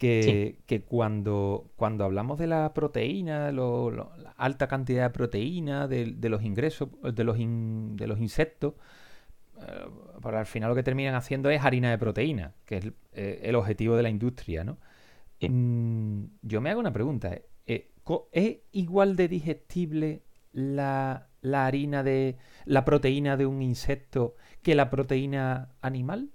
que, 0.00 0.60
que 0.66 0.82
cuando, 0.84 1.70
cuando 1.76 2.04
hablamos 2.04 2.38
de 2.38 2.48
la 2.48 2.74
proteína, 2.74 3.52
lo- 3.52 3.90
lo- 3.90 4.12
la 4.18 4.30
alta 4.38 4.68
cantidad 4.68 5.04
de 5.04 5.10
proteína, 5.10 5.88
de, 5.88 6.06
de 6.16 6.28
los 6.30 6.42
ingresos, 6.44 6.88
de 7.02 7.24
los, 7.24 7.38
in- 7.38 7.96
de 7.96 8.06
los 8.08 8.18
insectos, 8.20 8.74
eh, 9.60 9.86
para 10.22 10.40
al 10.40 10.46
final 10.46 10.70
lo 10.70 10.74
que 10.76 10.82
terminan 10.82 11.14
haciendo 11.14 11.50
es 11.50 11.62
harina 11.64 11.90
de 11.90 11.98
proteína, 11.98 12.54
que 12.64 12.76
es 12.78 12.84
el, 12.84 12.94
eh, 13.12 13.40
el 13.44 13.54
objetivo 13.56 13.96
de 13.96 14.02
la 14.02 14.10
industria, 14.10 14.64
¿no? 14.64 14.78
Sí. 15.40 15.48
Mm, 15.48 16.24
yo 16.42 16.60
me 16.60 16.70
hago 16.70 16.80
una 16.80 16.92
pregunta. 16.92 17.34
eh, 17.66 17.90
¿Es 18.32 18.58
igual 18.72 19.16
de 19.16 19.28
digestible 19.28 20.22
la, 20.52 21.28
la 21.42 21.66
harina 21.66 22.02
de 22.02 22.36
la 22.64 22.84
proteína 22.84 23.36
de 23.36 23.46
un 23.46 23.62
insecto 23.62 24.34
que 24.62 24.74
la 24.74 24.90
proteína 24.90 25.70
animal? 25.80 26.30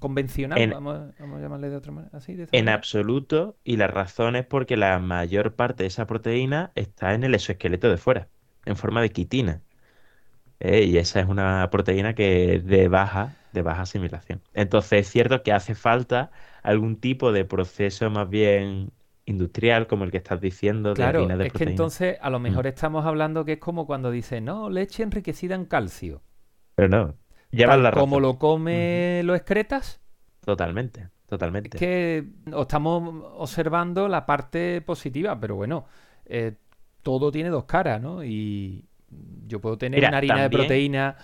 Convencional, 0.00 0.62
En- 0.62 0.70
vamos, 0.70 0.96
a- 0.96 1.14
vamos 1.18 1.38
a 1.38 1.42
llamarle 1.42 1.70
de 1.70 1.76
otra 1.76 1.92
manera, 1.92 2.16
así, 2.18 2.34
de 2.34 2.46
En 2.52 2.68
manera. 2.68 2.74
absoluto, 2.74 3.58
y 3.64 3.76
la 3.76 3.86
razón 3.88 4.36
es 4.36 4.44
porque 4.46 4.76
la 4.76 4.98
mayor 4.98 5.54
parte 5.56 5.84
de 5.84 5.88
esa 5.88 6.06
proteína 6.06 6.72
está 6.74 7.14
en 7.14 7.24
el 7.24 7.34
exoesqueleto 7.34 7.88
de 7.90 7.96
fuera, 7.96 8.28
en 8.64 8.76
forma 8.76 9.02
de 9.02 9.10
quitina. 9.10 9.62
¿eh? 10.60 10.84
Y 10.84 10.98
esa 10.98 11.20
es 11.20 11.28
una 11.28 11.68
proteína 11.70 12.14
que 12.14 12.56
es 12.56 12.66
de 12.66 12.88
baja, 12.88 13.36
de 13.52 13.62
baja 13.62 13.82
asimilación. 13.82 14.42
Entonces 14.54 15.02
es 15.06 15.08
cierto 15.10 15.42
que 15.42 15.52
hace 15.52 15.74
falta 15.74 16.30
algún 16.62 17.00
tipo 17.00 17.32
de 17.32 17.44
proceso 17.44 18.10
más 18.10 18.28
bien 18.28 18.92
industrial, 19.26 19.86
como 19.86 20.04
el 20.04 20.10
que 20.10 20.18
estás 20.18 20.40
diciendo, 20.40 20.94
de 20.96 21.04
Claro, 21.04 21.08
harina 21.08 21.36
de 21.36 21.46
es 21.46 21.52
que 21.52 21.64
entonces 21.64 22.16
a 22.20 22.30
lo 22.30 22.38
Mm. 22.38 22.42
mejor 22.42 22.66
estamos 22.68 23.04
hablando 23.04 23.44
que 23.44 23.54
es 23.54 23.58
como 23.58 23.86
cuando 23.88 24.10
dicen, 24.12 24.44
no, 24.44 24.70
leche 24.70 25.02
enriquecida 25.02 25.56
en 25.56 25.64
calcio. 25.64 26.22
Pero 26.74 26.88
no, 26.88 27.18
llevas 27.52 27.78
la 27.80 27.90
como 27.92 28.20
razón. 28.20 28.20
lo 28.20 28.38
come 28.38 29.22
los 29.24 29.36
excretas, 29.36 30.00
Totalmente, 30.44 31.08
es 31.62 31.70
totalmente. 31.70 31.76
que 31.76 32.26
o 32.52 32.62
estamos 32.62 33.24
observando 33.36 34.08
la 34.08 34.26
parte 34.26 34.80
positiva, 34.82 35.38
pero 35.38 35.56
bueno, 35.56 35.86
eh, 36.26 36.54
todo 37.02 37.30
tiene 37.32 37.50
dos 37.50 37.64
caras, 37.64 38.00
¿no? 38.00 38.24
Y 38.24 38.86
yo 39.46 39.60
puedo 39.60 39.76
tener 39.78 40.02
Mira, 40.02 40.06
una 40.06 40.18
harina 40.18 40.42
de 40.42 40.50
proteína 40.50 41.16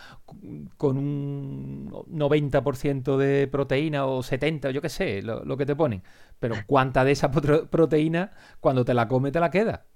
con 0.76 0.98
un 0.98 1.90
90% 2.08 3.16
de 3.16 3.46
proteína 3.48 4.06
o 4.06 4.22
70, 4.22 4.70
yo 4.72 4.82
qué 4.82 4.88
sé, 4.88 5.22
lo, 5.22 5.44
lo 5.44 5.56
que 5.56 5.66
te 5.66 5.76
ponen. 5.76 6.02
Pero 6.38 6.64
¿cuánta 6.66 7.04
de 7.04 7.12
esa 7.12 7.30
proteína 7.30 8.32
cuando 8.60 8.84
te 8.84 8.94
la 8.94 9.08
comes 9.08 9.32
te 9.32 9.40
la 9.40 9.50
queda? 9.50 9.86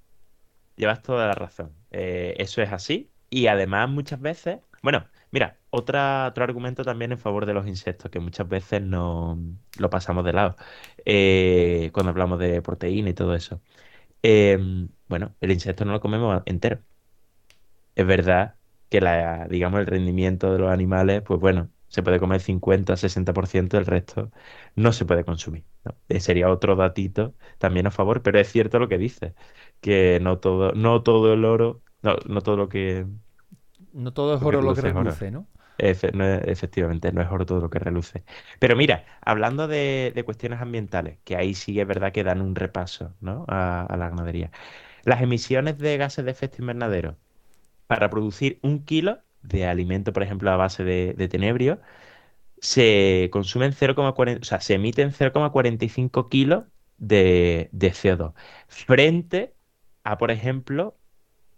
Llevas 0.77 1.03
toda 1.03 1.27
la 1.27 1.35
razón. 1.35 1.77
Eh, 1.91 2.35
eso 2.39 2.63
es 2.63 2.73
así. 2.73 3.13
Y 3.29 3.47
además 3.47 3.89
muchas 3.91 4.21
veces, 4.21 4.61
bueno, 4.83 5.09
mira, 5.31 5.60
otra, 5.71 6.29
otro 6.29 6.45
argumento 6.45 6.85
también 6.85 7.13
en 7.13 7.19
favor 7.19 7.47
de 7.47 7.55
los 7.55 7.67
insectos, 7.67 8.11
que 8.11 8.21
muchas 8.21 8.49
veces 8.49 8.83
no 8.83 9.39
lo 9.79 9.91
pasamos 9.91 10.25
de 10.25 10.33
lado 10.33 10.57
eh, 11.05 11.91
cuando 11.93 12.11
hablamos 12.11 12.39
de 12.39 12.63
proteína 12.63 13.11
y 13.11 13.15
todo 13.15 13.35
eso. 13.35 13.63
Eh, 14.23 14.59
bueno, 15.09 15.37
el 15.41 15.53
insecto 15.53 15.85
no 15.85 15.93
lo 15.93 16.01
comemos 16.01 16.43
entero. 16.47 16.83
Es 17.95 18.07
verdad 18.07 18.57
que 18.89 19.01
la, 19.01 19.47
digamos, 19.49 19.81
el 19.81 19.87
rendimiento 19.87 20.53
de 20.53 20.59
los 20.59 20.71
animales, 20.71 21.23
pues 21.23 21.41
bueno, 21.41 21.71
se 21.89 22.03
puede 22.03 22.21
comer 22.21 22.41
50, 22.41 22.97
60%, 22.97 23.79
el 23.79 23.87
resto 23.87 24.31
no 24.77 24.93
se 24.93 25.05
puede 25.05 25.25
consumir, 25.25 25.65
¿no? 25.85 25.97
Eh, 26.09 26.21
Sería 26.21 26.51
otro 26.51 26.77
datito 26.77 27.35
también 27.59 27.87
a 27.87 27.91
favor, 27.91 28.23
pero 28.23 28.39
es 28.39 28.49
cierto 28.51 28.79
lo 28.79 28.89
que 28.89 28.99
dices, 28.99 29.35
que 29.81 30.19
no 30.23 30.39
todo, 30.39 30.73
no 30.73 31.03
todo 31.03 31.33
el 31.35 31.45
oro, 31.45 31.83
no, 32.03 32.17
no 32.27 32.41
todo 32.43 32.57
lo 32.57 32.69
que, 32.69 33.07
No 33.93 34.13
todo 34.13 34.35
es 34.35 34.43
lo 34.43 34.49
que 34.49 34.57
oro 34.59 34.63
lo 34.63 34.75
que 34.75 34.81
es 34.89 34.95
oro. 34.95 35.21
reluce, 35.21 35.31
¿no? 35.31 35.49
No 36.13 36.25
efectivamente, 36.27 37.13
no 37.13 37.23
es 37.23 37.29
oro 37.31 37.47
todo 37.47 37.61
lo 37.61 37.71
que 37.71 37.79
reluce. 37.79 38.25
Pero 38.59 38.77
mira, 38.77 39.05
hablando 39.23 39.69
de, 39.69 40.23
cuestiones 40.25 40.61
ambientales, 40.61 41.19
que 41.25 41.37
ahí 41.37 41.55
sí 41.55 41.81
es 41.81 41.87
verdad 41.87 42.13
que 42.13 42.25
dan 42.25 42.43
un 42.43 42.55
repaso, 42.55 43.15
¿no? 43.21 43.45
a, 43.49 43.83
a 43.87 43.97
la 43.97 44.11
ganadería. 44.11 44.51
Las 45.05 45.23
emisiones 45.23 45.79
de 45.79 45.97
gases 45.99 46.25
de 46.25 46.31
efecto 46.33 46.59
invernadero 46.63 47.17
para 47.87 48.11
producir 48.11 48.61
un 48.63 48.85
kilo 48.85 49.21
de 49.43 49.67
alimento, 49.67 50.13
por 50.13 50.23
ejemplo, 50.23 50.51
a 50.51 50.57
base 50.57 50.85
de, 50.85 51.15
de 51.15 51.29
tenebrio, 51.29 51.81
se 52.61 53.31
consumen 53.33 53.73
0,40, 53.73 54.41
o 54.43 54.45
sea, 54.45 54.61
se 54.61 54.75
emiten 54.75 55.13
0,45 55.13 56.29
kilos 56.29 56.65
de, 56.99 57.71
de 57.73 57.93
CO2, 57.93 58.35
frente 58.69 59.55
a, 60.05 60.19
por 60.19 60.31
ejemplo, 60.31 60.99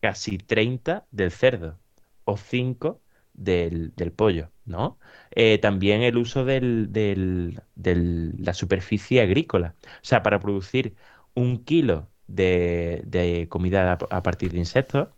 casi 0.01 0.39
30 0.39 1.07
del 1.11 1.33
cerdo 1.33 1.79
o 2.25 2.37
5 2.37 3.02
del, 3.35 3.95
del 3.97 4.13
pollo, 4.13 4.51
¿no? 4.65 4.99
Eh, 5.31 5.59
también 5.59 6.03
el 6.03 6.17
uso 6.19 6.45
del, 6.45 6.93
del- 6.93 7.63
del- 7.75 8.35
la 8.39 8.55
superficie 8.55 9.21
agrícola. 9.23 9.77
O 9.85 9.89
sea, 10.05 10.23
para 10.23 10.41
producir 10.41 10.95
un 11.35 11.65
kilo 11.65 12.11
de, 12.27 13.03
de 13.07 13.49
comida 13.49 13.93
a, 14.11 14.23
partir 14.23 14.53
de 14.53 14.59
insectos, 14.59 15.09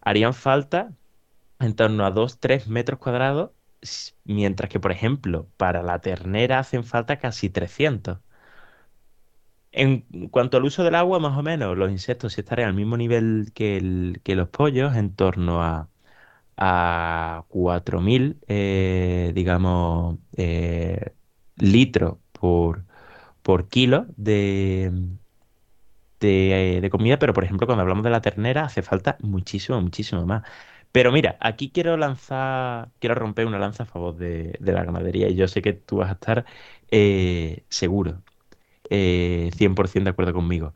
harían 0.00 0.34
falta 0.34 0.92
en 1.60 1.74
torno 1.76 2.04
a 2.06 2.10
2-3 2.12 2.68
metros 2.68 2.98
cuadrados, 3.00 3.52
mientras 4.24 4.70
que, 4.70 4.80
por 4.80 4.92
ejemplo, 4.92 5.48
para 5.56 5.82
la 5.82 6.00
ternera 6.00 6.58
hacen 6.60 6.84
falta 6.84 7.18
casi 7.18 7.50
300. 7.50 8.20
En 9.72 10.00
cuanto 10.30 10.56
al 10.56 10.64
uso 10.64 10.82
del 10.84 10.94
agua, 10.94 11.18
más 11.20 11.36
o 11.38 11.42
menos, 11.42 11.76
los 11.76 11.90
insectos 11.90 12.32
sí 12.34 12.40
estarían 12.40 12.68
al 12.70 12.74
mismo 12.74 12.96
nivel 12.96 13.52
que, 13.54 13.76
el- 13.76 14.20
que 14.24 14.34
los 14.36 14.48
pollos, 14.48 14.96
en 14.96 15.14
torno 15.14 15.62
a, 15.62 15.90
a 16.58 17.44
4.000, 17.48 18.38
eh, 18.48 19.32
digamos, 19.34 20.18
eh, 20.36 21.12
litros 21.56 22.18
por, 22.32 22.84
por 23.42 23.68
kilo 23.68 24.06
de, 24.16 24.92
de, 26.20 26.88
comida, 26.90 27.18
pero 27.18 27.32
por 27.32 27.44
ejemplo, 27.44 27.66
cuando 27.66 27.82
hablamos 27.82 28.04
de 28.04 28.10
la 28.10 28.20
ternera, 28.20 28.64
hace 28.64 28.82
falta 28.82 29.16
muchísimo, 29.20 29.80
muchísimo 29.80 30.26
más. 30.26 30.42
Pero 30.92 31.12
mira, 31.12 31.36
aquí 31.40 31.70
quiero 31.70 31.96
lanzar, 31.96 32.90
quiero 32.98 33.14
romper 33.14 33.46
una 33.46 33.58
lanza 33.58 33.84
a 33.84 33.86
favor 33.86 34.16
de, 34.16 34.56
de 34.58 34.72
la 34.72 34.84
ganadería 34.84 35.28
y 35.28 35.34
yo 35.36 35.46
sé 35.48 35.62
que 35.62 35.74
tú 35.74 35.98
vas 35.98 36.10
a 36.10 36.14
estar 36.14 36.44
eh, 36.90 37.64
seguro, 37.68 38.22
eh, 38.90 39.50
100% 39.56 40.10
de 40.10 40.12
acuerdo 40.12 40.34
conmigo. 40.34 40.74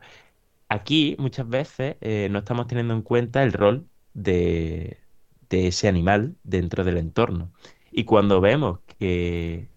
Aquí 0.69 1.15
muchas 1.19 1.49
veces 1.49 1.97
eh, 2.01 2.29
no 2.31 2.39
estamos 2.39 2.67
teniendo 2.67 2.93
en 2.95 3.03
cuenta 3.03 3.43
el 3.43 3.53
rol 3.53 3.89
de, 4.13 5.02
de 5.49 5.67
ese 5.67 5.87
animal 5.87 6.35
dentro 6.43 6.83
del 6.83 6.97
entorno. 6.97 7.51
Y 7.91 8.05
cuando 8.05 8.41
vemos 8.41 8.79
que 8.99 9.69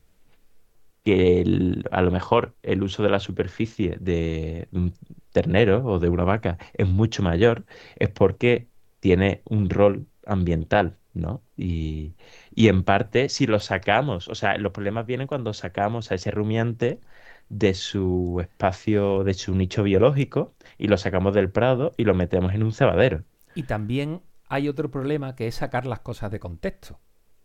que 1.07 1.45
a 1.93 2.03
lo 2.03 2.11
mejor 2.11 2.57
el 2.65 2.83
uso 2.83 3.03
de 3.05 3.11
la 3.11 3.21
superficie 3.21 3.97
de 4.01 4.67
un 4.73 4.93
ternero 5.33 5.85
o 5.85 6.01
de 6.01 6.09
una 6.09 6.25
vaca 6.25 6.59
es 6.75 6.89
mucho 6.89 7.23
mayor, 7.23 7.65
es 7.95 8.11
porque 8.11 8.69
tiene 8.99 9.41
un 9.45 9.71
rol 9.71 10.09
ambiental, 10.27 10.99
¿no? 11.15 11.43
Y, 11.57 12.15
y 12.57 12.67
en 12.69 12.83
parte, 12.83 13.29
si 13.29 13.47
lo 13.47 13.61
sacamos, 13.61 14.27
o 14.29 14.35
sea, 14.35 14.59
los 14.59 14.73
problemas 14.73 15.07
vienen 15.07 15.29
cuando 15.29 15.53
sacamos 15.55 16.11
a 16.11 16.17
ese 16.17 16.33
rumiante 16.33 17.01
de 17.49 17.75
su 17.75 18.39
espacio, 18.41 19.23
de 19.23 19.35
su 19.35 19.55
nicho 19.55 19.85
biológico, 19.85 20.55
y 20.77 20.89
lo 20.89 20.97
sacamos 20.99 21.35
del 21.35 21.51
prado 21.53 21.93
y 21.97 22.03
lo 22.05 22.15
metemos 22.15 22.53
en 22.53 22.65
un 22.65 22.73
cebadero. 22.73 23.23
Y 23.55 23.63
también 23.65 24.23
hay 24.49 24.69
otro 24.69 24.91
problema 24.91 25.35
que 25.35 25.47
es 25.49 25.57
sacar 25.57 25.87
las 25.87 26.01
cosas 26.01 26.31
de 26.31 26.41
contexto. 26.41 27.01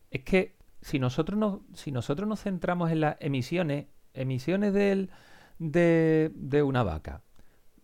Es 0.09 0.23
que 0.23 0.57
si 0.81 0.99
nosotros 0.99 1.37
nos, 1.37 1.59
si 1.73 1.91
nosotros 1.91 2.27
nos 2.27 2.41
centramos 2.41 2.91
en 2.91 3.01
las 3.01 3.17
emisiones, 3.19 3.87
emisiones 4.13 4.73
del, 4.73 5.09
de, 5.59 6.63
una 6.63 6.83
vaca, 6.83 7.23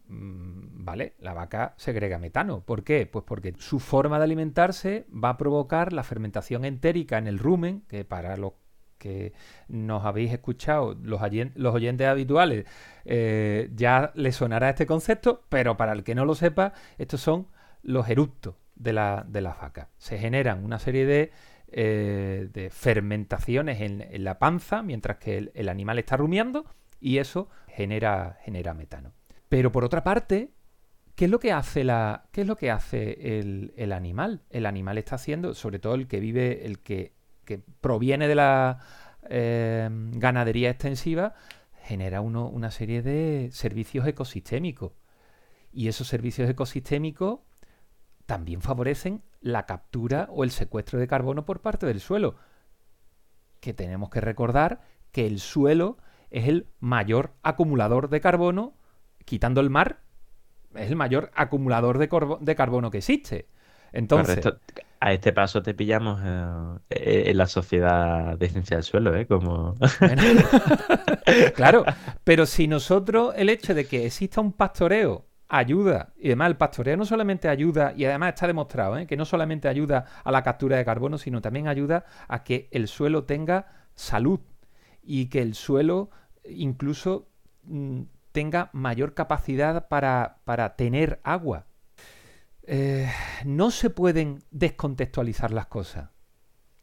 mm, 0.07 0.83
¿vale? 0.83 1.15
La 1.19 1.33
vaca 1.33 1.73
segrega 1.77 2.19
metano. 2.19 2.61
¿Por 2.61 2.83
qué? 2.83 3.05
Pues 3.05 3.25
porque 3.25 3.53
su 3.57 3.79
forma 3.79 4.17
de 4.17 4.25
alimentarse 4.25 5.07
va 5.11 5.29
a 5.29 5.37
provocar 5.37 5.93
la 5.93 6.03
fermentación 6.03 6.65
entérica 6.65 7.17
en 7.17 7.27
el 7.27 7.39
rumen, 7.39 7.81
que 7.87 8.05
para 8.05 8.37
los 8.37 8.53
que 8.97 9.33
nos 9.67 10.05
habéis 10.05 10.33
escuchado, 10.33 10.95
los, 10.95 11.21
los 11.55 11.75
oyentes 11.75 12.07
habituales, 12.07 12.65
eh, 13.05 13.69
ya 13.75 14.11
les 14.15 14.35
sonará 14.35 14.69
este 14.69 14.87
concepto, 14.87 15.43
pero 15.49 15.77
para 15.77 15.93
el 15.93 16.03
que 16.03 16.15
no 16.15 16.25
lo 16.25 16.33
sepa, 16.33 16.73
estos 16.97 17.21
son 17.21 17.47
los 17.83 18.09
eructos 18.09 18.55
de 18.77 18.93
la, 18.93 19.25
de 19.27 19.41
la 19.41 19.53
vaca. 19.53 19.89
Se 19.97 20.17
generan 20.17 20.63
una 20.63 20.79
serie 20.79 21.05
de 21.05 21.31
eh, 21.69 22.47
de 22.53 22.69
fermentaciones 22.69 23.81
en, 23.81 24.23
la 24.23 24.39
panza 24.39 24.81
mientras 24.83 25.17
que 25.17 25.51
el, 25.53 25.67
animal 25.67 25.99
está 25.99 26.15
rumiando 26.15 26.65
y 27.01 27.17
eso 27.17 27.49
genera, 27.67 28.37
genera 28.41 28.73
metano. 28.73 29.11
Pero 29.49 29.69
por 29.73 29.83
otra 29.83 30.01
parte, 30.01 30.51
¿qué 31.15 31.25
es 31.25 31.31
lo 31.31 31.39
que 31.39 31.51
hace, 31.51 31.83
la, 31.83 32.29
qué 32.31 32.41
es 32.41 32.47
lo 32.47 32.55
que 32.55 32.71
hace 32.71 33.39
el, 33.39 33.91
animal? 33.91 34.43
El 34.49 34.65
animal 34.65 34.97
está 34.97 35.15
haciendo, 35.15 35.53
sobre 35.53 35.79
todo 35.79 35.95
el 35.95 36.07
que 36.07 36.21
vive, 36.21 36.65
el 36.65 36.79
que, 36.79 37.11
proviene 37.81 38.29
de 38.29 38.35
la 38.35 38.79
eh, 39.29 39.89
ganadería 39.91 40.69
extensiva, 40.69 41.33
genera 41.83 42.21
uno, 42.21 42.47
una 42.47 42.71
serie 42.71 43.01
de 43.01 43.49
servicios 43.51 44.07
ecosistémicos. 44.07 44.93
Y 45.73 45.89
esos 45.89 46.07
servicios 46.07 46.49
ecosistémicos 46.49 47.41
también 48.27 48.61
favorecen 48.61 49.23
la 49.41 49.65
captura 49.65 50.27
o 50.29 50.43
el 50.43 50.51
secuestro 50.51 50.99
de 50.99 51.07
carbono 51.07 51.45
por 51.45 51.61
parte 51.61 51.87
del 51.87 52.01
suelo. 52.01 52.35
Que 53.59 53.73
tenemos 53.73 54.09
que 54.11 54.21
recordar 54.21 54.81
que 55.11 55.25
el 55.25 55.39
suelo 55.39 55.97
es 56.29 56.47
el 56.47 56.67
mayor 56.79 57.33
acumulador 57.41 58.09
de 58.09 58.21
carbono, 58.21 58.75
quitando 59.25 59.61
el 59.61 59.69
mar, 59.69 60.01
es 60.75 60.89
el 60.89 60.97
mayor 60.97 61.31
acumulador 61.33 61.97
de, 61.97 62.55
carbono 62.55 62.91
que 62.91 62.99
existe. 62.99 63.47
Entonces, 63.93 64.45
a 64.99 65.13
este 65.13 65.31
paso 65.31 65.61
te 65.61 65.73
pillamos 65.73 66.19
eh, 66.89 67.23
en 67.27 67.37
la 67.37 67.47
sociedad 67.47 68.37
de 68.37 68.49
ciencia 68.49 68.75
del 68.75 68.83
suelo, 68.83 69.15
¿eh? 69.15 69.25
Como... 69.25 69.75
claro, 71.55 71.85
pero 72.25 72.45
si 72.45 72.67
nosotros 72.67 73.33
el 73.37 73.49
hecho 73.49 73.73
de 73.73 73.85
que 73.85 74.05
exista 74.05 74.41
un 74.41 74.51
pastoreo 74.51 75.25
ayuda, 75.49 76.13
y 76.17 76.27
además 76.27 76.49
el 76.49 76.57
pastoreo 76.57 76.97
no 76.97 77.05
solamente 77.05 77.47
ayuda, 77.47 77.93
y 77.95 78.05
además 78.05 78.29
está 78.33 78.47
demostrado, 78.47 78.97
¿eh? 78.97 79.07
que 79.07 79.17
no 79.17 79.25
solamente 79.25 79.67
ayuda 79.67 80.05
a 80.23 80.31
la 80.31 80.43
captura 80.43 80.77
de 80.77 80.85
carbono, 80.85 81.17
sino 81.17 81.41
también 81.41 81.67
ayuda 81.67 82.05
a 82.27 82.43
que 82.43 82.67
el 82.71 82.87
suelo 82.87 83.23
tenga 83.23 83.67
salud 83.95 84.39
y 85.01 85.27
que 85.27 85.41
el 85.41 85.55
suelo 85.55 86.09
incluso 86.49 87.29
mm, 87.63 88.01
tenga 88.31 88.69
mayor 88.73 89.13
capacidad 89.13 89.87
para, 89.87 90.39
para 90.43 90.75
tener 90.75 91.19
agua. 91.23 91.65
Eh, 92.63 93.09
no 93.45 93.71
se 93.71 93.89
pueden 93.89 94.43
descontextualizar 94.51 95.51
las 95.51 95.67
cosas. 95.67 96.09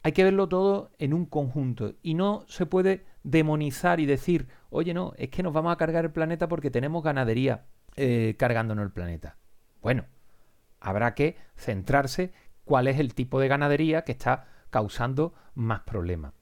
Hay 0.01 0.11
que 0.11 0.23
verlo 0.23 0.49
todo 0.49 0.91
en 0.97 1.13
un 1.13 1.25
conjunto 1.25 1.93
y 2.01 2.15
no 2.15 2.43
se 2.47 2.65
puede 2.65 3.05
demonizar 3.23 3.99
y 3.99 4.05
decir, 4.05 4.47
oye, 4.69 4.93
no, 4.93 5.13
es 5.17 5.29
que 5.29 5.43
nos 5.43 5.53
vamos 5.53 5.71
a 5.71 5.77
cargar 5.77 6.05
el 6.05 6.11
planeta 6.11 6.47
porque 6.47 6.69
tenemos 6.69 7.03
ganadería 7.03 7.65
eh, 7.95 8.35
cargándonos 8.37 8.83
el 8.85 8.91
planeta. 8.91 9.37
Bueno, 9.81 10.05
habrá 10.79 11.15
que 11.15 11.37
centrarse 11.55 12.33
cuál 12.63 12.87
es 12.87 12.99
el 12.99 13.13
tipo 13.13 13.39
de 13.39 13.47
ganadería 13.47 14.03
que 14.03 14.11
está 14.11 14.47
causando 14.69 15.33
más 15.53 15.81
problemas. 15.81 16.33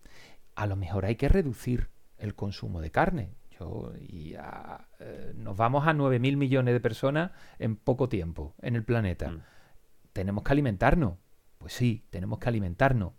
A 0.55 0.65
lo 0.65 0.75
mejor 0.75 1.05
hay 1.05 1.15
que 1.15 1.29
reducir 1.29 1.89
el 2.17 2.35
consumo 2.35 2.81
de 2.81 2.91
carne. 2.91 3.35
Yo, 3.59 3.93
y 3.99 4.33
eh, 4.33 5.33
nos 5.35 5.55
vamos 5.55 5.87
a 5.87 5.93
9.000 5.93 6.37
millones 6.37 6.73
de 6.73 6.79
personas 6.79 7.31
en 7.59 7.75
poco 7.75 8.09
tiempo 8.09 8.55
en 8.61 8.75
el 8.75 8.83
planeta. 8.83 9.29
Mm. 9.29 9.41
¿Tenemos 10.13 10.43
que 10.43 10.51
alimentarnos? 10.53 11.17
Pues 11.57 11.73
sí, 11.73 12.05
tenemos 12.09 12.39
que 12.39 12.49
alimentarnos. 12.49 13.13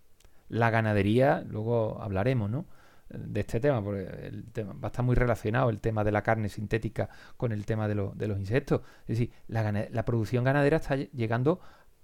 La 0.49 0.71
ganadería, 0.71 1.45
luego 1.47 2.03
hablaremos, 2.03 2.51
¿no? 2.51 2.67
De 3.09 3.41
este 3.41 3.61
tema, 3.61 3.83
porque 3.83 4.05
el 4.27 4.45
tema 4.53 4.73
va 4.73 4.89
a 4.89 4.91
estar 4.91 5.05
muy 5.05 5.15
relacionado 5.15 5.71
el 5.71 5.81
tema 5.81 6.05
de 6.05 6.13
la 6.13 6.23
carne 6.23 6.49
sintética 6.49 7.09
con 7.37 7.53
el 7.53 7.65
tema 7.65 7.87
de, 7.89 8.11
de 8.15 8.29
los 8.29 8.39
insectos. 8.39 8.81
Es 9.03 9.19
decir, 9.19 9.31
la, 9.49 10.05
producción 10.05 10.45
ganadera 10.45 10.79
está 10.79 10.97
llegando 10.97 11.61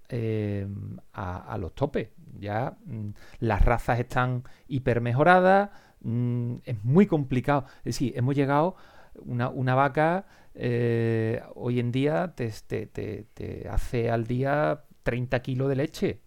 eh, 0.09 0.67
a, 1.13 1.57
los 1.59 1.75
topes. 1.75 2.11
Ya 2.39 2.77
mm, 2.85 3.11
las 3.41 3.65
razas 3.65 3.99
están 4.01 4.45
hipermejoradas, 4.69 5.71
mm, 6.01 6.57
es 6.65 6.85
muy 6.85 7.07
complicado. 7.07 7.65
Es 7.79 7.97
decir, 7.97 8.13
hemos 8.17 8.35
llegado, 8.35 8.77
una, 9.25 9.49
una 9.49 9.75
vaca 9.75 10.27
eh, 10.55 11.43
hoy 11.55 11.81
en 11.81 11.93
día 11.93 12.35
te, 12.35 12.51
te, 12.51 13.69
hace 13.69 14.11
al 14.11 14.27
día 14.27 14.85
30 15.03 15.41
kilos 15.41 15.69
de 15.69 15.77
leche. 15.77 16.21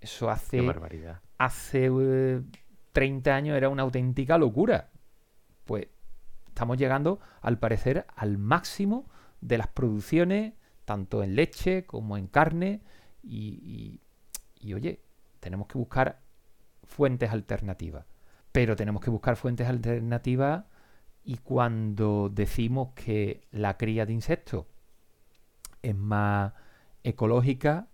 Eso 0.00 0.30
hace... 0.30 0.60
barbaridad. 0.60 1.20
Hace... 1.38 1.90
Eh, 1.92 2.42
30 2.96 3.36
años 3.36 3.58
era 3.58 3.68
una 3.68 3.82
auténtica 3.82 4.38
locura. 4.38 4.88
Pues 5.66 5.86
estamos 6.46 6.78
llegando, 6.78 7.20
al 7.42 7.58
parecer, 7.58 8.06
al 8.16 8.38
máximo 8.38 9.06
de 9.42 9.58
las 9.58 9.66
producciones, 9.66 10.54
tanto 10.86 11.22
en 11.22 11.36
leche 11.36 11.84
como 11.84 12.16
en 12.16 12.26
carne. 12.26 12.80
Y, 13.22 14.00
oye, 14.74 15.02
tenemos 15.40 15.66
que 15.66 15.76
buscar 15.76 16.22
fuentes 16.84 17.30
alternativas. 17.30 18.06
Pero 18.50 18.76
tenemos 18.76 19.02
que 19.02 19.10
buscar 19.10 19.36
fuentes 19.36 19.68
alternativas 19.68 20.64
y 21.22 21.36
cuando 21.36 22.30
decimos 22.32 22.94
que 22.94 23.46
la 23.50 23.76
cría 23.76 24.06
de 24.06 24.14
insectos 24.14 24.64
es 25.82 25.94
más 25.94 26.54
ecológica, 27.02 27.88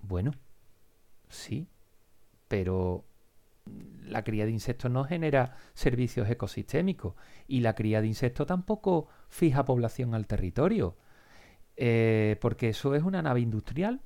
bueno, 0.00 0.30
sí, 1.28 1.68
pero 2.48 3.04
la 4.14 4.22
cría 4.22 4.44
de 4.44 4.52
insectos 4.52 4.90
no 4.90 5.04
genera 5.04 5.56
servicios 5.74 6.28
ecosistémicos 6.28 7.14
y 7.48 7.60
la 7.60 7.74
cría 7.74 8.00
de 8.00 8.06
insectos 8.06 8.46
tampoco 8.46 9.08
fija 9.28 9.64
población 9.64 10.14
al 10.14 10.26
territorio. 10.26 10.96
Eh, 11.76 12.36
porque 12.40 12.68
eso 12.68 12.94
es 12.94 13.02
una 13.02 13.22
nave 13.22 13.40
industrial 13.40 14.00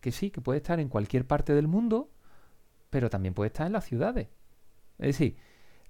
que 0.00 0.12
sí, 0.12 0.30
que 0.30 0.40
puede 0.40 0.58
estar 0.58 0.78
en 0.78 0.88
cualquier 0.88 1.26
parte 1.26 1.54
del 1.54 1.66
mundo, 1.66 2.10
pero 2.90 3.10
también 3.10 3.34
puede 3.34 3.48
estar 3.48 3.66
en 3.66 3.72
las 3.72 3.84
ciudades. 3.84 4.28
Es 4.98 5.06
decir, 5.06 5.36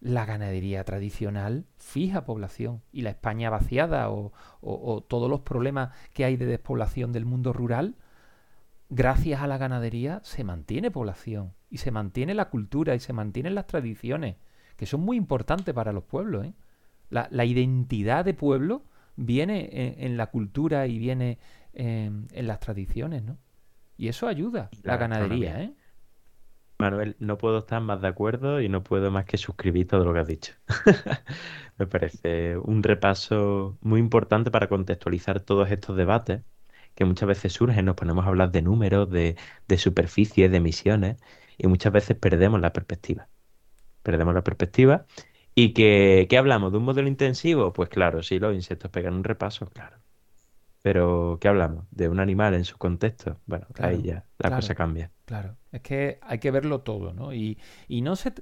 la 0.01 0.25
ganadería 0.25 0.85
tradicional 0.85 1.67
fija 1.77 2.25
población 2.25 2.83
y 2.93 3.03
la 3.03 3.11
España 3.11 3.51
vaciada 3.51 4.11
o, 4.11 4.33
o 4.61 5.03
todos 5.03 5.29
los 5.29 5.41
problemas 5.41 5.95
que 6.15 6.25
hay 6.25 6.37
de 6.37 6.47
despoblación 6.47 7.13
del 7.13 7.27
mundo 7.27 7.53
rural, 7.53 7.97
gracias 8.89 9.43
a 9.43 9.47
la 9.47 9.59
ganadería 9.59 10.21
se 10.23 10.45
mantiene 10.45 10.91
población 10.91 11.53
y 11.77 11.79
se 11.79 11.91
mantiene 11.91 12.33
la 12.33 12.49
cultura 12.49 12.95
y 12.95 13.01
se 13.01 13.13
mantienen 13.13 13.55
las 13.55 13.67
tradiciones, 13.67 14.37
que 14.79 14.87
son 14.87 15.03
muy 15.03 15.19
importantes 15.19 15.75
para 15.75 15.93
los 15.93 16.05
pueblos. 16.05 16.47
¿eh? 16.47 16.55
La, 17.11 17.45
identidad 17.45 18.25
de 18.25 18.33
pueblo 18.33 18.83
viene 19.15 19.95
en, 19.99 20.17
la 20.17 20.29
cultura 20.29 20.87
y 20.87 20.99
viene 20.99 21.39
en, 21.75 22.47
las 22.47 22.61
tradiciones, 22.61 23.25
¿no? 23.25 23.37
Y 23.99 24.09
eso 24.09 24.27
ayuda, 24.27 24.71
la, 24.83 24.97
ganadería, 24.97 25.63
¿eh? 25.63 25.75
Manuel, 26.79 27.17
no 27.19 27.37
puedo 27.37 27.59
estar 27.59 27.83
más 27.83 28.01
de 28.01 28.09
acuerdo 28.09 28.63
y 28.63 28.71
no 28.71 28.83
puedo 28.83 29.11
más 29.11 29.27
que 29.27 29.37
suscribir 29.37 29.87
todo 29.87 30.03
lo 30.05 30.15
que 30.15 30.21
has 30.21 30.29
dicho. 30.29 30.55
Me 31.79 31.87
parece 31.87 32.57
un 32.57 32.83
repaso 32.83 33.77
muy 33.83 34.01
importante 34.01 34.51
para 34.51 34.69
contextualizar 34.69 35.41
todos 35.41 35.71
estos 35.71 35.95
debates 35.97 36.43
que 36.95 37.05
muchas 37.05 37.29
veces 37.29 37.53
surgen, 37.53 37.85
nos 37.85 37.97
ponemos 37.97 38.25
a 38.25 38.29
hablar 38.29 38.51
de 38.51 38.63
números, 38.63 39.11
de, 39.11 39.37
de 39.69 39.79
superficies, 39.79 40.51
de 40.51 40.57
emisiones, 40.57 41.17
y 41.59 41.67
muchas 41.67 41.93
veces 41.93 42.17
perdemos 42.17 42.61
la 42.61 42.73
perspectiva. 42.73 43.29
Perdemos 44.03 44.35
la 44.35 44.43
perspectiva. 44.43 45.07
¿Y 45.55 45.73
que, 45.73 46.27
qué 46.29 46.39
hablamos? 46.39 46.71
¿De 46.71 46.79
un 46.79 46.85
modelo 46.85 47.09
intensivo? 47.09 47.73
Pues 47.73 47.89
claro, 47.89 48.23
sí, 48.23 48.39
los 48.39 48.55
insectos 48.55 48.91
pegan 48.91 49.15
un 49.15 49.25
repaso, 49.25 49.67
claro. 49.67 49.97
Pero, 50.83 51.39
¿qué 51.41 51.49
hablamos? 51.49 51.87
¿De 51.91 52.09
un 52.09 52.21
animal 52.21 52.55
en 52.55 52.65
su 52.65 52.79
contexto? 52.79 53.41
Bueno, 53.47 53.67
ahí 53.81 54.03
ya 54.03 54.25
la 54.39 54.55
cosa 54.55 54.75
cambia. 54.75 55.11
Claro, 55.25 55.57
es 55.73 55.81
que 55.81 56.19
hay 56.23 56.39
que 56.39 56.53
verlo 56.53 56.83
todo, 56.83 57.13
¿no? 57.13 57.33
Y, 57.33 57.59
y 57.89 58.03
no 58.03 58.15
se... 58.15 58.33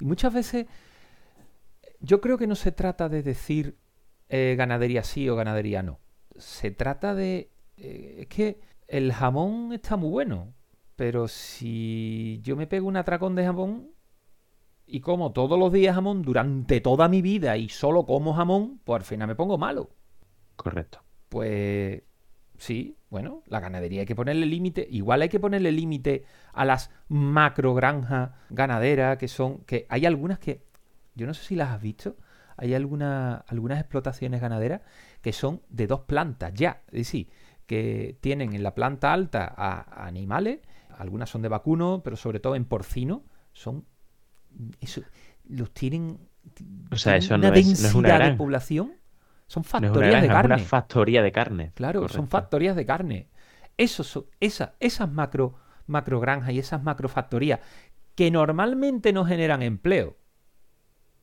Y 0.00 0.04
muchas 0.04 0.34
veces 0.34 0.66
yo 2.00 2.20
creo 2.20 2.38
que 2.38 2.48
no 2.48 2.56
se 2.56 2.72
trata 2.72 3.08
de 3.08 3.22
decir 3.22 3.76
eh, 4.28 4.56
ganadería 4.58 5.04
sí 5.04 5.28
o 5.28 5.36
ganadería 5.36 5.84
no. 5.84 6.00
Se 6.36 6.72
trata 6.72 7.14
de... 7.14 7.52
eh, 7.76 8.16
es 8.22 8.26
que 8.26 8.58
el 8.88 9.12
jamón 9.12 9.72
está 9.72 9.96
muy 9.96 10.10
bueno, 10.10 10.54
pero 10.96 11.28
si 11.28 12.40
yo 12.42 12.56
me 12.56 12.66
pego 12.66 12.88
un 12.88 12.96
atracón 12.96 13.34
de 13.34 13.44
jamón 13.44 13.90
y 14.86 15.00
como 15.00 15.32
todos 15.32 15.58
los 15.58 15.72
días 15.72 15.94
jamón 15.94 16.22
durante 16.22 16.80
toda 16.80 17.08
mi 17.08 17.22
vida 17.22 17.56
y 17.56 17.68
solo 17.68 18.04
como 18.04 18.34
jamón, 18.34 18.80
pues 18.84 19.00
al 19.02 19.06
final 19.06 19.28
me 19.28 19.34
pongo 19.36 19.58
malo. 19.58 19.90
Correcto. 20.56 21.00
Pues 21.28 22.02
sí, 22.58 22.96
bueno, 23.10 23.42
la 23.46 23.60
ganadería 23.60 24.00
hay 24.00 24.06
que 24.06 24.14
ponerle 24.14 24.46
límite. 24.46 24.86
Igual 24.90 25.22
hay 25.22 25.28
que 25.28 25.40
ponerle 25.40 25.72
límite 25.72 26.24
a 26.52 26.64
las 26.64 26.90
macrogranjas 27.08 28.30
ganaderas, 28.50 29.18
que 29.18 29.28
son, 29.28 29.58
que 29.60 29.86
hay 29.88 30.06
algunas 30.06 30.38
que, 30.38 30.62
yo 31.14 31.26
no 31.26 31.34
sé 31.34 31.44
si 31.44 31.56
las 31.56 31.70
has 31.70 31.80
visto, 31.82 32.16
hay 32.56 32.74
alguna- 32.74 33.44
algunas 33.48 33.80
explotaciones 33.80 34.40
ganaderas 34.40 34.82
que 35.22 35.32
son 35.32 35.62
de 35.70 35.86
dos 35.86 36.00
plantas 36.02 36.52
ya. 36.54 36.82
Es 36.88 36.92
decir, 37.06 37.30
que 37.66 38.16
tienen 38.20 38.52
en 38.54 38.62
la 38.62 38.74
planta 38.74 39.12
alta 39.12 39.52
a, 39.56 39.80
a 39.80 40.06
animales, 40.06 40.60
algunas 40.98 41.30
son 41.30 41.42
de 41.42 41.48
vacuno, 41.48 42.02
pero 42.04 42.16
sobre 42.16 42.40
todo 42.40 42.56
en 42.56 42.64
porcino, 42.64 43.24
son, 43.52 43.86
eso, 44.80 45.02
los 45.48 45.72
tienen, 45.72 46.18
O 46.90 46.96
sea, 46.96 47.12
tienen 47.12 47.24
eso 47.24 47.34
una 47.34 47.50
no 47.50 47.54
es, 47.54 47.66
no 47.78 47.88
es 47.88 47.92
densidad 47.94 48.20
de 48.20 48.30
población, 48.32 48.92
son 49.46 49.62
No 49.62 49.86
es 49.88 49.92
una 49.92 49.92
factorías 49.92 50.20
de 50.22 50.26
es 50.26 50.30
una 50.44 50.58
carne. 50.58 50.58
factoría 50.58 51.22
de 51.22 51.32
carne. 51.32 51.72
Claro, 51.74 52.08
son 52.08 52.28
factorías 52.28 52.76
de 52.76 52.86
carne. 52.86 53.28
Esos 53.76 54.06
son, 54.06 54.26
esa- 54.40 54.74
esas 54.80 55.10
macro, 55.10 55.54
macro 55.86 56.20
granjas 56.20 56.52
y 56.52 56.58
esas 56.58 56.82
macro 56.82 57.08
factorías 57.08 57.60
que 58.14 58.30
normalmente 58.30 59.12
no 59.12 59.24
generan 59.24 59.62
empleo. 59.62 60.16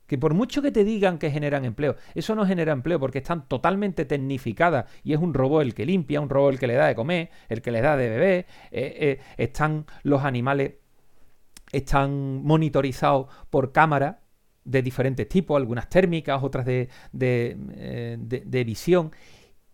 Que 0.10 0.18
por 0.18 0.34
mucho 0.34 0.62
que 0.64 0.72
te 0.72 0.84
digan 0.84 1.20
que 1.20 1.30
generan 1.32 1.66
empleo, 1.66 1.96
eso 2.16 2.34
no 2.36 2.46
genera 2.46 2.74
empleo 2.74 3.00
porque 3.00 3.20
están 3.20 3.48
totalmente 3.48 4.06
tecnificadas 4.06 4.86
y 5.04 5.14
es 5.14 5.20
un 5.20 5.34
robot 5.36 5.62
el 5.62 5.74
que 5.76 5.86
limpia, 5.86 6.20
un 6.20 6.30
robot 6.30 6.54
el 6.54 6.60
que 6.60 6.68
le 6.68 6.74
da 6.74 6.88
de 6.88 6.96
comer, 6.96 7.30
el 7.48 7.62
que 7.62 7.72
le 7.72 7.82
da 7.82 7.96
de 7.96 8.10
beber, 8.10 8.46
eh, 8.72 8.98
eh, 9.00 9.20
están 9.38 9.86
los 10.04 10.24
animales, 10.26 10.74
están 11.72 12.44
monitorizados 12.44 13.28
por 13.50 13.72
cámaras 13.72 14.18
de 14.66 14.82
diferentes 14.82 15.28
tipos, 15.30 15.58
algunas 15.58 15.90
térmicas, 15.90 16.42
otras 16.44 16.66
de, 16.66 16.90
de, 17.12 17.58
eh, 17.76 18.18
de- 18.20 18.42
de 18.46 18.64
visión, 18.64 19.12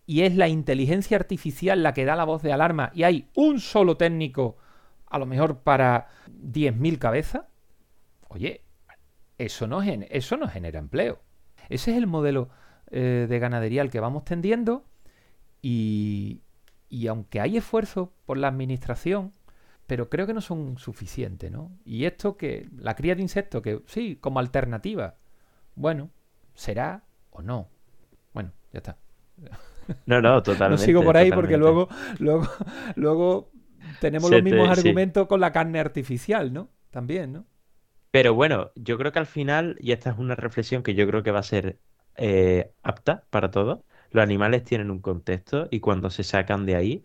y 0.06 0.22
es 0.22 0.36
la 0.36 0.48
inteligencia 0.48 1.16
artificial 1.16 1.82
la 1.82 1.94
que 1.94 2.04
da 2.04 2.16
la 2.16 2.24
voz 2.24 2.42
de 2.42 2.52
alarma 2.52 2.92
y 2.94 3.04
hay 3.04 3.28
un 3.34 3.60
solo 3.60 3.96
técnico, 3.96 4.58
a 5.08 5.18
lo 5.18 5.26
mejor 5.26 5.60
para 5.60 6.08
10.000 6.28 6.98
cabezas, 6.98 7.44
oye, 8.28 8.62
eso 9.38 9.66
no, 9.66 9.82
eso 9.82 10.36
no 10.36 10.48
genera 10.48 10.78
empleo. 10.78 11.20
Ese 11.68 11.92
es 11.92 11.96
el 11.98 12.06
modelo 12.06 12.48
eh, 12.90 13.26
de 13.28 13.38
ganadería 13.38 13.82
al 13.82 13.90
que 13.90 14.00
vamos 14.00 14.24
tendiendo 14.24 14.84
y, 15.62 16.42
y 16.88 17.06
aunque 17.08 17.40
hay 17.40 17.56
esfuerzo 17.56 18.12
por 18.26 18.38
la 18.38 18.48
administración, 18.48 19.32
pero 19.86 20.10
creo 20.10 20.26
que 20.26 20.34
no 20.34 20.40
son 20.40 20.78
suficientes, 20.78 21.50
¿no? 21.50 21.72
Y 21.84 22.04
esto 22.06 22.36
que 22.36 22.68
la 22.78 22.96
cría 22.96 23.14
de 23.14 23.22
insectos, 23.22 23.62
que 23.62 23.82
sí, 23.86 24.18
como 24.20 24.40
alternativa, 24.40 25.16
bueno, 25.76 26.10
será 26.54 27.04
o 27.30 27.42
no. 27.42 27.68
Bueno, 28.34 28.52
ya 28.72 28.78
está. 28.78 28.98
No, 30.06 30.20
no, 30.20 30.42
totalmente. 30.42 30.66
No 30.66 30.76
sigo 30.78 31.04
por 31.04 31.16
ahí 31.16 31.32
porque 31.32 31.56
luego, 31.56 31.88
luego, 32.18 32.48
luego 32.96 33.50
tenemos 33.98 34.30
Se 34.30 34.42
los 34.42 34.42
mismos 34.42 34.68
te- 34.68 34.74
sí. 34.74 35.00
argumentos 35.00 35.26
con 35.26 35.40
la 35.40 35.52
carne 35.52 35.80
artificial, 35.80 36.52
¿no? 36.52 36.68
También, 36.90 37.32
¿no? 37.32 37.46
Pero 38.16 38.34
bueno, 38.34 38.72
yo 38.76 38.96
creo 38.98 39.12
que 39.12 39.18
al 39.18 39.26
final, 39.26 39.76
y 39.80 39.92
esta 39.92 40.10
es 40.10 40.18
una 40.18 40.34
reflexión 40.36 40.82
que 40.82 40.94
yo 40.94 41.06
creo 41.06 41.22
que 41.22 41.30
va 41.32 41.40
a 41.40 41.42
ser 41.42 41.78
eh, 42.16 42.72
apta 42.82 43.26
para 43.30 43.50
todos, 43.50 43.80
los 44.10 44.22
animales 44.22 44.64
tienen 44.64 44.90
un 44.90 45.00
contexto 45.00 45.68
y 45.70 45.80
cuando 45.80 46.08
se 46.10 46.24
sacan 46.24 46.64
de 46.66 46.76
ahí, 46.76 47.04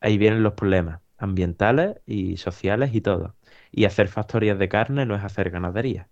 ahí 0.00 0.18
vienen 0.18 0.42
los 0.42 0.54
problemas 0.54 1.00
ambientales 1.18 1.96
y 2.06 2.36
sociales 2.38 2.94
y 2.94 3.00
todo. 3.00 3.36
Y 3.70 3.84
hacer 3.86 4.08
factorías 4.08 4.58
de 4.58 4.68
carne 4.68 5.06
no 5.06 5.14
es 5.16 5.24
hacer 5.24 5.50
ganadería. 5.50 6.10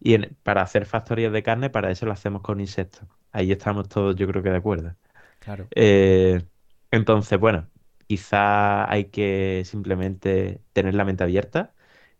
Y 0.00 0.14
en- 0.14 0.36
para 0.44 0.62
hacer 0.62 0.86
factorías 0.86 1.32
de 1.32 1.42
carne, 1.44 1.70
para 1.70 1.90
eso 1.92 2.06
lo 2.06 2.12
hacemos 2.12 2.42
con 2.42 2.60
insectos. 2.60 3.08
Ahí 3.32 3.52
estamos 3.52 3.88
todos, 3.90 4.16
yo 4.16 4.26
creo 4.28 4.42
que 4.42 4.50
de 4.50 4.56
acuerdo. 4.58 4.96
Claro. 5.38 5.70
Eh, 5.70 6.42
entonces, 6.90 7.38
bueno, 7.38 7.70
quizá 8.06 8.90
hay 8.90 9.06
que 9.06 9.62
simplemente 9.64 10.62
tener 10.72 10.94
la 10.94 11.04
mente 11.04 11.24
abierta 11.24 11.74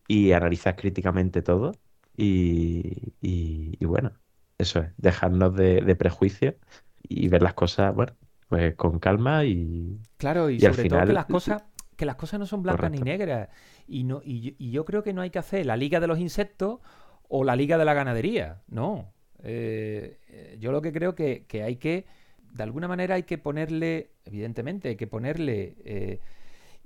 y 0.08 0.32
analizar 0.32 0.76
críticamente 0.76 1.42
todo. 1.42 1.72
Y, 2.16 3.14
y- 3.20 3.76
y 3.80 3.84
bueno, 3.86 4.12
eso 4.58 4.80
es, 4.80 4.92
dejarnos 4.96 5.54
de, 5.56 5.82
de 5.82 5.96
prejuicios 5.96 6.54
y 7.02 7.28
ver 7.28 7.42
las 7.42 7.54
cosas, 7.54 7.94
bueno, 7.94 8.16
pues 8.48 8.74
con 8.76 8.98
calma 8.98 9.44
y 9.44 9.98
Claro, 10.16 10.48
y, 10.50 10.60
sobre 10.60 10.86
todo 10.86 11.04
que 11.04 11.12
las 11.12 11.26
cosas, 11.26 11.64
que 11.96 12.06
las 12.06 12.16
cosas 12.16 12.40
no 12.40 12.46
son 12.46 12.62
blancas 12.62 12.90
ni 12.90 13.02
negras. 13.02 13.48
Y 13.86 14.04
no, 14.04 14.22
y, 14.24 14.40
yo- 14.40 14.52
y 14.58 14.70
yo 14.70 14.84
creo 14.84 15.02
que 15.02 15.12
no 15.12 15.20
hay 15.22 15.30
que 15.30 15.38
hacer 15.38 15.66
la 15.66 15.76
liga 15.76 16.00
de 16.00 16.06
los 16.06 16.18
insectos 16.18 16.80
o 17.28 17.44
la 17.44 17.56
liga 17.56 17.76
de 17.78 17.84
la 17.84 17.94
ganadería. 17.94 18.62
No. 18.68 19.12
Eh, 19.42 20.18
eh, 20.28 20.56
yo 20.58 20.72
lo 20.72 20.80
que 20.82 20.92
creo 20.92 21.14
que, 21.14 21.44
que 21.46 21.62
hay 21.62 21.76
que, 21.76 22.06
de 22.52 22.62
alguna 22.62 22.88
manera 22.88 23.16
hay 23.16 23.24
que 23.24 23.36
ponerle, 23.38 24.12
evidentemente, 24.24 24.88
hay 24.88 24.96
que 24.96 25.06
ponerle 25.06 25.76
eh, 25.84 26.20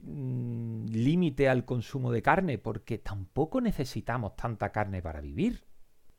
mm, 0.03 0.87
límite 0.87 1.49
al 1.49 1.65
consumo 1.65 2.13
de 2.13 2.23
carne, 2.23 2.59
porque 2.59 2.99
tampoco 2.99 3.61
necesitamos 3.61 4.37
tanta 4.37 4.71
carne 4.73 5.03
para 5.03 5.21
vivir. 5.21 5.65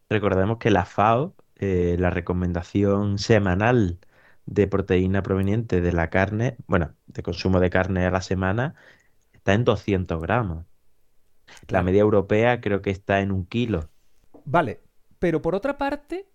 recordemos 0.09 0.57
que 0.57 0.71
la 0.71 0.85
FAO, 0.85 1.35
eh, 1.55 1.95
la 1.99 2.09
recomendación 2.09 3.17
semanal 3.17 3.99
de 4.45 4.67
proteína 4.67 5.23
proveniente 5.23 5.81
de 5.81 5.93
la 5.93 6.09
carne, 6.09 6.57
bueno, 6.67 6.95
de 7.07 7.23
consumo 7.23 7.59
de 7.59 7.69
carne 7.69 8.05
a 8.05 8.11
la 8.11 8.21
semana, 8.21 8.75
está 9.31 9.53
en 9.53 9.63
200 9.63 10.21
gramos. 10.21 10.65
La 11.67 11.83
media 11.83 12.01
europea 12.01 12.61
creo 12.61 12.81
que 12.81 12.91
está 12.91 13.21
en 13.21 13.31
un 13.31 13.45
kilo. 13.45 13.89
Vale, 14.45 14.81
pero 15.19 15.41
por 15.41 15.55
otra 15.55 15.77
parte, 15.77 16.25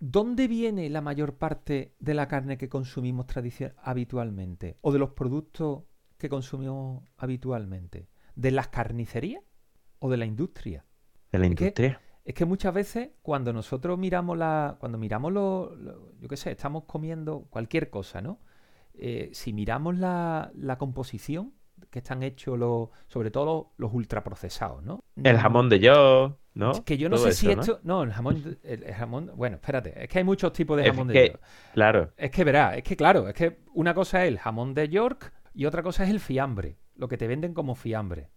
¿Dónde 0.00 0.46
viene 0.48 0.88
la 0.90 1.00
mayor 1.00 1.36
parte 1.38 1.94
de 1.98 2.14
la 2.14 2.28
carne 2.28 2.56
que 2.56 2.68
consumimos 2.68 3.26
habitualmente? 3.82 4.78
¿O 4.80 4.92
de 4.92 4.98
los 4.98 5.10
productos 5.10 5.82
que 6.16 6.28
consumimos 6.28 7.02
habitualmente? 7.16 8.08
¿De 8.36 8.50
las 8.52 8.68
carnicerías 8.68 9.42
o 9.98 10.08
de 10.10 10.16
la 10.16 10.26
industria? 10.26 10.84
De 11.32 11.38
la 11.38 11.46
Es 11.46 11.54
que- 11.54 11.64
industria. 11.64 12.00
Es 12.24 12.34
que 12.34 12.44
muchas 12.44 12.74
veces 12.74 13.10
cuando 13.22 13.52
nosotros 13.54 13.98
miramos 13.98 14.36
la. 14.36 14.76
Cuando 14.80 14.98
miramos 14.98 15.32
lo. 15.32 15.74
lo- 15.74 16.12
yo 16.20 16.28
qué 16.28 16.36
sé, 16.36 16.50
estamos 16.50 16.84
comiendo 16.84 17.46
cualquier 17.48 17.88
cosa, 17.88 18.20
¿no? 18.20 18.38
Eh, 18.92 19.30
si 19.32 19.52
miramos 19.54 19.96
la, 19.96 20.52
la 20.54 20.76
composición 20.76 21.54
que 21.90 22.00
están 22.00 22.22
hechos 22.22 22.58
los. 22.58 22.88
sobre 23.06 23.30
todo 23.30 23.44
los, 23.44 23.64
los 23.78 23.94
ultraprocesados, 23.94 24.82
¿no? 24.82 25.04
El 25.16 25.38
jamón 25.38 25.68
de 25.68 25.80
yo, 25.80 26.38
¿no? 26.54 26.84
que 26.84 26.98
yo 26.98 27.08
no 27.08 27.16
Todo 27.16 27.26
sé 27.26 27.32
si 27.32 27.50
esto. 27.50 27.80
No, 27.82 28.02
el 28.02 28.12
jamón. 28.12 28.58
El, 28.62 28.82
el 28.84 28.94
jamón. 28.94 29.32
Bueno, 29.36 29.56
espérate. 29.56 30.02
Es 30.02 30.08
que 30.08 30.18
hay 30.18 30.24
muchos 30.24 30.52
tipos 30.52 30.76
de 30.76 30.84
Es 30.84 30.90
jamón 30.90 31.08
de 31.08 31.28
York. 31.28 31.40
Claro, 31.74 32.12
Es 32.16 32.30
que 32.30 32.44
verá, 32.44 32.76
es 32.76 32.82
que 32.82 32.96
claro, 32.96 33.28
es 33.28 33.34
que 33.34 33.60
una 33.74 33.94
cosa 33.94 34.24
es 34.24 34.28
el 34.28 34.38
jamón 34.38 34.74
de 34.74 34.88
York 34.88 35.32
y 35.54 35.66
otra 35.66 35.82
cosa 35.82 36.04
es 36.04 36.10
el 36.10 36.20
fiambre. 36.20 36.76
Lo 36.96 37.08
que 37.08 37.16
te 37.16 37.26
venden 37.28 37.54
como 37.54 37.74
fiambre. 37.74 38.30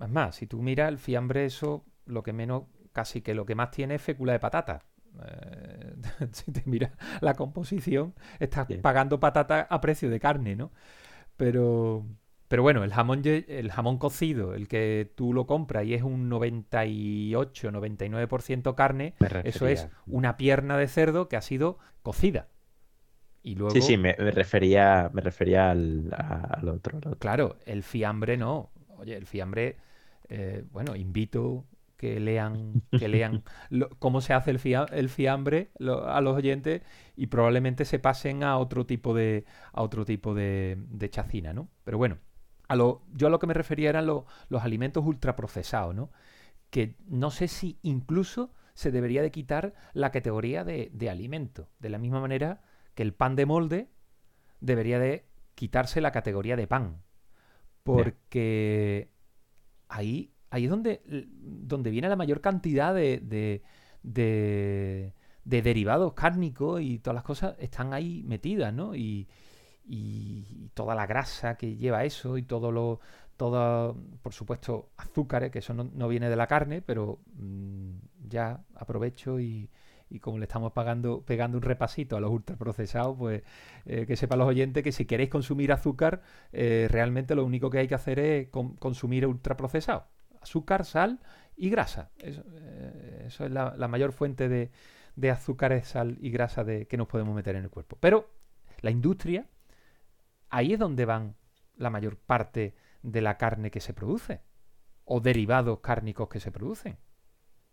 Es 0.00 0.08
más, 0.08 0.36
si 0.36 0.46
tú 0.46 0.60
miras 0.60 0.88
el 0.88 0.98
fiambre, 0.98 1.44
eso 1.44 1.84
lo 2.06 2.22
que 2.22 2.32
menos. 2.32 2.64
casi 2.92 3.20
que 3.20 3.34
lo 3.34 3.46
que 3.46 3.54
más 3.54 3.70
tiene 3.70 3.96
es 3.96 4.02
fécula 4.02 4.32
de 4.32 4.40
patata. 4.40 4.82
Eh, 5.24 5.94
si 6.32 6.52
te 6.52 6.62
miras 6.66 6.92
la 7.20 7.34
composición, 7.34 8.14
estás 8.38 8.66
pagando 8.82 9.18
patata 9.18 9.66
a 9.68 9.80
precio 9.80 10.10
de 10.10 10.20
carne, 10.20 10.56
¿no? 10.56 10.72
Pero. 11.36 12.04
Pero 12.48 12.62
bueno, 12.62 12.82
el 12.84 12.92
jamón, 12.92 13.22
el 13.24 13.70
jamón 13.70 13.98
cocido, 13.98 14.54
el 14.54 14.68
que 14.68 15.10
tú 15.14 15.32
lo 15.34 15.46
compras 15.46 15.84
y 15.86 15.94
es 15.94 16.02
un 16.02 16.28
98, 16.28 17.70
99% 17.70 18.74
carne, 18.74 19.14
eso 19.42 19.66
es 19.66 19.88
una 20.08 20.36
pierna 20.36 20.78
de 20.78 20.88
cerdo 20.88 21.28
que 21.28 21.36
ha 21.36 21.42
sido 21.42 21.78
cocida. 22.02 22.48
Y 23.42 23.56
luego, 23.56 23.74
Sí, 23.74 23.82
sí, 23.82 23.96
me, 23.96 24.14
me 24.18 24.30
refería, 24.32 25.10
me 25.12 25.20
refería 25.20 25.70
al, 25.70 26.10
al 26.12 26.68
otro, 26.68 26.98
al 26.98 27.12
otro. 27.12 27.18
claro, 27.18 27.56
el 27.66 27.82
fiambre 27.82 28.36
no. 28.36 28.70
Oye, 28.98 29.16
el 29.16 29.26
fiambre, 29.26 29.76
eh, 30.28 30.64
bueno, 30.72 30.96
invito 30.96 31.64
que 31.96 32.20
lean, 32.20 32.82
que 32.96 33.08
lean 33.08 33.42
lo- 33.70 33.90
cómo 33.98 34.20
se 34.20 34.32
hace 34.32 34.50
el, 34.50 34.58
fia- 34.58 34.86
el 34.92 35.08
fiambre 35.08 35.70
lo- 35.78 36.08
a 36.08 36.20
los 36.20 36.36
oyentes 36.36 36.82
y 37.16 37.26
probablemente 37.28 37.84
se 37.84 37.98
pasen 37.98 38.42
a 38.44 38.56
otro 38.58 38.86
tipo 38.86 39.14
de, 39.14 39.44
a 39.72 39.82
otro 39.82 40.04
tipo 40.04 40.34
de, 40.34 40.76
de 40.78 41.10
chacina, 41.10 41.52
¿no? 41.52 41.68
Pero 41.84 41.98
bueno, 41.98 42.18
lo, 42.76 43.02
yo 43.14 43.26
a 43.28 43.30
lo 43.30 43.38
que 43.38 43.46
me 43.46 43.54
refería 43.54 43.90
eran 43.90 44.06
lo- 44.06 44.26
los 44.48 44.62
alimentos 44.62 45.04
ultraprocesados, 45.04 45.94
¿no? 45.94 46.10
Que 46.70 46.96
no 47.08 47.30
sé 47.30 47.48
si 47.48 47.78
incluso 47.82 48.52
se 48.74 48.90
debería 48.92 49.22
de 49.22 49.30
quitar 49.32 49.74
la 49.94 50.10
categoría 50.12 50.64
de, 50.64 50.90
de 50.94 51.10
alimento, 51.10 51.68
de 51.80 51.90
la 51.90 51.98
misma 51.98 52.20
manera 52.20 52.62
que 52.94 53.02
el 53.04 53.14
pan 53.14 53.36
de 53.36 53.46
molde 53.46 53.88
debería 54.60 54.98
de 54.98 55.26
quitarse 55.54 56.00
la 56.00 56.12
categoría 56.12 56.56
de 56.56 56.66
pan. 56.66 57.02
Porque 57.84 59.10
ahí, 59.88 60.32
ahí 60.50 60.64
es 60.64 60.70
donde, 60.70 61.02
donde 61.06 61.90
viene 61.90 62.08
la 62.08 62.16
mayor 62.16 62.40
cantidad 62.40 62.94
de, 62.94 63.18
de- 63.20 63.62
de, 64.02 65.14
de 65.44 65.62
derivados 65.62 66.12
cárnicos 66.14 66.80
y 66.82 66.98
todas 66.98 67.14
las 67.16 67.24
cosas 67.24 67.56
están 67.58 67.92
ahí 67.94 68.22
metidas, 68.24 68.72
¿no? 68.72 68.94
Y, 68.94 69.28
y 69.88 70.70
toda 70.74 70.94
la 70.94 71.06
grasa 71.06 71.56
que 71.56 71.76
lleva 71.76 72.04
eso 72.04 72.36
y 72.36 72.42
todo 72.42 72.70
lo 72.70 73.00
todo 73.36 73.96
por 74.22 74.32
supuesto 74.32 74.90
azúcares 74.96 75.50
que 75.50 75.60
eso 75.60 75.72
no, 75.72 76.08
viene 76.08 76.28
de 76.28 76.36
la 76.36 76.46
carne 76.46 76.82
pero 76.82 77.20
mm, 77.34 77.92
ya 78.28 78.60
aprovecho 78.74 79.40
y, 79.40 79.70
y, 80.10 80.18
como 80.18 80.38
le 80.38 80.44
estamos 80.44 80.72
pagando 80.72 81.22
pegando 81.22 81.56
un 81.56 81.62
repasito 81.62 82.16
a 82.16 82.20
los 82.20 82.30
ultraprocesados 82.30 83.16
pues 83.16 83.42
eh, 83.86 84.04
que 84.06 84.16
sepan 84.16 84.40
los 84.40 84.48
oyentes 84.48 84.82
que 84.82 84.92
si 84.92 85.06
queréis 85.06 85.30
consumir 85.30 85.72
azúcar 85.72 86.20
eh, 86.52 86.88
realmente 86.90 87.34
lo 87.34 87.44
único 87.44 87.70
que 87.70 87.78
hay 87.78 87.88
que 87.88 87.94
hacer 87.94 88.18
es 88.18 88.48
consumir 88.48 89.26
ultraprocesado 89.26 90.06
azúcar 90.40 90.84
sal 90.84 91.20
y 91.56 91.70
grasa. 91.70 92.10
Eso, 92.18 92.42
eh, 92.52 93.24
es 93.26 93.40
la, 93.40 93.88
mayor 93.88 94.12
fuente 94.12 94.48
de, 94.48 94.70
de 95.16 95.30
azúcares 95.30 95.88
sal 95.88 96.16
y 96.20 96.30
grasa 96.30 96.64
de, 96.64 96.86
que 96.86 96.96
nos 96.96 97.08
podemos 97.08 97.34
meter 97.34 97.56
en 97.56 97.64
el 97.64 97.70
cuerpo. 97.70 97.96
Pero 98.00 98.30
la 98.80 98.90
industria 98.90 99.46
ahí 100.50 100.74
es 100.74 100.78
donde 100.78 101.04
van 101.04 101.36
la 101.76 101.90
mayor 101.90 102.16
parte 102.16 102.74
de 103.02 103.20
la 103.20 103.36
carne 103.38 103.70
que 103.70 103.80
se 103.80 103.94
produce 103.94 104.40
o 105.04 105.20
derivados 105.20 105.80
cárnicos 105.80 106.28
que 106.28 106.40
se 106.40 106.52
producen. 106.52 106.98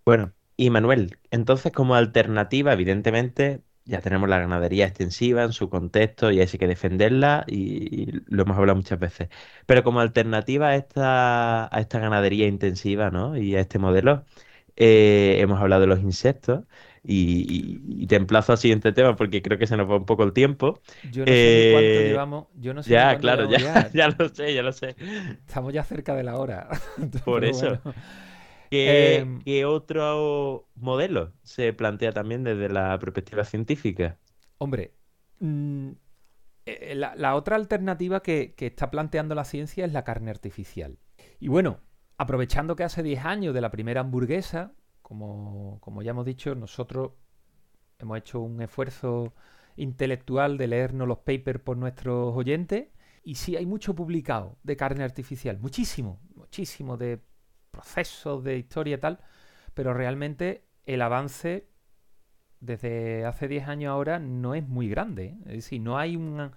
Bueno, 0.05 0.33
y 0.57 0.69
Manuel, 0.69 1.17
entonces 1.31 1.71
como 1.71 1.95
alternativa, 1.95 2.73
evidentemente, 2.73 3.63
ya 3.85 4.01
tenemos 4.01 4.29
la 4.29 4.39
ganadería 4.39 4.85
extensiva 4.85 5.43
en 5.43 5.53
su 5.53 5.69
contexto 5.69 6.31
y 6.31 6.39
hay 6.39 6.47
que 6.47 6.67
defenderla 6.67 7.43
y, 7.47 8.11
lo 8.27 8.43
hemos 8.43 8.57
hablado 8.57 8.77
muchas 8.77 8.99
veces. 8.99 9.29
Pero 9.65 9.83
como 9.83 9.99
alternativa 9.99 10.69
a 10.69 10.75
esta, 10.75 11.75
a 11.75 11.79
esta 11.79 11.99
ganadería 11.99 12.47
intensiva 12.47 13.11
¿no? 13.11 13.37
y 13.37 13.55
a 13.55 13.59
este 13.59 13.79
modelo, 13.79 14.25
eh, 14.75 15.37
hemos 15.39 15.59
hablado 15.61 15.81
de 15.81 15.87
los 15.87 15.99
insectos 16.01 16.65
y, 17.07 18.05
te 18.07 18.15
emplazo 18.15 18.51
al 18.51 18.57
siguiente 18.57 18.91
tema 18.91 19.15
porque 19.15 19.41
creo 19.41 19.57
que 19.57 19.67
se 19.67 19.77
nos 19.77 19.89
va 19.89 19.97
un 19.97 20.05
poco 20.05 20.23
el 20.23 20.33
tiempo. 20.33 20.79
Yo 21.11 21.25
no 21.25 21.31
sé 21.31 21.69
cuánto 21.71 21.87
eh, 21.87 22.07
llevamos. 22.09 22.47
Yo 22.55 22.73
no 22.73 22.83
sé 22.83 22.89
ya, 22.89 23.17
claro, 23.17 23.49
ya, 23.49 23.89
ya, 23.93 24.09
lo 24.09 24.29
sé, 24.29 24.53
ya 24.53 24.61
lo 24.61 24.71
sé. 24.71 24.95
Estamos 25.45 25.73
ya 25.73 25.83
cerca 25.83 26.15
de 26.15 26.23
la 26.23 26.37
hora. 26.37 26.69
Por 27.25 27.45
eso. 27.45 27.79
Em, 28.71 29.41
¿Qué, 29.41 29.65
otro 29.65 30.67
modelo 30.75 31.33
se 31.43 31.73
plantea 31.73 32.11
también 32.11 32.43
desde 32.43 32.69
la 32.69 32.97
perspectiva 32.99 33.43
científica? 33.43 34.17
Hombre, 34.57 34.93
mm, 35.39 35.91
eh, 36.65 36.95
la, 36.95 37.35
otra 37.35 37.55
alternativa 37.55 38.21
que, 38.21 38.53
que 38.55 38.67
está 38.67 38.89
planteando 38.89 39.35
la 39.35 39.45
ciencia 39.45 39.85
es 39.85 39.93
la 39.93 40.03
carne 40.03 40.31
artificial. 40.31 40.97
Y 41.39 41.47
bueno, 41.47 41.79
aprovechando 42.17 42.75
que 42.75 42.83
hace 42.83 43.03
10 43.03 43.25
años 43.25 43.53
de 43.53 43.61
la 43.61 43.71
primera 43.71 44.01
hamburguesa, 44.01 44.73
como, 45.01 46.01
ya 46.01 46.11
hemos 46.11 46.25
dicho, 46.25 46.55
nosotros 46.55 47.11
hemos 47.99 48.17
hecho 48.17 48.39
un 48.39 48.61
esfuerzo 48.61 49.33
intelectual 49.75 50.57
de 50.57 50.67
leernos 50.67 51.07
los 51.07 51.19
papers 51.19 51.59
por 51.59 51.77
nuestros 51.77 52.35
oyentes. 52.35 52.87
Y 53.23 53.35
sí, 53.35 53.55
hay 53.55 53.65
mucho 53.65 53.95
publicado 53.95 54.57
de 54.63 54.75
carne 54.75 55.03
artificial, 55.03 55.59
muchísimo, 55.59 56.19
muchísimo 56.35 56.97
de 56.97 57.21
procesos, 57.71 58.43
de 58.43 58.57
historia 58.57 58.95
y 58.95 58.99
tal, 58.99 59.19
pero 59.73 59.93
realmente 59.93 60.65
el 60.85 61.01
avance 61.01 61.67
desde 62.59 63.25
hace 63.25 63.47
10 63.47 63.67
años 63.67 63.91
ahora 63.91 64.19
no 64.19 64.55
es 64.55 64.67
muy 64.67 64.89
grande. 64.89 65.25
¿eh? 65.25 65.37
Es 65.45 65.53
decir, 65.55 65.81
no 65.81 65.97
hay 65.97 66.15
una, 66.15 66.51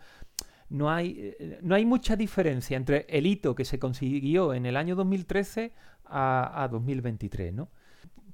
no 0.69 0.91
hay, 0.91 1.35
eh, 1.39 1.59
no 1.63 1.75
hay 1.75 1.85
mucha 1.85 2.17
diferencia 2.17 2.77
entre 2.77 3.07
el 3.09 3.27
hito 3.27 3.55
que 3.55 3.65
se 3.65 3.79
consiguió 3.79 4.55
en 4.55 4.67
el 4.67 4.77
año 4.77 4.97
2013 4.97 5.73
a, 6.05 6.63
a 6.63 6.69
2023, 6.69 7.55
¿no? 7.55 7.71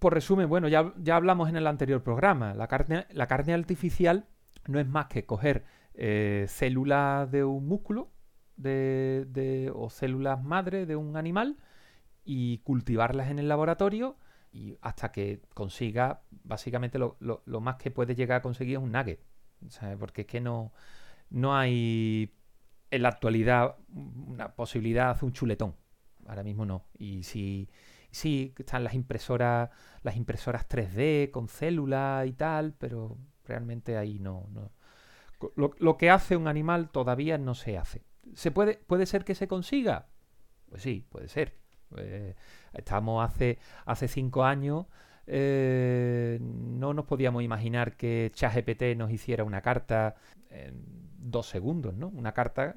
por 0.05 0.13
resumen, 0.13 0.51
bueno, 0.51 0.69
ya, 0.69 0.93
ya 0.99 1.17
hablamos 1.17 1.49
en 1.49 1.57
el 1.57 1.67
anterior 1.67 2.03
programa, 2.03 2.53
la 2.53 2.69
carne, 2.69 3.07
la 3.13 3.27
carne 3.27 3.55
artificial 3.55 4.27
no 4.67 4.79
es 4.79 4.87
más 4.87 5.07
que 5.07 5.25
coger 5.25 5.65
eh, 5.95 6.45
células 6.49 7.31
de 7.31 7.43
un 7.43 7.67
músculo 7.67 8.11
de, 8.57 9.73
o 9.75 9.89
células 9.89 10.45
madre 10.45 10.85
de 10.85 10.97
un 10.97 11.17
animal 11.17 11.57
y 12.25 12.59
cultivarlas 12.59 13.31
en 13.31 13.39
el 13.39 13.49
laboratorio 13.49 14.17
y 14.53 14.77
hasta 14.83 15.11
que 15.11 15.41
consiga, 15.55 16.21
básicamente 16.43 16.99
lo, 16.99 17.17
más 17.63 17.77
que 17.77 17.91
puede 17.91 18.15
llegar 18.15 18.39
a 18.39 18.43
conseguir 18.43 18.77
es 18.77 18.83
un 18.83 18.93
nugget. 18.93 19.21
Porque 19.99 20.21
es 20.21 20.27
que 20.27 20.43
no, 20.43 20.73
no 21.31 21.57
hay 21.57 22.35
en 22.91 23.03
la 23.03 23.09
actualidad 23.09 23.77
una 23.89 24.55
posibilidad 24.55 25.21
un 25.23 25.33
chuletón. 25.33 25.75
Ahora 26.27 26.43
mismo 26.43 26.65
no. 26.65 26.87
Y 26.97 27.23
si 27.25 27.69
sí, 28.15 28.55
están 28.57 28.85
las 28.85 28.95
impresoras, 28.95 29.71
las 30.03 30.17
impresoras 30.17 30.69
3D 30.69 31.31
con 31.31 31.49
células 31.49 32.27
y 32.27 32.33
tal, 32.33 32.75
pero 32.79 33.19
realmente 33.45 33.97
ahí 33.97 34.19
no. 34.19 34.49
no. 34.53 34.71
Lo, 35.57 35.97
que 35.99 36.11
hace 36.11 36.37
un 36.37 36.49
animal 36.49 36.91
todavía 36.91 37.37
no 37.37 37.55
se 37.55 37.77
hace. 37.77 38.05
¿Se 38.35 38.51
puede, 38.51 38.77
¿Puede 38.87 39.07
ser 39.07 39.25
que 39.25 39.35
se 39.35 39.49
consiga? 39.49 40.07
Pues 40.71 40.83
sí, 40.83 41.07
puede 41.11 41.29
ser. 41.29 41.59
Eh, 41.97 42.35
estamos 42.73 43.25
hace, 43.25 43.59
hace 43.85 44.09
cinco 44.09 44.45
años. 44.45 44.87
Eh, 45.27 46.39
no 46.41 46.95
nos 46.95 47.05
podíamos 47.07 47.43
imaginar 47.43 47.97
que 47.97 48.31
ChatGPT 48.35 48.97
nos 48.97 49.11
hiciera 49.11 49.45
una 49.45 49.61
carta 49.61 50.15
en 50.51 51.14
dos 51.25 51.49
segundos, 51.49 51.95
¿no? 51.95 52.09
Una 52.09 52.33
carta 52.33 52.77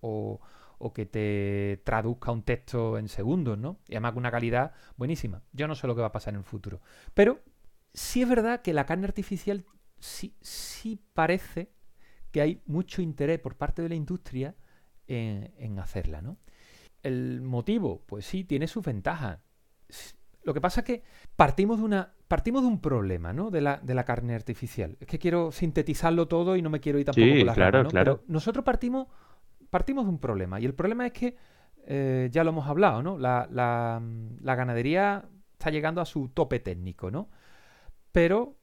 o, 0.00 0.40
o 0.78 0.92
que 0.92 1.06
te 1.06 1.82
traduzca 1.84 2.30
un 2.32 2.42
texto 2.42 2.98
en 2.98 3.08
segundos, 3.08 3.58
¿no? 3.58 3.78
Y 3.88 3.94
además 3.94 4.12
con 4.12 4.20
una 4.20 4.30
calidad 4.30 4.72
buenísima. 4.96 5.42
Yo 5.52 5.68
no 5.68 5.74
sé 5.74 5.86
lo 5.86 5.94
que 5.94 6.00
va 6.00 6.08
a 6.08 6.12
pasar 6.12 6.34
en 6.34 6.38
el 6.38 6.44
futuro. 6.44 6.80
Pero 7.14 7.40
sí 7.92 8.22
es 8.22 8.28
verdad 8.28 8.62
que 8.62 8.72
la 8.72 8.86
carne 8.86 9.06
artificial 9.06 9.64
sí, 9.98 10.36
sí 10.40 11.00
parece 11.14 11.72
que 12.30 12.40
hay 12.40 12.62
mucho 12.66 13.02
interés 13.02 13.40
por 13.40 13.56
parte 13.56 13.82
de 13.82 13.88
la 13.88 13.94
industria 13.94 14.54
en, 15.06 15.78
hacerla, 15.78 16.20
¿no? 16.20 16.36
El 17.02 17.40
motivo, 17.40 18.02
pues 18.06 18.26
sí, 18.26 18.44
tiene 18.44 18.66
sus 18.66 18.84
ventajas. 18.84 19.40
Lo 20.42 20.54
que 20.54 20.60
pasa 20.60 20.80
es 20.80 20.86
que 20.86 21.02
partimos 21.36 21.78
de 21.78 21.84
una. 21.84 22.14
Partimos 22.26 22.62
de 22.62 22.68
un 22.68 22.80
problema, 22.80 23.32
¿no? 23.32 23.50
De 23.50 23.60
la, 23.60 23.78
de 23.78 23.94
la 23.94 24.04
carne 24.04 24.34
artificial. 24.34 24.96
Es 25.00 25.06
que 25.06 25.18
quiero 25.18 25.50
sintetizarlo 25.50 26.28
todo 26.28 26.56
y 26.56 26.62
no 26.62 26.70
me 26.70 26.80
quiero 26.80 26.98
ir 26.98 27.06
tampoco 27.06 27.26
sí, 27.26 27.38
por 27.38 27.46
la 27.46 27.54
claro, 27.54 27.82
¿no? 27.84 27.88
claro. 27.88 28.22
nosotros 28.26 28.64
partimos 28.64 29.08
partimos 29.70 30.04
de 30.04 30.10
un 30.10 30.18
problema. 30.18 30.60
Y 30.60 30.64
el 30.64 30.74
problema 30.74 31.06
es 31.06 31.12
que, 31.12 31.36
eh, 31.86 32.28
ya 32.32 32.44
lo 32.44 32.50
hemos 32.50 32.68
hablado, 32.68 33.02
¿no? 33.02 33.18
La, 33.18 33.48
ganadería 34.42 35.28
está 35.52 35.70
llegando 35.70 36.00
a 36.00 36.06
su 36.06 36.28
tope 36.28 36.60
técnico, 36.60 37.10
¿no? 37.10 37.30
Pero 38.12 38.58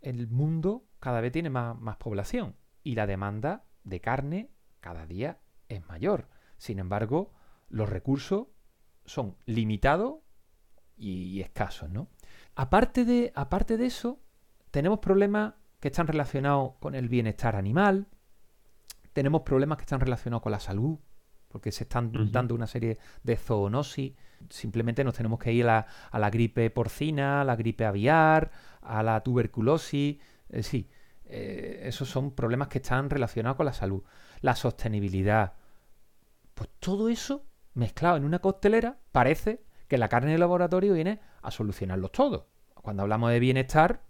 el 0.00 0.28
mundo 0.28 0.86
cada 1.00 1.20
vez 1.20 1.32
tiene 1.32 1.50
más, 1.50 1.96
población 1.98 2.56
y 2.82 2.94
la 2.94 3.06
demanda 3.06 3.64
de 3.84 4.00
carne 4.00 4.50
cada 4.80 5.06
día 5.06 5.40
es 5.68 5.86
mayor. 5.86 6.28
Sin 6.58 6.78
embargo, 6.78 7.32
los 7.68 7.88
recursos 7.88 8.48
son 9.04 9.36
limitados 9.46 10.16
y, 10.96 11.40
escasos, 11.40 11.90
¿no? 11.90 12.08
Aparte 12.54 13.04
de, 13.04 13.32
aparte 13.34 13.76
de 13.76 13.86
eso, 13.86 14.20
tenemos 14.70 14.98
problemas 14.98 15.54
que 15.80 15.88
están 15.88 16.06
relacionados 16.06 16.72
con 16.80 16.94
el 16.94 17.08
bienestar 17.08 17.56
animal, 17.56 18.08
tenemos 19.12 19.42
problemas 19.42 19.78
que 19.78 19.82
están 19.82 20.00
relacionados 20.00 20.42
con 20.42 20.52
la 20.52 20.60
salud, 20.60 20.98
porque 21.48 21.72
se 21.72 21.84
están 21.84 22.12
dando 22.32 22.54
una 22.54 22.66
serie 22.66 22.98
de 23.22 23.36
zoonosis. 23.36 24.12
Simplemente 24.50 25.04
nos 25.04 25.14
tenemos 25.14 25.38
que 25.38 25.52
ir 25.52 25.66
a 25.66 25.86
la, 26.12 26.30
gripe 26.30 26.68
porcina, 26.70 27.40
a 27.40 27.44
la 27.44 27.56
gripe 27.56 27.86
aviar, 27.86 28.50
a 28.82 29.02
la 29.02 29.22
tuberculosis. 29.22 30.18
Eh, 30.50 30.62
sí, 30.62 30.90
eh, 31.24 31.80
esos 31.84 32.08
son 32.10 32.32
problemas 32.32 32.68
que 32.68 32.78
están 32.78 33.08
relacionados 33.08 33.56
con 33.56 33.64
la 33.64 33.72
salud. 33.72 34.02
La 34.42 34.54
sostenibilidad. 34.54 35.54
Pues 36.54 36.68
todo 36.78 37.08
eso 37.08 37.46
mezclado 37.74 38.16
en 38.16 38.24
una 38.24 38.40
costelera 38.40 38.98
parece 39.12 39.64
que 39.88 39.98
la 39.98 40.08
carne 40.08 40.32
de 40.32 40.38
laboratorio 40.38 40.94
viene 40.94 41.20
a 41.42 41.50
solucionarlos 41.50 42.12
todos. 42.12 42.44
Cuando 42.74 43.02
hablamos 43.02 43.30
de 43.30 43.40
bienestar, 43.40 44.02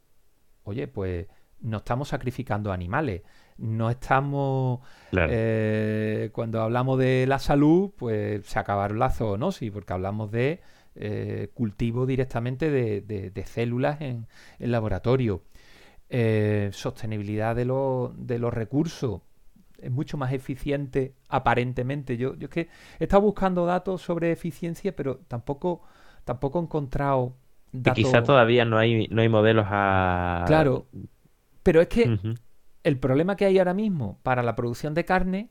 oye, 0.64 0.88
pues 0.88 1.26
no 1.60 1.78
estamos 1.78 2.08
sacrificando 2.08 2.72
animales 2.72 3.22
no 3.58 3.90
estamos... 3.90 4.80
Eh, 5.12 6.30
cuando 6.32 6.60
hablamos 6.60 6.98
de 6.98 7.26
la 7.26 7.38
salud, 7.38 7.90
pues 7.96 8.44
se 8.46 8.58
acabaron 8.58 8.98
las 8.98 9.18
zoonosis, 9.18 9.70
porque 9.70 9.92
hablamos 9.92 10.30
de 10.30 10.60
eh, 10.94 11.50
cultivo 11.54 12.06
directamente 12.06 12.70
de, 12.70 13.44
células 13.46 14.00
en, 14.00 14.26
el 14.58 14.72
laboratorio. 14.72 15.42
Eh, 16.08 16.70
sostenibilidad 16.72 17.56
de, 17.56 17.64
de 17.64 18.38
los 18.38 18.54
recursos 18.54 19.22
es 19.78 19.90
mucho 19.90 20.16
más 20.16 20.32
eficiente 20.32 21.14
aparentemente. 21.28 22.16
Yo, 22.16 22.34
yo 22.34 22.46
es 22.46 22.50
que 22.50 22.68
he 22.98 23.04
estado 23.04 23.22
buscando 23.22 23.66
datos 23.66 24.02
sobre 24.02 24.32
eficiencia, 24.32 24.94
pero 24.94 25.18
tampoco, 25.28 25.82
tampoco 26.24 26.58
he 26.58 26.62
encontrado 26.62 27.36
datos. 27.72 28.04
quizá 28.04 28.22
todavía 28.22 28.64
no 28.64 28.78
hay, 28.78 29.08
no 29.08 29.22
hay 29.22 29.28
modelos 29.28 29.66
a. 29.68 30.44
Claro. 30.46 30.86
Pero 31.62 31.80
es 31.80 31.88
que 31.88 32.18
el 32.84 32.98
problema 32.98 33.36
que 33.36 33.44
hay 33.44 33.58
ahora 33.58 33.74
mismo 33.74 34.20
para 34.22 34.42
la 34.42 34.54
producción 34.54 34.94
de 34.94 35.04
carne 35.04 35.50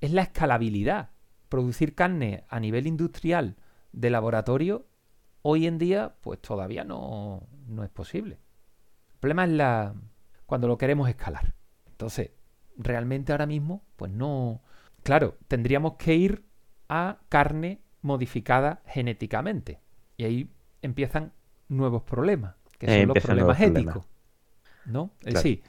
es 0.00 0.12
la 0.12 0.22
escalabilidad. 0.22 1.10
Producir 1.48 1.94
carne 1.94 2.44
a 2.48 2.60
nivel 2.60 2.86
industrial 2.86 3.56
de 3.92 4.10
laboratorio 4.10 4.86
hoy 5.42 5.66
en 5.66 5.78
día 5.78 6.14
pues 6.20 6.40
todavía 6.40 6.84
no, 6.84 7.46
no 7.66 7.84
es 7.84 7.90
posible. 7.90 8.38
El 9.12 9.18
problema 9.18 9.44
es 9.44 9.50
la 9.50 9.94
cuando 10.46 10.68
lo 10.68 10.78
queremos 10.78 11.08
escalar. 11.08 11.54
Entonces, 11.86 12.32
realmente 12.82 13.32
ahora 13.32 13.46
mismo, 13.46 13.84
pues 13.96 14.10
no. 14.10 14.62
Claro, 15.02 15.36
tendríamos 15.48 15.94
que 15.94 16.14
ir 16.14 16.44
a 16.88 17.18
carne 17.28 17.80
modificada 18.02 18.82
genéticamente. 18.86 19.80
Y 20.16 20.24
ahí 20.24 20.50
empiezan 20.82 21.32
nuevos 21.68 22.02
problemas, 22.02 22.56
que 22.78 22.86
son 22.86 23.08
los 23.08 23.24
problemas 23.24 23.60
éticos. 23.60 24.06
¿No? 24.86 25.12
Es 25.24 25.34
decir, 25.34 25.62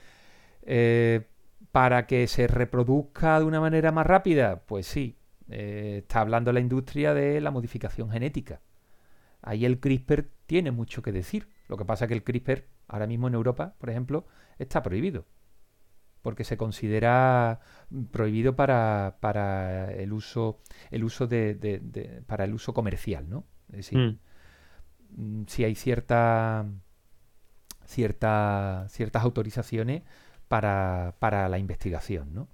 eh, 0.64 1.28
para 1.72 2.08
que 2.08 2.28
se 2.28 2.48
reproduzca 2.48 3.40
de 3.40 3.46
una 3.46 3.60
manera 3.60 3.92
más 3.92 4.06
rápida, 4.06 4.64
pues 4.66 4.88
sí, 4.88 5.18
eh, 5.50 6.00
está 6.04 6.22
hablando 6.22 6.52
la 6.52 6.60
industria 6.60 7.14
de 7.14 7.40
la 7.42 7.52
modificación 7.52 8.10
genética. 8.10 8.62
Ahí 9.42 9.66
el 9.66 9.80
CRISPR 9.80 10.30
tiene 10.46 10.72
mucho 10.72 11.02
que 11.02 11.12
decir. 11.12 11.50
Lo 11.68 11.78
que 11.78 11.86
pasa 11.86 12.06
es 12.06 12.10
que 12.10 12.14
el 12.16 12.24
CRISPR, 12.24 12.66
ahora 12.88 13.08
mismo 13.08 13.28
en 13.28 13.34
Europa, 13.34 13.76
por 13.78 13.90
ejemplo, 13.90 14.26
está 14.60 14.82
prohibido. 14.82 15.26
Porque 16.22 16.44
se 16.44 16.58
considera 16.58 17.60
prohibido 18.12 18.56
para, 18.56 19.18
para 19.20 19.92
el 19.94 20.14
uso, 20.14 20.60
el 20.92 21.04
uso 21.04 21.28
de, 21.28 22.24
para 22.28 22.46
el 22.46 22.54
uso 22.54 22.74
comercial, 22.74 23.28
¿no? 23.30 23.46
Es 23.70 23.78
decir, 23.78 24.00
mm. 24.00 24.20
Mm, 25.18 25.44
si 25.48 25.64
hay 25.64 25.76
cierta, 25.76 26.66
cierta, 27.86 28.86
ciertas 28.90 29.24
autorizaciones 29.24 30.04
para, 30.48 31.16
para 31.20 31.50
la 31.50 31.58
investigación, 31.58 32.34
¿no? 32.34 32.50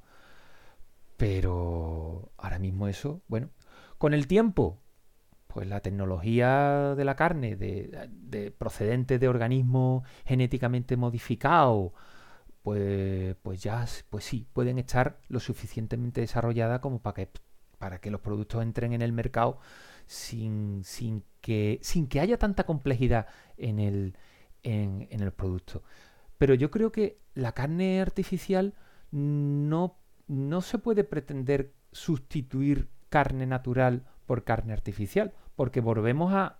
Pero 1.17 2.31
ahora 2.37 2.59
mismo 2.59 2.87
eso, 2.87 3.21
bueno, 3.27 3.49
con 3.97 4.13
el 4.13 4.27
tiempo, 4.27 4.79
pues 5.47 5.67
la 5.67 5.79
tecnología 5.81 6.93
de 6.95 7.05
la 7.05 7.15
carne, 7.15 7.55
de, 7.55 8.09
de 8.11 8.51
procedente 8.51 9.17
de 9.17 9.27
organismos 9.27 10.03
genéticamente 10.25 10.97
modificados, 10.97 11.93
pues, 12.67 13.37
pues 13.43 13.63
ya, 13.63 13.85
pues 14.09 14.25
sí, 14.25 14.45
pueden 14.51 14.77
estar 14.77 15.21
lo 15.29 15.39
suficientemente 15.39 16.19
desarrolladas 16.19 16.81
como 16.81 17.01
para 17.01 17.13
que, 17.13 17.29
para 17.77 18.01
que 18.01 18.11
los 18.11 18.19
productos 18.19 18.61
entren 18.61 18.91
en 18.91 19.01
el 19.01 19.13
mercado 19.13 19.59
sin, 20.05 20.83
sin, 20.83 21.23
que, 21.39 21.79
sin 21.81 22.07
que 22.07 22.19
haya 22.19 22.37
tanta 22.37 22.65
complejidad 22.65 23.27
en 23.55 23.79
el, 23.79 24.17
en, 24.63 25.07
el 25.09 25.31
producto. 25.31 25.81
Pero 26.37 26.55
yo 26.55 26.69
creo 26.69 26.91
que 26.91 27.21
la 27.35 27.53
carne 27.53 28.01
artificial 28.01 28.73
no 29.11 29.97
no 30.27 30.59
se 30.59 30.77
puede 30.77 31.05
pretender 31.05 31.73
sustituir 31.93 32.89
carne 33.07 33.45
natural 33.45 34.03
por 34.25 34.43
carne 34.43 34.73
artificial, 34.73 35.33
porque 35.55 35.79
volvemos 35.79 36.33
a, 36.33 36.59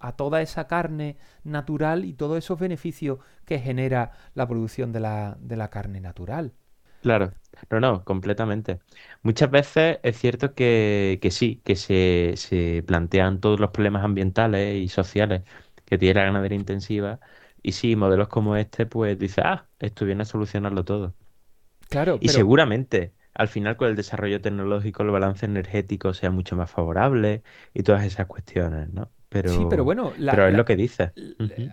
a 0.00 0.12
toda 0.16 0.42
esa 0.42 0.66
carne 0.68 1.16
natural 1.44 2.04
y 2.04 2.14
todos 2.14 2.38
esos 2.38 2.58
beneficios 2.58 3.18
que 3.44 3.58
genera 3.58 4.12
la 4.34 4.46
producción 4.48 4.92
de 4.92 5.00
la, 5.00 5.36
de 5.40 5.56
la 5.56 5.70
carne 5.70 6.00
natural. 6.00 6.52
Claro, 7.00 7.32
no, 7.70 7.80
no, 7.80 8.04
completamente. 8.04 8.80
Muchas 9.22 9.50
veces 9.50 9.98
es 10.02 10.18
cierto 10.18 10.54
que, 10.54 11.18
que 11.22 11.30
sí, 11.30 11.62
que 11.64 11.76
se, 11.76 12.34
se, 12.36 12.82
plantean 12.86 13.40
todos 13.40 13.60
los 13.60 13.70
problemas 13.70 14.04
ambientales 14.04 14.76
y 14.76 14.88
sociales 14.88 15.42
que 15.84 15.96
tiene 15.96 16.14
la 16.20 16.26
ganadería 16.26 16.58
intensiva, 16.58 17.20
y 17.62 17.72
sí, 17.72 17.94
modelos 17.96 18.28
como 18.28 18.56
este, 18.56 18.84
pues 18.86 19.16
dice, 19.18 19.42
ah, 19.44 19.68
esto 19.78 20.04
viene 20.06 20.22
a 20.22 20.24
solucionarlo 20.26 20.84
todo. 20.84 21.14
Claro, 21.90 22.18
Y 22.20 22.28
seguramente 22.30 23.14
al 23.34 23.48
final 23.48 23.76
con 23.76 23.88
el 23.88 23.96
desarrollo 23.96 24.40
tecnológico 24.40 25.02
el 25.02 25.10
balance 25.10 25.46
energético 25.46 26.14
sea 26.14 26.30
mucho 26.30 26.54
más 26.56 26.70
favorable 26.70 27.42
y 27.74 27.82
todas 27.82 28.04
esas 28.04 28.26
cuestiones, 28.26 28.88
¿no? 28.92 29.10
Pero, 29.28 29.50
sí, 29.50 29.66
pero 29.68 29.84
bueno, 29.84 30.12
pero 30.16 30.48
es 30.48 30.54
lo 30.54 30.64
que 30.64 30.74
dice. 30.76 31.12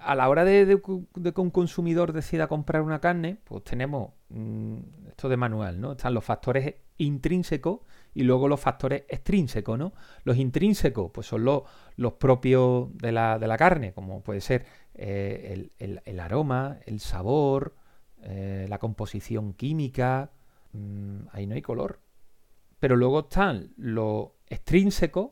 A 0.01 0.15
la 0.15 0.27
hora 0.27 0.43
de, 0.43 0.81
que 0.81 1.41
un 1.41 1.51
consumidor 1.51 2.11
decida 2.11 2.47
comprar 2.47 2.81
una 2.81 2.99
carne, 2.99 3.37
pues 3.43 3.63
tenemos 3.63 4.11
mm, 4.29 4.77
esto 5.07 5.29
de 5.29 5.37
manual, 5.37 5.79
¿no? 5.79 5.93
Están 5.93 6.13
los 6.13 6.25
factores 6.25 6.75
intrínsecos 6.97 7.79
y 8.13 8.23
luego 8.23 8.49
los 8.49 8.59
factores 8.59 9.03
extrínsecos, 9.07 9.79
¿no? 9.79 9.93
Los 10.25 10.37
intrínsecos, 10.37 11.11
pues 11.13 11.27
son 11.27 11.45
los, 11.45 11.63
los 11.95 12.13
propios 12.13 12.95
de 12.97 13.13
la, 13.13 13.39
de 13.39 13.47
la 13.47 13.57
carne, 13.57 13.93
como 13.93 14.21
puede 14.21 14.41
ser 14.41 14.65
eh, 14.93 15.69
el 15.79 16.19
aroma, 16.19 16.79
el 16.85 16.99
sabor, 16.99 17.73
eh, 18.27 18.65
la 18.67 18.79
composición 18.79 19.53
química, 19.53 20.31
mm, 20.71 21.27
ahí 21.31 21.45
no 21.45 21.53
hay 21.53 21.61
color. 21.61 21.99
Pero 22.79 22.95
luego 22.95 23.19
están 23.21 23.71
los 23.77 24.29
extrínsecos, 24.47 25.31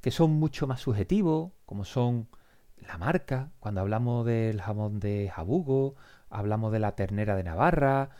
que 0.00 0.10
son 0.10 0.32
mucho 0.32 0.66
más 0.66 0.80
subjetivos, 0.80 1.52
como 1.66 1.84
son 1.84 2.28
la 2.78 2.98
marca, 2.98 3.52
cuando 3.60 3.80
hablamos 3.80 4.24
del 4.26 4.60
jamón 4.60 5.00
de 5.00 5.30
jabugo, 5.34 5.94
hablamos 6.30 6.72
de 6.72 6.78
la 6.78 6.96
ternera 6.96 7.36
de 7.36 7.44
Navarra, 7.44 8.10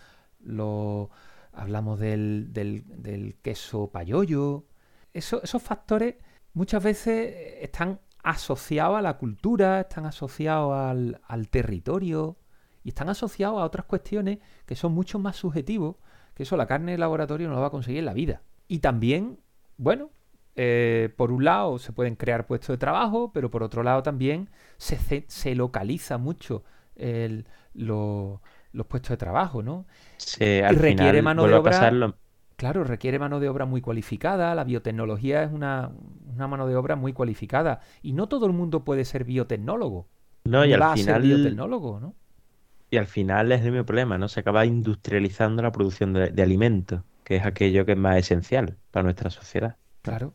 hablamos 1.53 1.99
del, 1.99 2.53
del, 2.53 3.37
queso 3.43 3.91
payollo. 3.91 4.67
esos 5.13 5.63
factores 5.63 6.17
muchas 6.53 6.83
veces 6.83 7.35
están 7.63 8.01
asociados 8.23 8.99
a 8.99 9.03
la 9.03 9.17
cultura, 9.17 9.81
están 9.81 10.07
asociados 10.07 10.75
al, 10.75 11.21
al 11.25 11.49
territorio, 11.49 12.37
y 12.83 12.91
están 12.91 13.09
asociados 13.09 13.61
a 13.61 13.65
otras 13.65 13.87
cuestiones 13.87 14.39
que 14.67 14.77
son 14.77 14.93
mucho 14.93 15.19
más 15.19 15.37
subjetivos, 15.37 15.97
que 16.35 16.45
eso 16.45 16.57
la 16.57 16.67
carne 16.67 16.93
de 16.93 16.99
laboratorio 16.99 17.49
no 17.49 17.55
lo 17.55 17.61
va 17.61 17.67
a 17.69 17.71
conseguir 17.71 18.01
en 18.01 18.07
la 18.07 18.15
vida. 18.15 18.43
Y 18.69 18.79
también, 18.79 19.41
bueno, 19.77 20.11
eh, 20.57 21.11
por 21.17 21.33
un 21.33 21.45
lado 21.45 21.79
se 21.79 21.93
pueden 21.93 22.17
crear 22.17 22.47
puestos 22.47 22.75
de 22.75 22.79
trabajo, 22.79 23.33
pero 23.33 23.51
por 23.51 23.63
otro 23.63 23.83
lado 23.83 24.03
también 24.03 24.51
se, 24.77 25.25
se 25.29 25.55
localiza 25.55 26.19
mucho 26.19 26.65
los 26.95 28.87
puestos 28.89 29.11
de 29.11 29.17
trabajo, 29.17 29.63
¿no? 29.63 29.87
y 30.39 30.61
requiere 30.61 31.23
mano 31.23 31.47
de 31.47 31.55
obra. 31.55 32.15
Claro, 32.61 32.85
requiere 32.85 33.19
mano 33.19 33.41
de 33.41 33.49
obra 33.49 33.65
muy 33.65 33.81
cualificada. 33.81 34.55
La 34.55 34.65
biotecnología 34.65 35.45
es 35.45 35.51
una, 35.51 35.93
una, 36.27 36.47
mano 36.47 36.67
de 36.67 36.77
obra 36.77 36.95
muy 36.95 37.15
cualificada. 37.15 37.81
Y 38.03 38.13
no 38.13 38.29
todo 38.29 38.45
el 38.45 38.53
mundo 38.53 38.85
puede 38.85 39.07
ser 39.07 39.25
biotecnólogo. 39.25 40.09
No, 40.45 40.67
y 40.67 40.75
al 40.75 40.99
final. 40.99 41.23
biotecnólogo, 41.23 42.01
¿no? 42.01 42.15
Y 42.91 42.99
al 42.99 43.07
final 43.07 43.51
es 43.53 43.63
el 43.63 43.71
mismo 43.71 43.87
problema, 43.87 44.19
¿no? 44.19 44.29
Se 44.29 44.41
acaba 44.41 44.67
industrializando 44.67 45.63
la 45.63 45.73
producción 45.73 46.13
de, 46.13 46.43
alimentos, 46.43 47.01
que 47.25 47.37
es 47.37 47.47
aquello 47.47 47.87
que 47.87 47.93
es 47.93 47.99
más 47.99 48.19
esencial 48.19 48.77
para 48.91 49.05
nuestra 49.05 49.31
sociedad. 49.31 49.77
Claro. 50.03 50.35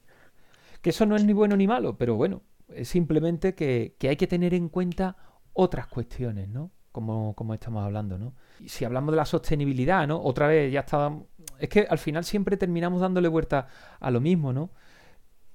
Que 0.86 0.92
eso 0.92 1.08
no 1.08 1.16
es 1.16 1.26
ni 1.26 1.34
bueno 1.34 1.58
ni 1.58 1.66
malo, 1.66 1.98
pero 1.98 2.14
bueno, 2.14 2.44
es 2.68 2.90
simplemente 2.90 3.56
que, 3.56 3.96
hay 4.04 4.18
que 4.18 4.28
tener 4.28 4.54
en 4.54 4.70
cuenta 4.70 5.18
otras 5.52 5.88
cuestiones, 5.88 6.48
¿no? 6.48 6.74
Como, 6.92 7.34
como, 7.34 7.56
estamos 7.56 7.84
hablando, 7.84 8.20
¿no? 8.20 8.36
Y 8.60 8.70
si 8.70 8.86
hablamos 8.86 9.12
de 9.12 9.18
la 9.18 9.26
sostenibilidad, 9.26 10.08
¿no? 10.08 10.22
Otra 10.22 10.46
vez 10.46 10.72
ya 10.72 10.82
está... 10.82 11.12
Es 11.58 11.70
que 11.70 11.88
al 11.90 11.98
final 11.98 12.24
siempre 12.24 12.56
terminamos 12.56 13.02
dándole 13.02 13.28
vuelta 13.30 13.66
a 14.00 14.12
lo 14.12 14.22
mismo, 14.22 14.54
¿no? 14.54 14.74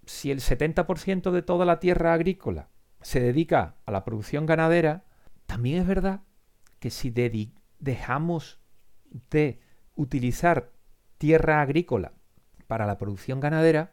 Si 0.05 0.33
el 0.33 0.41
70% 0.41 1.31
de 1.31 1.43
toda 1.43 1.64
la 1.64 1.78
tierra 1.78 2.12
agrícola 2.12 2.68
se 3.01 3.20
dedica 3.20 3.76
a 3.87 3.93
la 3.93 4.03
producción 4.03 4.47
ganadera, 4.47 5.05
también 5.47 5.81
es 5.81 5.87
verdad 5.87 6.22
que 6.81 6.91
si 6.91 7.14
dejamos 7.78 8.59
de 9.31 9.61
utilizar 9.95 10.72
tierra 11.18 11.61
agrícola 11.61 12.14
para 12.66 12.85
la 12.85 12.99
producción 12.99 13.39
ganadera, 13.39 13.93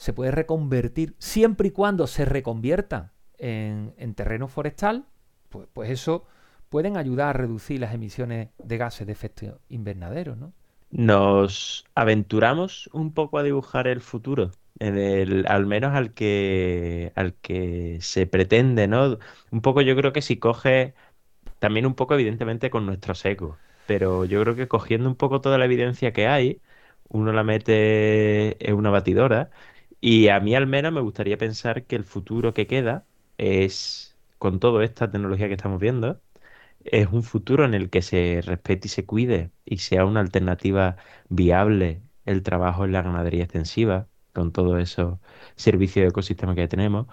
se 0.00 0.14
puede 0.14 0.30
reconvertir 0.30 1.14
siempre 1.18 1.68
y 1.68 1.70
cuando 1.72 2.06
se 2.06 2.24
reconvierta 2.24 3.12
en, 3.36 4.14
terreno 4.14 4.48
forestal, 4.48 5.04
pues, 5.50 5.68
pues, 5.74 5.90
eso 5.90 6.24
pueden 6.70 6.96
ayudar 6.96 7.28
a 7.28 7.32
reducir 7.34 7.80
las 7.80 7.92
emisiones 7.92 8.48
de 8.56 8.78
gases 8.78 9.06
de 9.06 9.12
efecto 9.12 9.60
invernadero, 9.68 10.36
¿no? 10.36 10.54
Nos 10.90 11.84
aventuramos 11.94 12.88
un 12.94 13.12
poco 13.12 13.36
a 13.36 13.42
dibujar 13.42 13.88
el 13.88 14.00
futuro, 14.00 14.52
en 14.78 15.44
al 15.46 15.66
menos 15.66 15.94
al 15.94 16.14
que, 16.14 17.12
al 17.14 17.34
que 17.34 17.98
se 18.00 18.26
pretende, 18.26 18.88
¿no? 18.88 19.18
Un 19.50 19.60
poco 19.60 19.82
yo 19.82 19.94
creo 19.96 20.14
que 20.14 20.22
si 20.22 20.38
coge 20.38 20.94
también 21.58 21.84
un 21.84 21.94
poco 21.94 22.14
evidentemente 22.14 22.70
con 22.70 22.86
nuestro 22.86 23.14
seco, 23.14 23.58
pero 23.86 24.24
yo 24.24 24.40
creo 24.40 24.56
que 24.56 24.66
cogiendo 24.66 25.10
un 25.10 25.16
poco 25.16 25.42
toda 25.42 25.58
la 25.58 25.66
evidencia 25.66 26.14
que 26.14 26.26
hay, 26.26 26.62
uno 27.08 27.32
la 27.32 27.44
mete 27.44 28.66
en 28.66 28.76
una 28.76 28.90
batidora 28.90 29.50
y 30.00 30.28
a 30.28 30.40
mí 30.40 30.54
al 30.54 30.66
menos 30.66 30.92
me 30.92 31.00
gustaría 31.00 31.38
pensar 31.38 31.84
que 31.86 31.96
el 31.96 32.04
futuro 32.04 32.54
que 32.54 32.66
queda 32.66 33.06
es, 33.38 34.16
con 34.38 34.60
toda 34.60 34.84
esta 34.84 35.10
tecnología 35.10 35.48
que 35.48 35.54
estamos 35.54 35.80
viendo, 35.80 36.20
es 36.84 37.08
un 37.12 37.22
futuro 37.22 37.64
en 37.64 37.74
el 37.74 37.90
que 37.90 38.02
se 38.02 38.42
respete 38.44 38.88
y 38.88 38.90
se 38.90 39.06
cuide 39.06 39.50
y 39.64 39.78
sea 39.78 40.04
una 40.06 40.20
alternativa 40.20 40.96
viable 41.28 42.02
el 42.26 42.42
trabajo 42.42 42.84
en 42.84 42.92
la 42.92 43.02
ganadería 43.02 43.44
extensiva, 43.44 44.08
con 44.32 44.52
todos 44.52 44.80
esos 44.80 45.18
servicios 45.56 46.04
de 46.04 46.08
ecosistema 46.10 46.54
que 46.54 46.68
tenemos, 46.68 47.06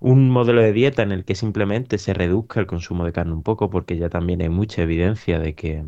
un 0.00 0.30
modelo 0.30 0.62
de 0.62 0.72
dieta 0.72 1.02
en 1.02 1.12
el 1.12 1.24
que 1.24 1.34
simplemente 1.34 1.98
se 1.98 2.14
reduzca 2.14 2.60
el 2.60 2.66
consumo 2.66 3.04
de 3.04 3.12
carne 3.12 3.32
un 3.34 3.42
poco, 3.42 3.70
porque 3.70 3.96
ya 3.96 4.08
también 4.08 4.42
hay 4.42 4.48
mucha 4.48 4.82
evidencia 4.82 5.38
de 5.38 5.54
que, 5.54 5.84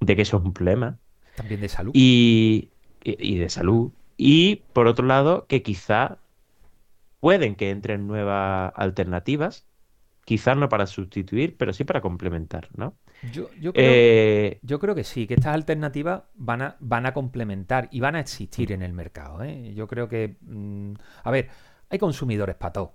de 0.00 0.16
que 0.16 0.22
eso 0.22 0.36
es 0.38 0.44
un 0.44 0.52
problema. 0.52 0.98
También 1.34 1.60
de 1.60 1.68
salud. 1.68 1.92
Y, 1.94 2.70
y, 3.02 3.38
de 3.38 3.48
salud. 3.48 3.90
Y 4.16 4.56
por 4.72 4.86
otro 4.86 5.06
lado, 5.06 5.46
que 5.46 5.62
quizá 5.62 6.18
pueden 7.20 7.56
que 7.56 7.70
entren 7.70 8.06
nuevas 8.06 8.72
alternativas 8.76 9.66
Quizás 10.26 10.56
no 10.56 10.68
para 10.68 10.88
sustituir, 10.88 11.56
pero 11.56 11.72
sí 11.72 11.84
para 11.84 12.00
complementar, 12.00 12.68
¿no? 12.76 12.96
Yo, 13.32 13.48
yo, 13.60 13.72
creo, 13.72 13.84
Eh, 13.86 14.58
yo 14.60 14.80
creo 14.80 14.96
que 14.96 15.04
sí, 15.04 15.28
que 15.28 15.34
estas 15.34 15.54
alternativas 15.54 16.24
van 16.34 16.62
a, 16.62 16.76
van 16.80 17.06
a 17.06 17.14
complementar 17.14 17.88
y 17.92 18.00
van 18.00 18.16
a 18.16 18.20
existir 18.20 18.72
en 18.72 18.82
el 18.82 18.92
mercado. 18.92 19.44
¿eh? 19.44 19.72
Yo 19.74 19.86
creo 19.86 20.08
que, 20.08 20.36
mm, 20.40 20.94
a 21.22 21.30
ver, 21.30 21.48
hay 21.88 22.00
consumidores 22.00 22.56
para 22.56 22.72
todo. 22.72 22.94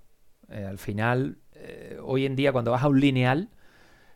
Eh, 0.50 0.66
al 0.66 0.76
final, 0.76 1.38
eh, 1.54 1.98
hoy 2.02 2.26
en 2.26 2.36
día, 2.36 2.52
cuando 2.52 2.70
vas 2.70 2.82
a 2.82 2.88
un 2.88 3.00
lineal, 3.00 3.48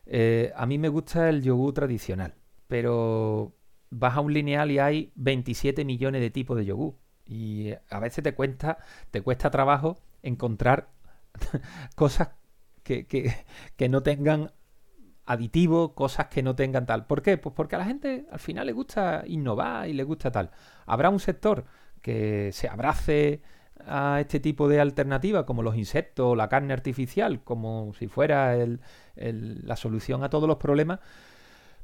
eh, 0.07 0.53
a 0.57 0.67
mí 0.67 0.79
me 0.79 0.89
gusta 0.89 1.29
el 1.29 1.43
yogur 1.43 1.75
tradicional, 1.75 2.35
pero 2.69 3.56
vas 3.91 4.16
a 4.16 4.20
un 4.20 4.32
lineal 4.32 4.70
y 4.70 4.78
hay 4.78 5.12
27 5.16 5.84
millones 5.84 6.20
de 6.20 6.30
tipos 6.30 6.57
de 6.57 6.64
yogur. 6.66 6.95
Y 7.26 7.70
eh, 7.70 7.80
a 7.91 8.01
veces 8.01 8.22
te 8.24 8.34
cuesta, 8.34 8.78
te 9.11 9.20
cuesta 9.22 9.51
trabajo 9.51 9.99
encontrar 10.22 10.91
cosas 11.97 12.30
que, 12.82 13.07
que- 13.07 13.34
que 13.76 13.89
no 13.89 14.03
tengan 14.03 14.53
aditivos, 15.26 15.93
cosas 15.95 16.26
que 16.28 16.43
no 16.43 16.55
tengan 16.57 16.87
tal. 16.87 17.07
¿Por 17.07 17.22
qué? 17.22 17.39
Pues 17.39 17.55
porque 17.55 17.76
a 17.76 17.78
la 17.80 17.84
gente 17.84 18.26
al 18.30 18.39
final 18.39 18.66
le 18.66 18.72
gusta 18.72 19.24
innovar 19.26 19.89
y 19.89 19.93
le 19.93 20.05
gusta 20.05 20.30
tal. 20.30 20.51
Habrá 20.87 21.11
un 21.11 21.20
sector 21.20 21.64
que 22.03 22.51
se 22.53 22.68
abrace 22.68 23.43
a 23.87 24.20
este 24.20 24.41
tipo 24.41 24.68
de 24.68 24.80
alternativas, 24.80 25.45
como 25.45 25.62
los 25.62 25.76
insectos, 25.76 26.37
la 26.37 26.49
carne 26.49 26.72
artificial, 26.72 27.43
como 27.43 27.93
si 27.99 28.07
fuera 28.09 28.57
el- 28.57 28.80
el- 29.16 29.66
la 29.66 29.76
solución 29.76 30.22
a 30.24 30.30
todos 30.30 30.49
los 30.49 30.57
problemas. 30.59 31.01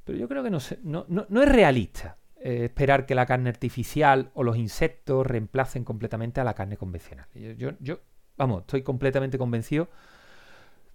Pero 0.05 0.19
yo 0.19 0.29
creo 0.29 0.43
que 0.43 0.51
no, 0.51 0.59
no, 0.83 1.05
no- 1.09 1.27
no 1.29 1.43
es 1.43 1.49
realista 1.49 2.19
eh, 2.37 2.65
esperar 2.65 3.07
que 3.07 3.15
la 3.15 3.27
carne 3.27 3.49
artificial 3.51 4.31
o 4.35 4.43
los 4.43 4.57
insectos 4.57 5.27
reemplacen 5.27 5.85
completamente 5.85 6.41
a 6.41 6.45
la 6.45 6.55
carne 6.55 6.77
convencional. 6.77 7.27
Yo, 7.57 7.71
yo- 7.81 8.01
vamos, 8.37 8.63
estoy 8.63 8.83
completamente 8.83 9.39
convencido. 9.39 9.89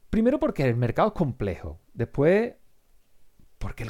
Primero 0.10 0.39
porque 0.39 0.64
el 0.64 0.76
mercado 0.76 1.10
es 1.10 1.14
complejo. 1.14 1.80
Después 1.93 2.55
porque 3.58 3.84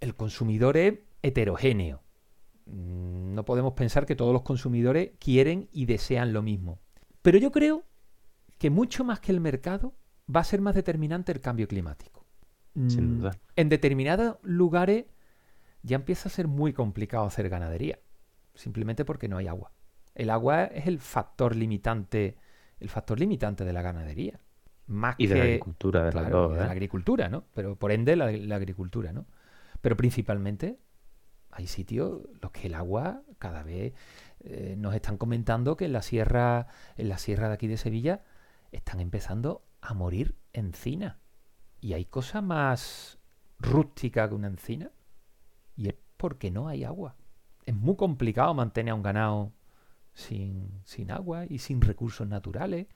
el 0.00 0.14
consumidor 0.14 0.76
es 0.76 0.94
heterogéneo. 1.22 2.02
Mm, 2.66 3.34
No 3.34 3.44
podemos 3.44 3.72
pensar 3.74 4.06
que 4.06 4.16
todos 4.16 4.32
los 4.32 4.42
consumidores 4.42 5.12
quieren 5.18 5.68
y 5.72 5.86
desean 5.86 6.32
lo 6.32 6.42
mismo. 6.42 6.78
Pero 7.22 7.38
yo 7.38 7.50
creo 7.50 7.84
que 8.58 8.70
mucho 8.70 9.04
más 9.04 9.20
que 9.20 9.32
el 9.32 9.40
mercado 9.40 9.94
va 10.34 10.40
a 10.40 10.44
ser 10.44 10.60
más 10.60 10.74
determinante 10.74 11.32
el 11.32 11.40
cambio 11.40 11.66
climático. 11.68 12.23
Sin 12.88 13.14
Mm, 13.14 13.18
duda. 13.18 13.38
En 13.56 13.68
determinados 13.68 14.36
lugares 14.42 15.04
ya 15.82 15.96
empieza 15.96 16.28
a 16.28 16.32
ser 16.32 16.48
muy 16.48 16.72
complicado 16.72 17.24
hacer 17.26 17.48
ganadería, 17.48 17.98
simplemente 18.54 19.04
porque 19.04 19.28
no 19.28 19.36
hay 19.36 19.46
agua. 19.48 19.72
El 20.14 20.30
agua 20.30 20.64
es 20.64 20.86
el 20.86 20.98
factor 20.98 21.54
limitante, 21.56 22.36
el 22.80 22.88
factor 22.88 23.18
limitante 23.20 23.64
de 23.64 23.72
la 23.72 23.82
ganadería. 23.82 24.40
Más 24.86 25.14
y 25.18 25.26
de 25.28 25.34
la 25.36 25.40
que- 25.44 25.48
agricultura, 25.50 26.04
de 26.04 26.10
Claro, 26.10 26.48
dos, 26.48 26.58
de 26.58 26.64
la 26.64 26.70
agricultura, 26.70 27.28
¿no? 27.28 27.44
Pero 27.54 27.76
por 27.76 27.90
ende 27.92 28.16
la, 28.16 28.30
la 28.32 28.56
agricultura, 28.56 29.12
¿no? 29.12 29.26
Pero 29.80 29.96
principalmente 29.96 30.78
hay 31.50 31.66
sitios 31.66 32.22
los 32.42 32.50
que 32.50 32.66
el 32.66 32.74
agua 32.74 33.22
cada 33.38 33.62
vez 33.62 33.94
eh, 34.40 34.74
nos 34.76 34.94
están 34.94 35.16
comentando 35.16 35.76
que 35.76 35.84
en 35.86 35.92
la 35.92 36.02
sierra, 36.02 36.66
en 36.96 37.08
la 37.08 37.18
sierra 37.18 37.48
de 37.48 37.54
aquí 37.54 37.66
de 37.66 37.76
Sevilla 37.76 38.22
están 38.72 39.00
empezando 39.00 39.64
a 39.80 39.94
morir 39.94 40.34
encinas. 40.52 41.16
Y 41.84 41.92
hay 41.92 42.06
cosa 42.06 42.40
más 42.40 43.18
rústica 43.58 44.26
que 44.26 44.34
una 44.34 44.46
encina. 44.46 44.90
Y 45.76 45.88
es 45.88 45.94
porque 46.16 46.50
no 46.50 46.66
hay 46.66 46.82
agua. 46.82 47.14
Es 47.66 47.74
muy 47.74 47.94
complicado 47.96 48.54
mantener 48.54 48.92
a 48.92 48.94
un 48.94 49.02
ganado 49.02 49.52
sin, 50.14 50.80
sin 50.84 51.10
agua 51.10 51.44
y 51.46 51.58
sin 51.58 51.82
recursos 51.82 52.26
naturales. 52.26 52.86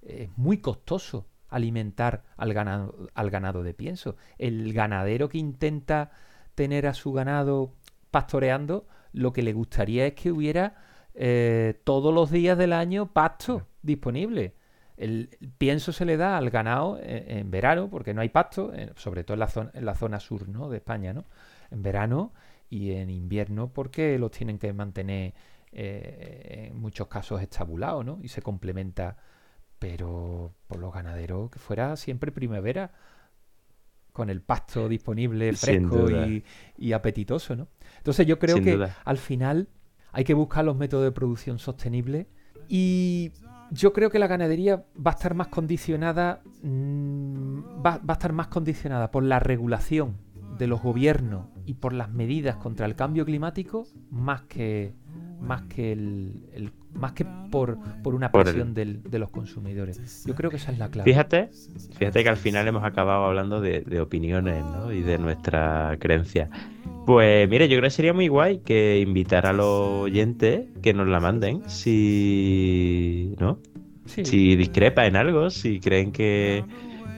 Es 0.00 0.30
muy 0.38 0.62
costoso 0.62 1.28
alimentar 1.50 2.24
al 2.38 2.54
ganado, 2.54 3.10
al 3.12 3.28
ganado 3.28 3.62
de 3.62 3.74
pienso. 3.74 4.16
El 4.38 4.72
ganadero 4.72 5.28
que 5.28 5.36
intenta 5.36 6.10
tener 6.54 6.86
a 6.86 6.94
su 6.94 7.12
ganado 7.12 7.74
pastoreando, 8.10 8.88
lo 9.12 9.34
que 9.34 9.42
le 9.42 9.52
gustaría 9.52 10.06
es 10.06 10.14
que 10.14 10.32
hubiera 10.32 10.76
eh, 11.12 11.78
todos 11.84 12.14
los 12.14 12.30
días 12.30 12.56
del 12.56 12.72
año 12.72 13.12
pasto 13.12 13.66
disponible. 13.82 14.54
El 15.00 15.30
pienso 15.58 15.92
se 15.92 16.04
le 16.04 16.16
da 16.16 16.36
al 16.36 16.50
ganado 16.50 16.98
en, 17.02 17.38
en 17.38 17.50
verano, 17.50 17.88
porque 17.88 18.12
no 18.12 18.20
hay 18.20 18.28
pasto, 18.28 18.72
eh, 18.74 18.92
sobre 18.96 19.24
todo 19.24 19.34
en 19.34 19.40
la 19.40 19.48
zona, 19.48 19.70
en 19.74 19.84
la 19.86 19.94
zona 19.94 20.20
sur 20.20 20.48
¿no? 20.48 20.68
de 20.68 20.76
España, 20.76 21.12
¿no? 21.12 21.24
En 21.70 21.82
verano 21.82 22.32
y 22.68 22.92
en 22.92 23.08
invierno, 23.10 23.72
porque 23.72 24.18
los 24.18 24.30
tienen 24.30 24.58
que 24.58 24.72
mantener 24.72 25.32
eh, 25.72 26.68
en 26.70 26.76
muchos 26.80 27.08
casos 27.08 27.40
estabulados, 27.40 28.04
¿no? 28.04 28.18
Y 28.22 28.28
se 28.28 28.42
complementa, 28.42 29.16
pero 29.78 30.52
por 30.66 30.78
los 30.78 30.92
ganaderos 30.92 31.50
que 31.50 31.58
fuera 31.58 31.96
siempre 31.96 32.30
primavera, 32.30 32.92
con 34.12 34.28
el 34.28 34.42
pasto 34.42 34.88
disponible 34.88 35.52
fresco 35.54 36.10
y, 36.10 36.44
y 36.76 36.92
apetitoso, 36.92 37.56
¿no? 37.56 37.68
Entonces 37.98 38.26
yo 38.26 38.38
creo 38.38 38.56
Sin 38.56 38.64
que 38.64 38.74
duda. 38.74 38.96
al 39.04 39.18
final 39.18 39.68
hay 40.12 40.24
que 40.24 40.34
buscar 40.34 40.64
los 40.64 40.76
métodos 40.76 41.04
de 41.04 41.12
producción 41.12 41.58
sostenibles 41.58 42.26
y 42.68 43.32
yo 43.70 43.92
creo 43.92 44.10
que 44.10 44.18
la 44.18 44.26
ganadería 44.26 44.76
va 44.96 45.10
a 45.12 45.14
estar 45.14 45.34
más 45.34 45.48
condicionada 45.48 46.42
mm, 46.62 47.60
va, 47.84 47.98
va 47.98 48.02
a 48.08 48.12
estar 48.12 48.32
más 48.32 48.48
condicionada 48.48 49.10
por 49.10 49.22
la 49.22 49.38
regulación 49.38 50.16
de 50.58 50.66
los 50.66 50.82
gobiernos 50.82 51.46
y 51.66 51.74
por 51.74 51.92
las 51.92 52.10
medidas 52.10 52.56
contra 52.56 52.86
el 52.86 52.94
cambio 52.94 53.24
climático 53.24 53.86
más 54.10 54.42
que 54.42 54.92
más 55.40 55.62
que 55.62 55.92
el, 55.92 56.44
el- 56.52 56.72
más 56.92 57.12
que 57.12 57.24
por, 57.50 57.78
por 58.02 58.14
una 58.16 58.30
Por 58.32 58.40
el- 58.40 58.44
presión 58.46 58.74
del- 58.74 59.02
de 59.04 59.18
los 59.20 59.30
consumidores. 59.30 60.24
Yo 60.26 60.34
creo 60.34 60.50
que 60.50 60.56
esa 60.56 60.72
es 60.72 60.78
la 60.78 60.90
clave. 60.90 61.08
Fíjate, 61.10 61.48
fíjate 61.96 62.22
que 62.24 62.28
al 62.28 62.36
final 62.36 62.66
hemos 62.68 62.82
acabado 62.84 63.24
hablando 63.24 63.60
de, 63.60 63.80
de 63.82 64.00
opiniones, 64.00 64.62
¿no? 64.64 64.92
Y 64.92 65.00
de 65.00 65.16
nuestra 65.16 65.96
creencia. 66.00 66.50
Pues 67.06 67.48
mire, 67.48 67.68
yo 67.68 67.76
creo 67.78 67.84
que 67.86 67.90
sería 67.90 68.12
muy 68.12 68.26
guay 68.28 68.58
que 68.58 68.98
invitar 69.00 69.46
a 69.46 69.52
los 69.52 69.66
oyentes 70.02 70.66
que 70.82 70.92
nos 70.92 71.06
la 71.08 71.20
manden 71.20 71.62
si, 71.68 72.89
¿no? 73.38 73.58
Sí. 74.06 74.24
Si 74.24 74.56
discrepa 74.56 75.06
en 75.06 75.16
algo, 75.16 75.50
si 75.50 75.78
creen 75.80 76.10
que, 76.12 76.64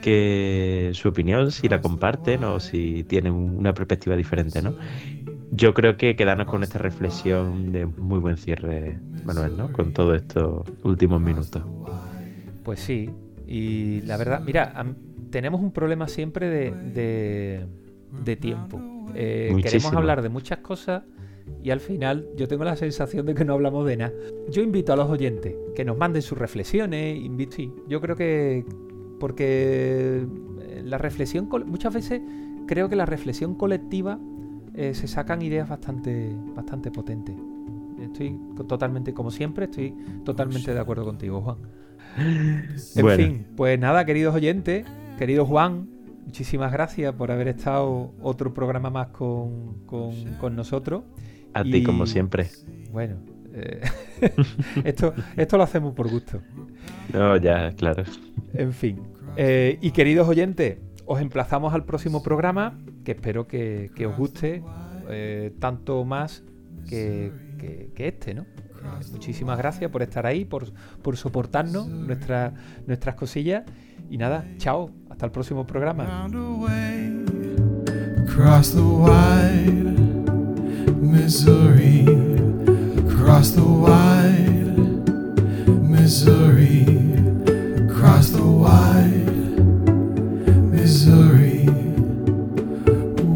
que 0.03 0.91
su 0.95 1.09
opinión, 1.09 1.51
si 1.51 1.69
la 1.69 1.81
comparten 1.81 2.45
o 2.45 2.61
si 2.61 3.05
tienen 3.05 3.33
una 3.33 3.73
perspectiva 3.73 4.17
diferente, 4.17 4.61
¿no? 4.63 4.75
Yo 5.53 5.75
creo 5.75 5.97
que 5.97 6.17
quedarnos 6.17 6.47
con 6.47 6.63
esta 6.63 6.79
reflexión 6.79 7.73
de 7.73 7.87
muy 7.87 8.19
buen 8.19 8.37
cierre, 8.37 8.99
Manuel, 9.25 9.57
¿no? 9.57 9.73
Con 9.73 9.93
todos 9.93 10.17
estos 10.17 10.63
últimos 10.83 11.21
minutos. 11.21 11.63
Pues 12.63 12.81
sí, 12.81 13.11
y 13.47 14.01
la 14.03 14.17
verdad, 14.17 14.43
mira, 14.45 14.73
tenemos 15.31 15.61
un 15.61 15.73
problema 15.73 16.09
siempre 16.09 16.49
de, 16.49 16.71
de- 16.95 17.67
de 18.25 18.37
tiempo. 18.37 18.81
Eh, 19.15 19.49
queremos 19.63 19.91
hablar 19.99 20.23
de 20.23 20.29
muchas 20.29 20.59
cosas 20.59 21.03
y 21.63 21.71
al 21.71 21.81
final 21.81 22.29
yo 22.37 22.47
tengo 22.49 22.65
la 22.65 22.77
sensación 22.77 23.27
de 23.27 23.35
que 23.35 23.45
no 23.45 23.55
hablamos 23.55 23.87
de 23.87 23.97
nada. 23.97 24.13
Yo 24.51 24.63
invito 24.63 24.93
a 24.93 24.97
los 24.97 25.09
oyentes 25.11 25.55
que 25.75 25.85
nos 25.85 25.97
manden 25.99 26.23
sus 26.23 26.39
reflexiones, 26.39 27.17
invito, 27.19 27.57
sí, 27.57 27.73
yo 27.89 28.01
creo 28.01 28.17
que 28.17 28.65
porque 29.21 30.27
eh, 30.61 30.83
la 30.85 30.99
reflexión, 30.99 31.49
muchas 31.67 31.95
veces 31.95 32.21
creo 32.67 32.89
que 32.89 32.97
la 32.97 33.07
reflexión 33.07 33.55
colectiva 33.55 34.19
eh, 34.75 34.95
se 34.95 35.07
sacan 35.07 35.43
ideas 35.43 35.69
bastante, 35.69 36.35
bastante 36.55 36.91
potentes. 36.91 37.37
Estoy 38.01 38.37
totalmente, 38.67 39.15
como 39.15 39.31
siempre, 39.31 39.67
estoy 39.67 39.95
totalmente 40.25 40.75
de 40.75 40.81
acuerdo 40.81 41.05
contigo, 41.05 41.41
Juan. 41.41 41.59
En 42.19 43.03
Bueno. 43.03 43.17
fin, 43.25 43.47
pues 43.57 43.79
nada, 43.79 44.05
queridos 44.05 44.35
oyentes, 44.35 44.85
querido 45.19 45.47
Juan, 45.47 45.89
muchísimas 46.27 46.73
gracias 46.73 47.15
por 47.15 47.31
haber 47.31 47.49
estado 47.49 48.13
otro 48.23 48.53
programa 48.53 48.91
más 48.91 49.09
con, 49.09 49.85
con- 49.87 50.35
con 50.41 50.57
nosotros. 50.57 51.05
A 51.55 51.63
ti, 51.65 51.83
como 51.83 52.07
siempre. 52.07 52.49
Bueno, 52.91 53.17
eh, 53.55 53.81
esto, 54.85 55.15
esto 55.37 55.57
lo 55.57 55.63
hacemos 55.63 55.95
por 55.95 56.09
gusto. 56.11 56.41
No, 57.13 57.37
ya, 57.37 57.73
claro. 57.73 58.05
En 58.55 58.73
fin. 58.73 59.01
Eh, 59.37 59.79
y 59.81 59.91
queridos 59.93 60.29
oyentes, 60.29 60.79
os 61.07 61.21
emplazamos 61.21 61.73
al 61.75 61.85
próximo 61.85 62.23
programa, 62.23 62.79
que 63.05 63.13
espero 63.13 63.47
que, 63.47 63.91
que 63.95 64.07
os 64.07 64.17
guste 64.17 64.63
eh, 65.09 65.53
tanto 65.59 66.05
más 66.05 66.43
que, 66.89 67.33
que- 67.59 67.91
que 67.95 68.09
este, 68.09 68.35
¿no? 68.35 68.47
Muchísimas 69.13 69.57
gracias 69.59 69.91
por 69.91 70.03
estar 70.03 70.27
ahí, 70.27 70.45
por, 70.45 70.73
por 71.03 71.17
soportarnos 71.17 71.87
nuestra- 71.89 72.53
nuestras 72.87 73.15
cosillas. 73.15 73.63
Y 74.11 74.19
nada, 74.19 74.45
chao, 74.59 74.91
hasta 75.09 75.25
el 75.27 75.33
próximo 75.33 75.67
programa. 75.67 76.27
Missouri, 80.89 82.07
across 83.07 83.51
the 83.51 83.65
wide 83.65 84.67
Missouri, 85.69 86.83
across 87.89 88.31
the 88.31 88.45
wide 88.45 89.29
Missouri. 90.71 91.67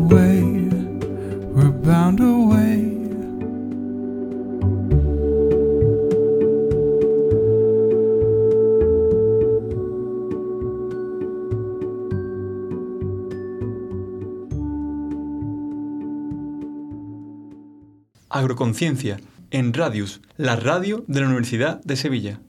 Way, 0.09 0.42
we're 1.55 1.70
bound 1.70 2.20
away. 2.20 2.95
Agroconciencia, 18.39 19.18
en 19.51 19.72
Radius, 19.72 20.20
la 20.37 20.57
radio 20.57 21.05
de 21.07 21.20
la 21.20 21.26
Universidad 21.26 21.80
de 21.84 21.97
Sevilla. 21.97 22.41